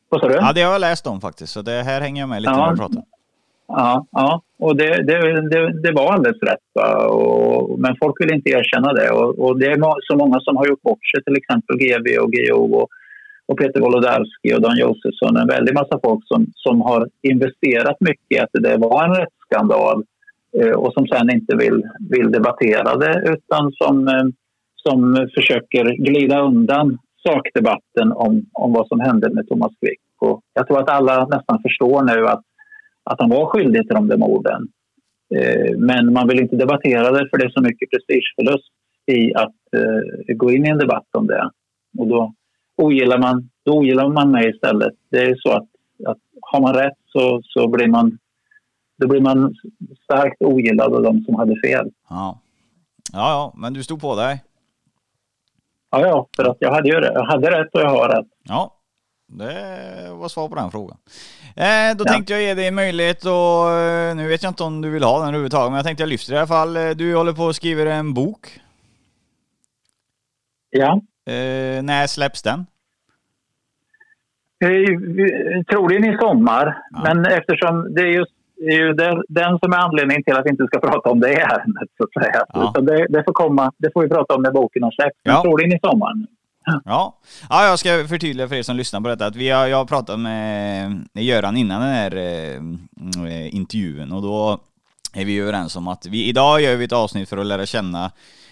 vad 0.08 0.20
sa 0.20 0.28
du? 0.28 0.34
Ja, 0.34 0.52
det 0.54 0.62
har 0.62 0.72
jag 0.72 0.80
läst 0.80 1.06
om 1.06 1.20
faktiskt, 1.20 1.52
så 1.52 1.62
det 1.62 1.82
här 1.82 2.00
hänger 2.00 2.22
jag 2.22 2.28
med 2.28 2.42
lite 2.42 2.52
Ja. 2.52 2.64
när 2.64 2.70
du 2.70 2.76
pratar. 2.76 3.02
Ja, 3.68 4.06
ja. 4.10 4.42
och 4.58 4.76
det, 4.76 5.02
det, 5.02 5.40
det, 5.50 5.82
det 5.82 5.92
var 5.92 6.12
alldeles 6.12 6.42
rätt. 6.42 6.84
Och, 7.10 7.78
men 7.78 7.96
folk 8.02 8.20
vill 8.20 8.32
inte 8.34 8.50
erkänna 8.50 8.92
det. 8.92 9.10
Och, 9.10 9.38
och 9.38 9.58
det 9.58 9.66
är 9.66 9.94
så 10.12 10.16
många 10.16 10.40
som 10.40 10.56
har 10.56 10.66
gjort 10.66 10.82
bort 10.82 11.06
sig, 11.06 11.24
till 11.24 11.36
exempel 11.36 11.76
GB 11.76 12.18
och 12.18 12.32
GO 12.32 12.74
och, 12.78 12.88
och 13.46 13.58
Peter 13.58 13.80
Wolodarski 13.80 14.54
och 14.54 14.60
Dan 14.60 14.78
Josefsson. 14.78 15.36
En 15.36 15.46
väldig 15.48 15.74
massa 15.74 16.00
folk 16.04 16.22
som, 16.26 16.46
som 16.54 16.80
har 16.80 17.08
investerat 17.22 17.96
mycket 18.00 18.32
i 18.36 18.38
att 18.38 18.50
det 18.52 18.76
var 18.76 19.04
en 19.04 19.14
rättsskandal 19.14 20.04
Eh, 20.56 20.70
och 20.72 20.92
som 20.92 21.06
sen 21.06 21.30
inte 21.30 21.56
vill, 21.56 21.82
vill 22.10 22.32
debattera 22.32 22.96
det 22.96 23.32
utan 23.32 23.72
som, 23.72 24.08
eh, 24.08 24.24
som 24.74 25.28
försöker 25.34 25.84
glida 25.84 26.40
undan 26.40 26.98
sakdebatten 27.26 28.12
om, 28.12 28.44
om 28.52 28.72
vad 28.72 28.88
som 28.88 29.00
hände 29.00 29.34
med 29.34 29.48
Thomas 29.48 29.72
Quick. 29.80 30.00
Och 30.20 30.42
jag 30.54 30.66
tror 30.66 30.80
att 30.80 30.90
alla 30.90 31.26
nästan 31.26 31.62
förstår 31.62 32.02
nu 32.02 32.26
att 32.26 32.42
att 33.10 33.20
han 33.20 33.30
var 33.30 33.46
skyldig 33.46 33.82
till 33.82 33.94
de 33.94 34.08
där 34.08 34.16
morden. 34.16 34.68
Eh, 35.34 35.78
men 35.78 36.12
man 36.12 36.28
vill 36.28 36.40
inte 36.40 36.56
debattera 36.56 37.10
det 37.10 37.28
för 37.30 37.38
det 37.38 37.44
är 37.44 37.50
så 37.50 37.62
mycket 37.62 37.90
prestigeförlust 37.90 38.72
i 39.06 39.34
att 39.34 39.54
gå 40.36 40.52
in 40.52 40.66
i 40.66 40.68
en 40.68 40.78
debatt 40.78 41.06
om 41.12 41.26
det. 41.26 41.50
Och 41.98 42.06
då 42.06 42.34
ogillar 42.76 43.18
man, 43.18 43.48
då 43.64 43.72
ogillar 43.72 44.08
man 44.08 44.30
mig 44.30 44.50
istället. 44.50 44.94
Det 45.10 45.18
är 45.18 45.34
så 45.38 45.52
att, 45.52 45.68
att 46.06 46.18
har 46.40 46.60
man 46.60 46.74
rätt 46.74 46.98
så, 47.06 47.40
så 47.44 47.68
blir 47.68 47.86
man 47.86 48.18
då 48.98 49.08
blir 49.08 49.20
man 49.20 49.54
starkt 50.04 50.42
ogillad 50.42 50.94
av 50.94 51.02
de 51.02 51.24
som 51.24 51.34
hade 51.34 51.60
fel. 51.60 51.90
Ja. 52.08 52.40
ja, 53.12 53.30
ja, 53.30 53.52
men 53.56 53.72
du 53.74 53.82
stod 53.84 54.00
på 54.00 54.16
dig. 54.16 54.44
Ja, 55.90 56.00
ja, 56.06 56.28
för 56.36 56.44
att 56.44 56.56
jag 56.60 56.72
hade 56.72 56.88
ju 56.88 57.00
det. 57.00 57.12
Jag 57.12 57.24
hade 57.24 57.50
rätt 57.60 57.74
och 57.74 57.80
jag 57.80 57.88
har 57.90 58.08
rätt. 58.08 58.26
Ja, 58.42 58.74
det 59.26 60.08
var 60.12 60.28
svar 60.28 60.48
på 60.48 60.54
den 60.54 60.70
frågan. 60.70 60.98
Eh, 61.56 61.96
då 61.96 62.04
Ja. 62.06 62.12
tänkte 62.12 62.32
jag 62.32 62.42
ge 62.42 62.54
dig 62.54 62.70
möjlighet 62.70 63.24
och 63.24 63.70
eh, 63.70 64.16
nu 64.16 64.28
vet 64.28 64.42
jag 64.42 64.50
inte 64.50 64.62
om 64.64 64.80
du 64.82 64.90
vill 64.90 65.02
ha 65.02 65.18
den 65.18 65.28
överhuvudtaget, 65.28 65.70
men 65.70 65.76
jag 65.76 65.84
tänkte 65.86 66.02
jag 66.02 66.08
lyfter 66.08 66.34
i 66.34 66.38
alla 66.38 66.46
fall. 66.46 66.76
Eh, 66.76 66.90
Du 66.90 67.14
håller 67.16 67.32
på 67.32 67.42
och 67.44 67.56
skriver 67.56 67.86
en 67.86 68.14
bok. 68.14 68.60
Ja. 70.70 71.00
Eh, 71.26 71.82
när 71.82 72.06
släpps 72.06 72.42
den? 72.42 72.66
Eh, 74.64 75.62
Troligen 75.70 76.04
i 76.04 76.16
sommar, 76.18 76.82
Ja. 76.90 77.00
men 77.02 77.26
eftersom 77.26 77.94
det 77.94 78.00
är 78.02 78.06
just 78.06 78.32
det 78.60 78.72
är 78.74 78.78
ju 78.86 78.92
den, 78.92 79.22
den 79.28 79.58
som 79.58 79.72
är 79.72 79.76
anledningen 79.76 80.22
till 80.24 80.34
att 80.34 80.46
vi 80.46 80.50
inte 80.50 80.66
ska 80.66 80.78
prata 80.80 81.10
om 81.10 81.20
det 81.20 81.28
ärendet. 81.34 81.88
Så 81.96 82.04
att 82.04 82.24
säga. 82.24 82.44
Ja. 82.48 82.70
Utan 82.70 82.84
det, 82.84 83.06
det, 83.08 83.24
får 83.24 83.32
komma, 83.32 83.72
det 83.78 83.90
får 83.92 84.02
vi 84.02 84.08
prata 84.08 84.34
om 84.34 84.42
när 84.42 84.52
boken 84.52 84.82
har 84.82 84.90
släppts. 84.90 85.20
Men 85.24 85.34
Ja. 85.34 85.42
troligen 85.42 85.72
i 85.76 85.78
sommar. 85.82 86.12
Ja. 86.84 87.14
ja, 87.48 87.64
jag 87.66 87.78
ska 87.78 87.88
förtydliga 88.08 88.48
för 88.48 88.54
er 88.56 88.62
som 88.62 88.76
lyssnar 88.76 89.00
på 89.00 89.08
detta 89.08 89.26
att 89.26 89.36
vi 89.36 89.48
har, 89.50 89.66
jag 89.66 89.76
har 89.76 89.84
pratat 89.84 90.20
med 90.20 91.02
Göran 91.14 91.56
innan 91.56 91.80
den 91.80 91.90
här 91.90 92.16
eh, 92.16 93.54
intervjun 93.54 94.12
och 94.12 94.22
då 94.22 94.58
är 95.14 95.24
vi 95.24 95.38
överens 95.38 95.76
om 95.76 95.88
att 95.88 96.06
vi, 96.06 96.28
idag 96.28 96.60
gör 96.60 96.76
vi 96.76 96.84
ett 96.84 96.92
avsnitt 96.92 97.28
för 97.28 97.36
att 97.36 97.46
lära 97.46 97.66
känna 97.66 98.10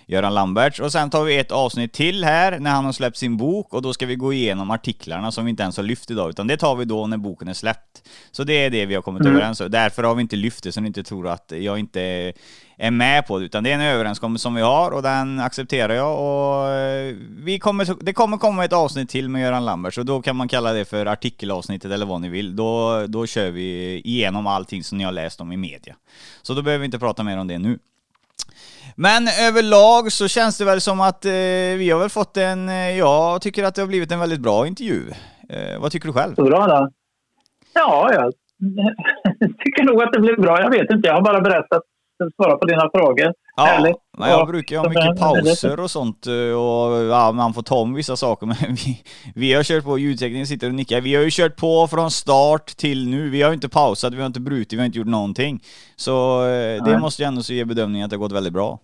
Göran 0.09 0.35
Lamberts 0.35 0.81
och 0.81 0.93
sen 0.93 1.11
tar 1.11 1.25
vi 1.25 1.39
ett 1.39 1.53
avsnitt 1.53 1.93
till 1.93 2.25
här 2.25 2.59
när 2.59 2.71
han 2.71 2.85
har 2.85 2.93
släppt 2.93 3.17
sin 3.17 3.37
bok 3.37 3.75
och 3.75 3.83
då 3.83 3.93
ska 3.93 4.07
vi 4.07 4.17
gå 4.17 4.33
igenom 4.33 4.71
artiklarna 4.71 5.33
som 5.33 5.45
vi 5.45 5.51
inte 5.51 5.63
ens 5.63 5.77
har 5.77 5.85
lyft 5.85 6.11
idag 6.11 6.31
utan 6.31 6.47
det 6.47 6.57
tar 6.57 6.77
vi 6.77 6.85
då 6.85 7.07
när 7.07 7.17
boken 7.17 7.49
är 7.49 7.55
släppt. 7.55 8.03
Så 8.31 8.45
det 8.45 8.53
är 8.53 8.71
det 8.71 8.87
vi 8.87 8.95
har 8.95 9.03
kommit 9.03 9.21
Mm. 9.21 9.37
överens 9.37 9.61
om. 9.61 9.71
Därför 9.71 10.03
har 10.03 10.15
vi 10.15 10.23
inte 10.23 10.37
lyft 10.37 10.65
det 10.65 10.73
så 10.73 10.81
ni 10.81 10.87
inte 10.87 11.03
tror 11.03 11.29
att 11.29 11.53
jag 11.57 11.79
inte 11.79 12.33
är 12.79 12.91
med 12.91 13.27
på 13.27 13.39
det 13.39 13.45
utan 13.45 13.65
det 13.65 13.71
är 13.71 13.75
en 13.75 13.81
överenskommelse 13.81 14.43
som 14.43 14.55
vi 14.55 14.63
har 14.63 14.91
och 14.91 15.03
den 15.03 15.41
accepterar 15.41 15.95
jag 15.95 16.21
och 16.21 16.69
eh, 16.75 17.15
vi 17.39 17.59
kommer, 17.59 18.05
det 18.05 18.13
kommer 18.13 18.37
komma 18.37 18.65
ett 18.65 18.73
avsnitt 18.73 19.11
till 19.11 19.29
med 19.29 19.43
Göran 19.43 19.65
Lamberts 19.65 19.99
och 19.99 20.07
då 20.07 20.23
kan 20.23 20.37
man 20.37 20.49
kalla 20.49 20.73
det 20.73 20.85
för 20.85 21.07
artikelavsnittet 21.07 21.91
eller 21.93 22.07
vad 22.07 22.21
ni 22.21 22.29
vill. 22.29 22.57
Då, 22.57 23.05
då 23.07 23.27
kör 23.27 23.51
vi 23.51 24.01
igenom 24.05 24.47
allting 24.47 24.85
som 24.85 24.99
ni 24.99 25.05
har 25.05 25.13
läst 25.13 25.41
om 25.41 25.53
i 25.53 25.57
media. 25.57 25.97
Så 26.43 26.55
då 26.55 26.63
behöver 26.63 26.81
vi 26.81 26.85
inte 26.85 26.99
prata 26.99 27.23
mer 27.23 27.39
om 27.39 27.47
det 27.47 27.59
nu. 27.59 27.79
Men 28.99 29.29
överlag 29.49 30.13
så 30.13 30.29
känns 30.29 30.59
det 30.59 30.65
väl 30.65 30.81
som 30.81 31.01
att 31.01 31.25
eh, 31.25 31.31
vi 31.79 31.91
har 31.91 32.01
väl 32.01 32.09
fått 32.09 32.37
en, 32.37 32.69
eh, 32.69 32.99
jag 32.99 33.43
tycker 33.43 33.65
att 33.65 33.75
det 33.75 33.83
har 33.83 33.87
blivit 33.89 34.13
en 34.13 34.19
väldigt 34.21 34.41
bra 34.41 34.67
intervju. 34.67 35.03
Eh, 35.49 35.81
vad 35.81 35.93
tycker 35.93 36.07
du 36.07 36.13
själv? 36.13 36.35
Bra 36.35 36.67
då. 36.67 36.91
Ja, 37.75 38.11
jag 38.13 38.33
tycker 39.65 39.85
nog 39.85 40.03
att 40.03 40.13
det 40.13 40.21
blev 40.21 40.41
bra. 40.41 40.61
Jag 40.61 40.71
vet 40.71 40.91
inte, 40.91 41.09
jag 41.09 41.15
har 41.15 41.23
bara 41.23 41.41
berättat 41.41 41.83
svara 42.37 42.57
på 42.57 42.67
dina 42.67 42.91
frågor. 42.95 43.33
Ja, 43.57 43.65
Härligt. 43.65 43.97
men 44.19 44.29
jag 44.31 44.41
Ja, 44.41 44.47
brukar 44.47 44.77
ju 44.77 44.81
ha 44.81 44.89
mycket 44.89 45.19
pauser 45.21 45.81
och 45.81 45.91
sånt 45.91 46.27
eh, 46.27 46.33
och 46.35 47.05
ja, 47.05 47.33
man 47.33 47.55
får 47.55 47.63
ta 47.63 47.77
om 47.77 47.95
vissa 47.95 48.17
saker 48.17 48.47
men 48.47 48.57
vi, 48.75 49.03
vi 49.35 49.55
har 49.55 49.63
kört 49.63 49.85
på, 49.85 49.99
ljudtekniken 49.99 50.47
sitter 50.47 50.67
och 50.69 50.75
nickar, 50.75 51.01
vi 51.01 51.15
har 51.15 51.23
ju 51.23 51.31
kört 51.31 51.57
på 51.57 51.89
från 51.89 52.11
start 52.11 52.67
till 52.77 53.09
nu, 53.09 53.31
vi 53.31 53.43
har 53.43 53.51
ju 53.51 53.55
inte 53.55 53.69
pausat, 53.69 54.15
vi 54.15 54.19
har 54.21 54.27
inte 54.27 54.41
brutit, 54.41 54.73
vi 54.73 54.79
har 54.79 54.87
inte 54.87 54.99
gjort 54.99 55.07
någonting. 55.07 55.63
Så 55.97 56.43
eh, 56.43 56.49
det 56.85 56.91
Nej. 56.91 56.99
måste 56.99 57.23
ju 57.23 57.27
ändå 57.27 57.43
så 57.43 57.53
ge 57.53 57.65
bedömningen 57.65 58.05
att 58.05 58.11
det 58.11 58.17
har 58.17 58.21
gått 58.21 58.33
väldigt 58.33 58.53
bra. 58.53 58.79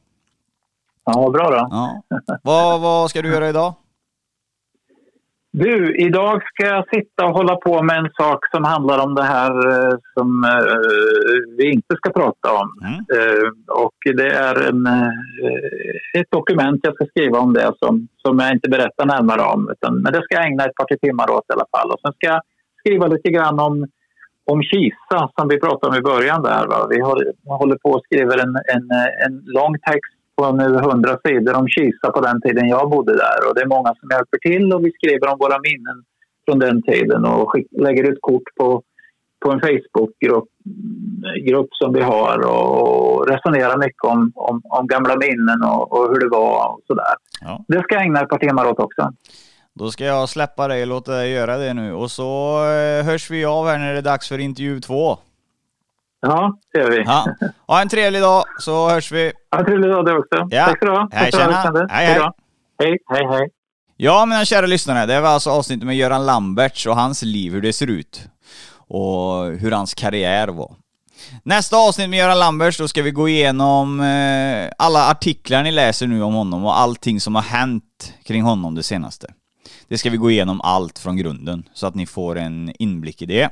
Ja, 1.05 1.31
bra 1.31 1.51
då. 1.51 1.69
Ja. 1.71 2.03
vad, 2.43 2.81
vad 2.81 3.11
ska 3.11 3.23
du 3.23 3.29
göra 3.29 3.49
idag? 3.49 3.75
Du, 5.55 5.97
idag 5.97 6.43
ska 6.43 6.67
jag 6.67 6.89
sitta 6.89 7.27
och 7.27 7.35
hålla 7.35 7.57
på 7.57 7.83
med 7.83 7.99
en 7.99 8.11
sak 8.13 8.41
som 8.55 8.65
handlar 8.65 9.05
om 9.05 9.15
det 9.15 9.23
här 9.23 9.53
eh, 9.71 9.95
som 10.15 10.45
eh, 10.45 10.77
vi 11.59 11.73
inte 11.73 11.97
ska 11.97 12.11
prata 12.11 12.53
om. 12.53 12.69
Mm. 12.83 12.95
Eh, 12.95 13.49
och 13.85 13.97
det 14.17 14.31
är 14.33 14.69
en, 14.69 14.87
ett 16.19 16.31
dokument 16.31 16.81
jag 16.83 16.95
ska 16.95 17.07
skriva 17.07 17.39
om 17.39 17.53
det 17.53 17.73
som, 17.79 18.09
som 18.17 18.39
jag 18.39 18.53
inte 18.53 18.69
berättar 18.71 19.07
närmare 19.07 19.43
om. 19.43 19.71
Utan, 19.73 20.03
men 20.03 20.13
det 20.13 20.23
ska 20.23 20.35
jag 20.35 20.47
ägna 20.47 20.65
ett 20.65 20.75
par 20.75 20.97
timmar 21.07 21.31
åt 21.31 21.45
i 21.49 21.53
alla 21.53 21.71
fall. 21.77 21.91
Och 21.91 22.01
sen 22.01 22.13
ska 22.13 22.27
jag 22.27 22.43
skriva 22.81 23.07
lite 23.07 23.31
grann 23.31 23.61
om, 23.61 23.87
om 24.51 24.63
Kisa 24.63 25.31
som 25.37 25.49
vi 25.49 25.61
pratade 25.61 25.89
om 25.91 25.99
i 25.99 26.09
början. 26.13 26.43
Där, 26.43 26.67
va? 26.67 26.87
Vi 26.91 27.01
har, 27.01 27.17
håller 27.59 27.77
på 27.77 27.91
och 27.91 28.05
skriver 28.05 28.39
en, 28.39 28.55
en, 28.75 28.87
en 29.27 29.35
lång 29.45 29.75
text 29.79 30.12
på 30.37 30.53
nu 30.53 30.75
100 30.75 31.19
sidor 31.27 31.55
om 31.55 31.69
Kisa 31.69 32.11
på 32.15 32.21
den 32.21 32.41
tiden 32.41 32.69
jag 32.69 32.91
bodde 32.91 33.13
där. 33.13 33.49
Och 33.49 33.55
det 33.55 33.61
är 33.61 33.67
många 33.67 33.95
som 34.01 34.09
hjälper 34.11 34.39
till 34.39 34.73
och 34.73 34.85
vi 34.85 34.93
skriver 34.93 35.33
om 35.33 35.39
våra 35.39 35.59
minnen 35.59 36.05
från 36.45 36.59
den 36.59 36.83
tiden 36.83 37.25
och 37.25 37.53
lägger 37.79 38.11
ut 38.11 38.19
kort 38.21 38.49
på, 38.57 38.83
på 39.45 39.51
en 39.53 39.61
Facebookgrupp 39.61 40.49
grupp 41.47 41.69
som 41.71 41.93
vi 41.93 42.01
har 42.01 42.39
och 42.47 43.29
resonerar 43.29 43.79
mycket 43.79 44.05
om, 44.05 44.33
om, 44.35 44.63
om 44.65 44.87
gamla 44.87 45.17
minnen 45.17 45.63
och, 45.63 45.93
och 45.93 46.09
hur 46.09 46.21
det 46.21 46.29
var 46.29 46.73
och 46.73 46.81
sådär. 46.87 47.15
Ja. 47.41 47.65
Det 47.69 47.83
ska 47.83 47.95
jag 47.95 48.03
ägna 48.03 48.21
ett 48.21 48.29
par 48.29 48.39
timmar 48.39 48.67
åt 48.71 48.79
också. 48.79 49.13
Då 49.75 49.91
ska 49.91 50.05
jag 50.05 50.29
släppa 50.29 50.69
dig 50.69 50.83
och 50.83 50.89
låta 50.89 51.13
dig 51.13 51.31
göra 51.31 51.57
det 51.57 51.75
nu 51.75 51.93
och 51.93 52.11
så 52.11 52.59
eh, 52.65 53.05
hörs 53.05 53.31
vi 53.31 53.45
av 53.45 53.67
här 53.67 53.79
när 53.79 53.93
det 53.93 53.99
är 53.99 54.03
dags 54.03 54.29
för 54.29 54.39
intervju 54.39 54.81
två. 54.81 55.19
Ja, 56.23 56.59
det 56.73 56.79
gör 56.79 56.91
vi. 56.91 57.03
Ja. 57.07 57.27
Ha 57.67 57.81
en 57.83 57.89
trevlig 57.89 58.23
dag 58.23 58.45
så 58.59 58.89
hörs 58.91 59.13
vi. 59.13 59.33
Ha 59.51 59.59
en 59.59 59.65
trevlig 59.65 59.91
dag 59.91 60.07
det 60.07 60.19
också. 60.19 60.49
Ja. 60.51 60.67
Tack 60.67 60.77
ska 60.77 60.87
du 60.87 60.93
ha. 60.93 61.09
Hej, 61.13 61.31
du 61.33 61.39
tjena. 61.39 61.87
Hej, 61.91 62.07
hej. 62.07 62.31
Hej, 62.79 62.99
hej, 63.09 63.27
hej. 63.31 63.49
Ja, 63.97 64.27
mina 64.27 64.45
kära 64.45 64.67
lyssnare, 64.67 65.07
det 65.07 65.21
var 65.21 65.29
alltså 65.29 65.51
avsnittet 65.51 65.87
med 65.87 65.97
Göran 65.97 66.27
Lamberts 66.27 66.87
och 66.87 66.97
hans 66.97 67.23
liv, 67.23 67.53
hur 67.53 67.61
det 67.61 67.73
ser 67.73 67.87
ut. 67.87 68.29
Och 68.89 69.45
hur 69.45 69.71
hans 69.71 69.95
karriär 69.95 70.49
var. 70.49 70.75
Nästa 71.43 71.77
avsnitt 71.77 72.11
med 72.11 72.19
Göran 72.19 72.39
Lamberts, 72.39 72.79
då 72.79 72.89
ska 72.89 73.03
vi 73.03 73.11
gå 73.11 73.29
igenom 73.29 74.01
eh, 74.01 74.71
alla 74.79 75.11
artiklar 75.11 75.63
ni 75.63 75.73
läser 75.73 76.07
nu 76.07 76.23
om 76.23 76.35
honom 76.35 76.65
och 76.65 76.79
allting 76.79 77.21
som 77.21 77.35
har 77.35 77.43
hänt 77.43 78.15
kring 78.25 78.43
honom 78.43 78.75
det 78.75 78.83
senaste. 78.83 79.33
Det 79.89 79.99
ska 79.99 80.11
vi 80.11 80.17
gå 80.17 80.31
igenom 80.31 80.61
allt 80.61 80.99
från 80.99 81.17
grunden, 81.17 81.69
så 81.75 81.87
att 81.87 81.95
ni 81.95 82.07
får 82.07 82.39
en 82.39 82.73
inblick 82.79 83.23
i 83.23 83.27
det. 83.27 83.51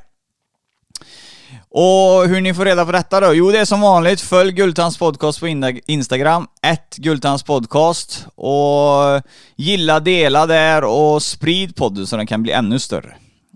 Och 1.68 2.28
hur 2.28 2.40
ni 2.40 2.54
får 2.54 2.64
reda 2.64 2.86
på 2.86 2.92
detta 2.92 3.20
då? 3.20 3.34
Jo, 3.34 3.50
det 3.50 3.58
är 3.58 3.64
som 3.64 3.80
vanligt. 3.80 4.20
Följ 4.20 4.52
Gultans 4.52 4.98
podcast 4.98 5.40
på 5.40 5.48
Instagram, 5.86 6.46
ett 6.62 6.96
Gultans 6.96 7.42
podcast. 7.42 8.26
Och 8.34 9.22
gilla, 9.56 10.00
dela 10.00 10.46
där 10.46 10.84
och 10.84 11.22
sprid 11.22 11.76
podden 11.76 12.06
så 12.06 12.16
den 12.16 12.26
kan 12.26 12.42
bli 12.42 12.52
ännu 12.52 12.78
större. 12.78 13.14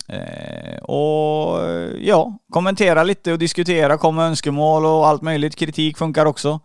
Eh, 0.09 0.79
och 0.83 1.61
ja, 2.01 2.39
kommentera 2.51 3.03
lite 3.03 3.33
och 3.33 3.39
diskutera, 3.39 3.99
kom 3.99 4.17
med 4.17 4.27
önskemål 4.27 4.87
och 4.87 5.07
allt 5.09 5.23
möjligt. 5.23 5.57
Kritik 5.57 5.99
funkar 5.99 6.27
också. 6.27 6.61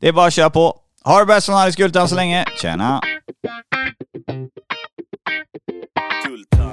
Det 0.00 0.08
är 0.08 0.12
bara 0.12 0.26
att 0.26 0.34
köra 0.34 0.50
på. 0.50 0.76
Ha 1.04 1.18
det 1.18 1.26
bäst 1.26 1.46
från 1.46 1.56
Alice 1.56 1.76
Gultan 1.76 2.08
så 2.08 2.14
länge. 2.14 2.44
Tjena! 2.62 3.00
Gultan. 6.26 6.72